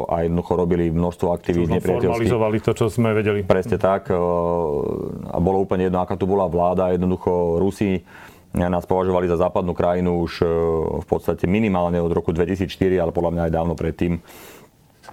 a 0.07 0.27
jednoducho 0.27 0.53
robili 0.55 0.91
množstvo 0.91 1.27
aktivít 1.31 1.71
nepriateľských. 1.79 2.11
Formalizovali 2.11 2.59
to, 2.63 2.73
čo 2.75 2.87
sme 2.91 3.15
vedeli. 3.15 3.47
Presne 3.47 3.79
tak. 3.79 4.11
A 4.11 5.39
bolo 5.39 5.63
úplne 5.63 5.91
jedno, 5.91 6.03
aká 6.03 6.19
tu 6.19 6.27
bola 6.27 6.51
vláda. 6.51 6.91
Jednoducho 6.95 7.59
Rusi 7.63 8.03
nás 8.53 8.85
považovali 8.85 9.29
za 9.29 9.41
západnú 9.41 9.73
krajinu 9.73 10.29
už 10.29 10.45
v 11.03 11.07
podstate 11.09 11.49
minimálne 11.49 11.97
od 12.01 12.13
roku 12.13 12.37
2004, 12.37 12.69
ale 13.01 13.11
podľa 13.15 13.33
mňa 13.33 13.43
aj 13.49 13.53
dávno 13.53 13.75
predtým. 13.75 14.21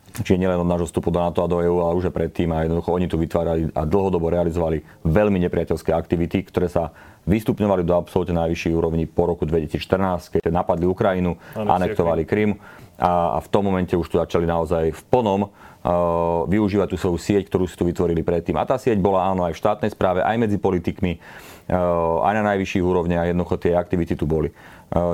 Čiže 0.09 0.41
nielen 0.41 0.61
od 0.61 0.69
nášho 0.69 0.89
vstupu 0.89 1.09
do 1.09 1.21
NATO 1.21 1.41
a 1.41 1.49
do 1.49 1.61
EÚ, 1.63 1.81
ale 1.81 1.97
už 1.97 2.09
aj 2.11 2.15
predtým. 2.17 2.49
A 2.51 2.65
jednoducho 2.65 2.93
oni 2.93 3.07
tu 3.07 3.15
vytvárali 3.15 3.71
a 3.73 3.85
dlhodobo 3.85 4.27
realizovali 4.29 4.83
veľmi 5.05 5.39
nepriateľské 5.47 5.95
aktivity, 5.95 6.45
ktoré 6.45 6.67
sa 6.67 6.91
vystupňovali 7.29 7.85
do 7.85 7.93
absolútne 7.95 8.37
najvyšších 8.37 8.73
úrovní 8.73 9.05
po 9.05 9.29
roku 9.29 9.45
2014, 9.45 10.41
keď 10.41 10.51
napadli 10.51 10.85
Ukrajinu, 10.89 11.37
anektovali 11.55 12.25
Krym 12.25 12.57
a, 12.99 13.37
a 13.37 13.39
v 13.39 13.47
tom 13.47 13.63
momente 13.69 13.93
už 13.93 14.09
tu 14.09 14.17
začali 14.17 14.43
naozaj 14.49 14.91
v 14.91 15.01
plnom 15.07 15.49
využívať 16.49 16.87
tú 16.91 16.97
svoju 16.99 17.17
sieť, 17.17 17.47
ktorú 17.47 17.63
si 17.63 17.79
tu 17.79 17.87
vytvorili 17.87 18.19
predtým. 18.19 18.59
A 18.59 18.67
tá 18.67 18.75
sieť 18.75 18.99
bola 18.99 19.31
áno 19.31 19.47
aj 19.47 19.55
v 19.55 19.61
štátnej 19.63 19.91
správe, 19.95 20.19
aj 20.19 20.35
medzi 20.35 20.59
politikmi, 20.59 21.17
aj 22.19 22.33
na 22.35 22.43
najvyšších 22.51 22.83
úrovniach, 22.83 23.31
jednoducho 23.31 23.55
tie 23.63 23.79
aktivity 23.79 24.19
tu 24.19 24.27
boli. 24.27 24.51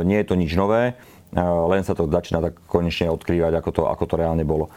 Nie 0.09 0.26
je 0.26 0.28
to 0.34 0.36
nič 0.39 0.57
nové, 0.57 0.97
len 1.70 1.82
sa 1.86 1.93
to 1.93 2.09
začína 2.09 2.41
tak 2.41 2.57
konečne 2.66 3.13
odkrývať, 3.13 3.61
ako 3.61 3.70
to, 3.70 3.82
ako 3.86 4.03
to 4.09 4.16
reálne 4.18 4.41
bolo. 4.41 4.74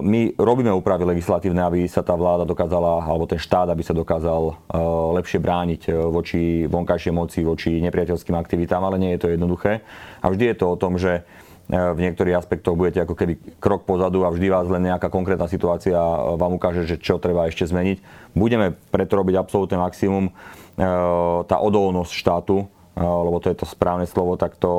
My 0.00 0.32
robíme 0.32 0.72
úpravy 0.72 1.04
legislatívne, 1.04 1.60
aby 1.60 1.84
sa 1.84 2.00
tá 2.00 2.16
vláda 2.16 2.48
dokázala, 2.48 3.04
alebo 3.04 3.28
ten 3.28 3.36
štát, 3.36 3.68
aby 3.68 3.84
sa 3.84 3.92
dokázal 3.92 4.56
lepšie 5.12 5.44
brániť 5.44 5.80
eh, 5.88 5.94
voči 6.08 6.64
vonkajšej 6.64 7.12
moci, 7.12 7.44
voči 7.44 7.76
nepriateľským 7.84 8.32
aktivitám, 8.32 8.80
ale 8.80 8.96
nie 8.96 9.12
je 9.12 9.20
to 9.20 9.28
jednoduché. 9.28 9.84
A 10.24 10.32
vždy 10.32 10.44
je 10.52 10.56
to 10.56 10.66
o 10.72 10.80
tom, 10.80 10.96
že 10.96 11.20
v 11.68 11.98
niektorých 12.00 12.40
aspektoch 12.40 12.72
budete 12.72 13.04
ako 13.04 13.12
keby 13.12 13.60
krok 13.60 13.84
pozadu 13.84 14.24
a 14.24 14.32
vždy 14.32 14.48
vás 14.48 14.64
len 14.72 14.88
nejaká 14.88 15.12
konkrétna 15.12 15.52
situácia 15.52 16.00
vám 16.40 16.56
ukáže, 16.56 16.88
že 16.88 16.96
čo 16.96 17.20
treba 17.20 17.44
ešte 17.44 17.68
zmeniť. 17.68 18.00
Budeme 18.32 18.72
preto 18.88 19.20
robiť 19.20 19.36
absolútne 19.36 19.76
maximum. 19.76 20.32
Tá 21.44 21.56
odolnosť 21.60 22.12
štátu, 22.16 22.64
lebo 22.96 23.36
to 23.44 23.52
je 23.52 23.56
to 23.60 23.68
správne 23.68 24.08
slovo, 24.08 24.40
tak, 24.40 24.56
to, 24.56 24.72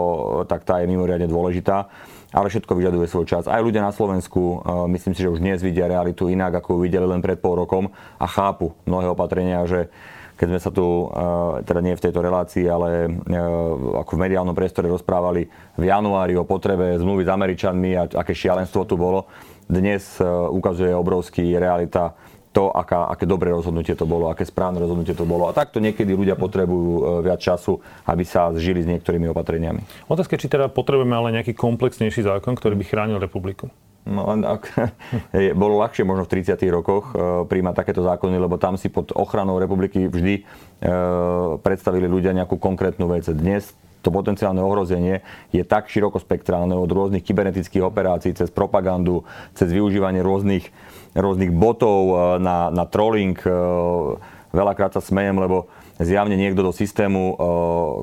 tak 0.49 0.65
tá 0.65 0.81
je 0.81 0.89
mimoriadne 0.89 1.29
dôležitá 1.29 1.93
ale 2.29 2.49
všetko 2.49 2.77
vyžaduje 2.77 3.09
svoj 3.09 3.25
čas. 3.25 3.49
Aj 3.49 3.61
ľudia 3.61 3.81
na 3.81 3.89
Slovensku, 3.89 4.39
e, 4.39 4.57
myslím 4.93 5.13
si, 5.17 5.25
že 5.25 5.33
už 5.33 5.41
dnes 5.41 5.65
vidia 5.65 5.89
realitu 5.89 6.29
inak, 6.29 6.61
ako 6.61 6.77
ju 6.77 6.79
videli 6.85 7.05
len 7.09 7.25
pred 7.25 7.41
pol 7.41 7.57
rokom 7.57 7.89
a 8.21 8.25
chápu 8.29 8.77
mnohé 8.85 9.09
opatrenia, 9.09 9.65
že 9.65 9.89
keď 10.39 10.47
sme 10.47 10.59
sa 10.63 10.71
tu, 10.71 10.85
e, 10.87 11.05
teda 11.67 11.83
nie 11.83 11.99
v 11.99 12.03
tejto 12.07 12.23
relácii, 12.23 12.63
ale 12.71 13.11
e, 13.11 13.35
ako 13.99 14.11
v 14.15 14.23
mediálnom 14.23 14.55
priestore 14.55 14.87
rozprávali 14.87 15.51
v 15.75 15.83
januári 15.83 16.39
o 16.39 16.47
potrebe 16.47 16.95
zmluvy 16.95 17.27
s 17.27 17.33
Američanmi 17.35 17.91
a 17.99 18.07
aké 18.07 18.31
šialenstvo 18.31 18.87
tu 18.87 18.95
bolo, 18.95 19.27
dnes 19.67 20.17
ukazuje 20.49 20.89
obrovský 20.89 21.53
realita 21.61 22.17
to, 22.49 22.73
aká, 22.73 23.05
aké 23.13 23.29
dobré 23.29 23.53
rozhodnutie 23.53 23.93
to 23.93 24.09
bolo, 24.09 24.33
aké 24.33 24.41
správne 24.41 24.81
rozhodnutie 24.81 25.13
to 25.13 25.25
bolo. 25.25 25.45
A 25.45 25.53
takto 25.53 25.77
niekedy 25.77 26.17
ľudia 26.17 26.33
potrebujú 26.33 26.89
e, 26.89 27.01
viac 27.21 27.37
času, 27.37 27.77
aby 28.09 28.23
sa 28.25 28.49
zžili 28.57 28.81
s 28.81 28.89
niektorými 28.89 29.29
opatreniami. 29.29 30.09
Otázka, 30.09 30.41
či 30.41 30.49
teda 30.49 30.65
potrebujeme 30.73 31.13
ale 31.13 31.35
nejaký 31.39 31.53
komplexnejší 31.53 32.25
zákon, 32.25 32.57
ktorý 32.57 32.73
by 32.81 32.85
chránil 32.89 33.21
republiku. 33.21 33.69
No, 34.07 34.31
ak, 34.31 34.63
bolo 35.61 35.81
ľahšie 35.83 36.07
možno 36.07 36.23
v 36.27 36.39
30. 36.39 36.55
rokoch 36.71 37.11
e, 37.11 37.43
príjmať 37.47 37.75
takéto 37.75 38.01
zákony, 38.03 38.39
lebo 38.39 38.55
tam 38.55 38.79
si 38.79 38.87
pod 38.87 39.11
ochranou 39.15 39.59
republiky 39.59 40.07
vždy 40.07 40.33
e, 40.39 40.41
predstavili 41.59 42.07
ľudia 42.07 42.31
nejakú 42.31 42.55
konkrétnu 42.55 43.11
vec. 43.11 43.27
Dnes 43.27 43.75
to 43.99 44.15
potenciálne 44.15 44.63
ohrozenie 44.63 45.19
je 45.51 45.59
tak 45.67 45.91
širokospektrálne 45.91 46.71
od 46.71 46.87
rôznych 46.87 47.19
kybernetických 47.19 47.83
operácií 47.83 48.31
cez 48.31 48.47
propagandu, 48.47 49.27
cez 49.51 49.67
využívanie 49.75 50.23
rôznych 50.23 50.71
rôznych 51.17 51.49
botov 51.53 51.99
eh, 52.09 52.17
na, 52.41 52.69
na 52.69 52.85
trolling. 52.85 53.37
Eh, 53.41 53.51
veľakrát 54.49 54.97
sa 54.97 55.01
smejem, 55.01 55.37
lebo 55.37 55.69
zjavne 56.01 56.33
niekto 56.33 56.65
do 56.65 56.73
systému, 56.73 57.21
eh, 57.21 57.35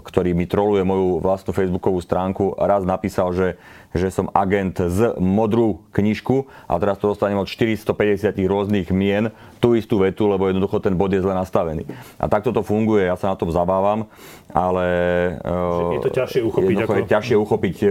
ktorý 0.07 0.35
mi 0.35 0.47
troluje 0.47 0.83
moju 0.83 1.23
vlastnú 1.23 1.55
facebookovú 1.55 1.99
stránku, 2.03 2.55
raz 2.59 2.83
napísal, 2.83 3.31
že 3.35 3.47
že 3.95 4.09
som 4.11 4.33
agent 4.35 4.81
z 4.81 5.15
modrú 5.21 5.85
knižku 5.93 6.49
a 6.67 6.79
teraz 6.81 6.99
to 6.99 7.13
dostanem 7.13 7.39
od 7.39 7.49
450 7.49 8.35
rôznych 8.47 8.89
mien 8.91 9.31
tú 9.59 9.73
istú 9.75 9.99
vetu, 10.01 10.29
lebo 10.29 10.47
jednoducho 10.47 10.79
ten 10.79 10.95
bod 10.95 11.11
je 11.11 11.25
zle 11.25 11.33
nastavený. 11.33 11.89
A 12.21 12.29
takto 12.29 12.53
to 12.53 12.61
funguje, 12.61 13.09
ja 13.09 13.17
sa 13.17 13.33
na 13.33 13.37
tom 13.37 13.49
zabávam, 13.49 14.07
ale 14.53 14.87
je 15.97 16.01
to 16.05 16.13
ťažšie 16.13 16.41
uchopiť. 16.45 16.77
Ako... 16.85 16.93
je 16.93 17.05
ťažšie 17.09 17.37
uchopiť 17.37 17.77
e, 17.83 17.89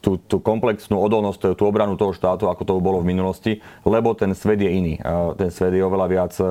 tú, 0.00 0.20
tú 0.20 0.36
komplexnú 0.38 1.00
odolnosť, 1.00 1.56
tú 1.56 1.64
obranu 1.66 1.96
toho 1.96 2.12
štátu, 2.12 2.46
ako 2.46 2.62
to 2.62 2.72
bolo 2.78 3.00
v 3.00 3.10
minulosti, 3.10 3.58
lebo 3.82 4.12
ten 4.12 4.36
svet 4.36 4.60
je 4.60 4.70
iný. 4.70 4.94
Ten 5.40 5.50
svet 5.50 5.72
je 5.72 5.82
oveľa 5.82 6.06
viac 6.06 6.32
e, 6.36 6.44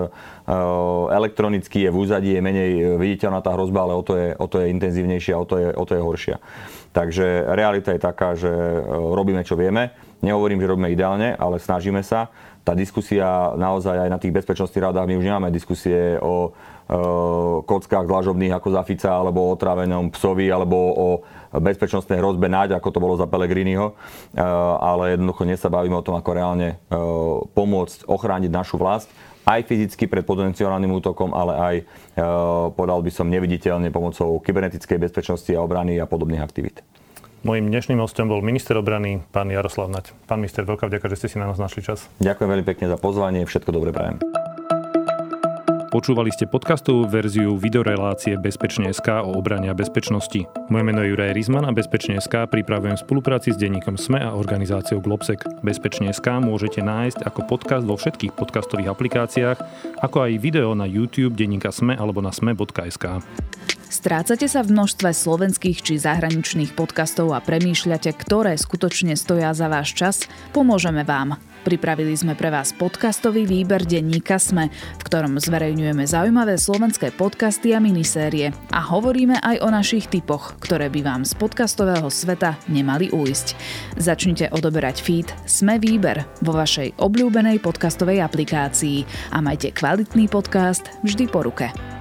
elektronický, 1.14 1.88
je 1.88 1.90
v 1.94 1.98
úzadí, 1.98 2.30
je 2.34 2.42
menej 2.42 2.72
viditeľná 2.98 3.40
tá 3.46 3.54
hrozba, 3.54 3.86
ale 3.86 3.94
o 3.96 4.04
to 4.04 4.14
je, 4.18 4.28
o 4.36 4.46
to 4.50 4.60
je 4.62 4.74
intenzívnejšia, 4.74 5.34
o 5.38 5.46
to 5.46 5.56
je, 5.62 5.70
o 5.72 5.84
to 5.86 5.94
je 5.94 6.02
horšia. 6.02 6.38
Takže 6.96 7.44
realita 7.52 7.92
je 7.92 8.00
taká, 8.00 8.40
že 8.40 8.48
e, 8.48 8.80
robíme, 8.88 9.44
čo 9.44 9.60
vieme. 9.60 9.92
Nehovorím, 10.24 10.64
že 10.64 10.72
robíme 10.72 10.88
ideálne, 10.96 11.36
ale 11.36 11.60
snažíme 11.60 12.00
sa. 12.00 12.32
Tá 12.64 12.72
diskusia 12.72 13.52
naozaj 13.60 14.08
aj 14.08 14.10
na 14.10 14.16
tých 14.16 14.32
bezpečnostných 14.32 14.88
radách, 14.90 15.04
my 15.04 15.20
už 15.20 15.28
nemáme 15.28 15.52
diskusie 15.52 16.16
o 16.24 16.56
e, 16.56 16.98
kockách 17.68 18.08
dlažobných 18.08 18.56
ako 18.56 18.68
za 18.72 18.82
Fica, 18.88 19.12
alebo 19.12 19.44
o 19.44 19.60
otrávenom 19.60 20.08
psovi, 20.16 20.48
alebo 20.48 20.78
o 20.96 21.08
bezpečnostnej 21.52 22.24
hrozbe 22.24 22.48
náď, 22.48 22.80
ako 22.80 22.88
to 22.96 23.04
bolo 23.04 23.20
za 23.20 23.28
Pelegriniho. 23.28 23.92
E, 23.92 23.94
ale 24.80 25.20
jednoducho 25.20 25.44
dnes 25.44 25.60
sa 25.60 25.68
bavíme 25.68 26.00
o 26.00 26.06
tom, 26.06 26.16
ako 26.16 26.32
reálne 26.32 26.80
pomôcť 27.52 28.08
ochrániť 28.08 28.52
našu 28.56 28.80
vlast 28.80 29.12
aj 29.46 29.62
fyzicky 29.70 30.10
pred 30.10 30.26
potenciálnym 30.26 30.90
útokom, 30.90 31.32
ale 31.32 31.54
aj, 31.56 31.76
e, 31.82 31.84
podal 32.74 33.00
by 33.06 33.12
som, 33.14 33.30
neviditeľne 33.30 33.94
pomocou 33.94 34.42
kybernetickej 34.42 34.98
bezpečnosti 34.98 35.50
a 35.54 35.62
obrany 35.62 36.02
a 36.02 36.10
podobných 36.10 36.42
aktivít. 36.42 36.82
Mojím 37.46 37.70
dnešným 37.70 38.02
hostom 38.02 38.26
bol 38.26 38.42
minister 38.42 38.74
obrany, 38.74 39.22
pán 39.30 39.54
Jaroslav 39.54 39.86
Nať. 39.86 40.18
Pán 40.26 40.42
minister, 40.42 40.66
veľká 40.66 40.90
vďaka, 40.90 41.06
že 41.14 41.18
ste 41.22 41.28
si 41.30 41.38
na 41.38 41.46
nás 41.46 41.62
našli 41.62 41.86
čas. 41.86 42.10
Ďakujem 42.18 42.50
veľmi 42.50 42.66
pekne 42.66 42.90
za 42.90 42.98
pozvanie, 42.98 43.46
všetko 43.46 43.70
dobre 43.70 43.94
prajem. 43.94 44.45
Počúvali 45.96 46.28
ste 46.28 46.44
podcastovú 46.44 47.08
verziu 47.08 47.56
videorelácie 47.56 48.36
Bezpečne.sk 48.36 49.24
o 49.24 49.40
obrane 49.40 49.72
bezpečnosti. 49.72 50.44
Moje 50.68 50.84
meno 50.84 51.00
je 51.00 51.16
Juraj 51.16 51.32
Rizman 51.32 51.64
a 51.64 51.72
Bezpečne.sk 51.72 52.52
pripravujem 52.52 53.00
spolupráci 53.00 53.56
s 53.56 53.58
denníkom 53.64 53.96
SME 53.96 54.20
a 54.20 54.36
organizáciou 54.36 55.00
Globsec. 55.00 55.40
Bezpečne.sk 55.64 56.28
môžete 56.44 56.84
nájsť 56.84 57.24
ako 57.24 57.48
podcast 57.48 57.88
vo 57.88 57.96
všetkých 57.96 58.36
podcastových 58.36 58.92
aplikáciách, 58.92 59.58
ako 60.04 60.28
aj 60.28 60.44
video 60.44 60.76
na 60.76 60.84
YouTube 60.84 61.40
denníka 61.40 61.72
SME 61.72 61.96
alebo 61.96 62.20
na 62.20 62.36
sme.sk. 62.36 63.24
Strácate 63.88 64.52
sa 64.52 64.68
v 64.68 64.76
množstve 64.76 65.16
slovenských 65.16 65.80
či 65.80 65.96
zahraničných 65.96 66.76
podcastov 66.76 67.32
a 67.32 67.40
premýšľate, 67.40 68.12
ktoré 68.20 68.60
skutočne 68.60 69.16
stoja 69.16 69.56
za 69.56 69.72
váš 69.72 69.96
čas? 69.96 70.28
Pomôžeme 70.52 71.08
vám. 71.08 71.40
Pripravili 71.66 72.14
sme 72.14 72.38
pre 72.38 72.54
vás 72.54 72.78
podcastový 72.78 73.50
výber 73.50 73.82
denníka 73.82 74.38
Sme, 74.38 74.70
v 74.70 75.02
ktorom 75.02 75.42
zverejňujeme 75.42 76.06
zaujímavé 76.06 76.62
slovenské 76.62 77.10
podcasty 77.10 77.74
a 77.74 77.82
minisérie 77.82 78.54
a 78.70 78.86
hovoríme 78.86 79.42
aj 79.42 79.66
o 79.66 79.74
našich 79.74 80.06
typoch, 80.06 80.62
ktoré 80.62 80.94
by 80.94 81.02
vám 81.02 81.22
z 81.26 81.34
podcastového 81.34 82.06
sveta 82.14 82.62
nemali 82.70 83.10
ujsť. 83.10 83.48
Začnite 83.98 84.54
odoberať 84.54 85.02
feed 85.02 85.34
Sme 85.50 85.82
výber 85.82 86.22
vo 86.46 86.54
vašej 86.54 87.02
obľúbenej 87.02 87.58
podcastovej 87.66 88.22
aplikácii 88.22 89.34
a 89.34 89.42
majte 89.42 89.74
kvalitný 89.74 90.30
podcast 90.30 90.86
vždy 91.02 91.26
po 91.34 91.50
ruke. 91.50 91.95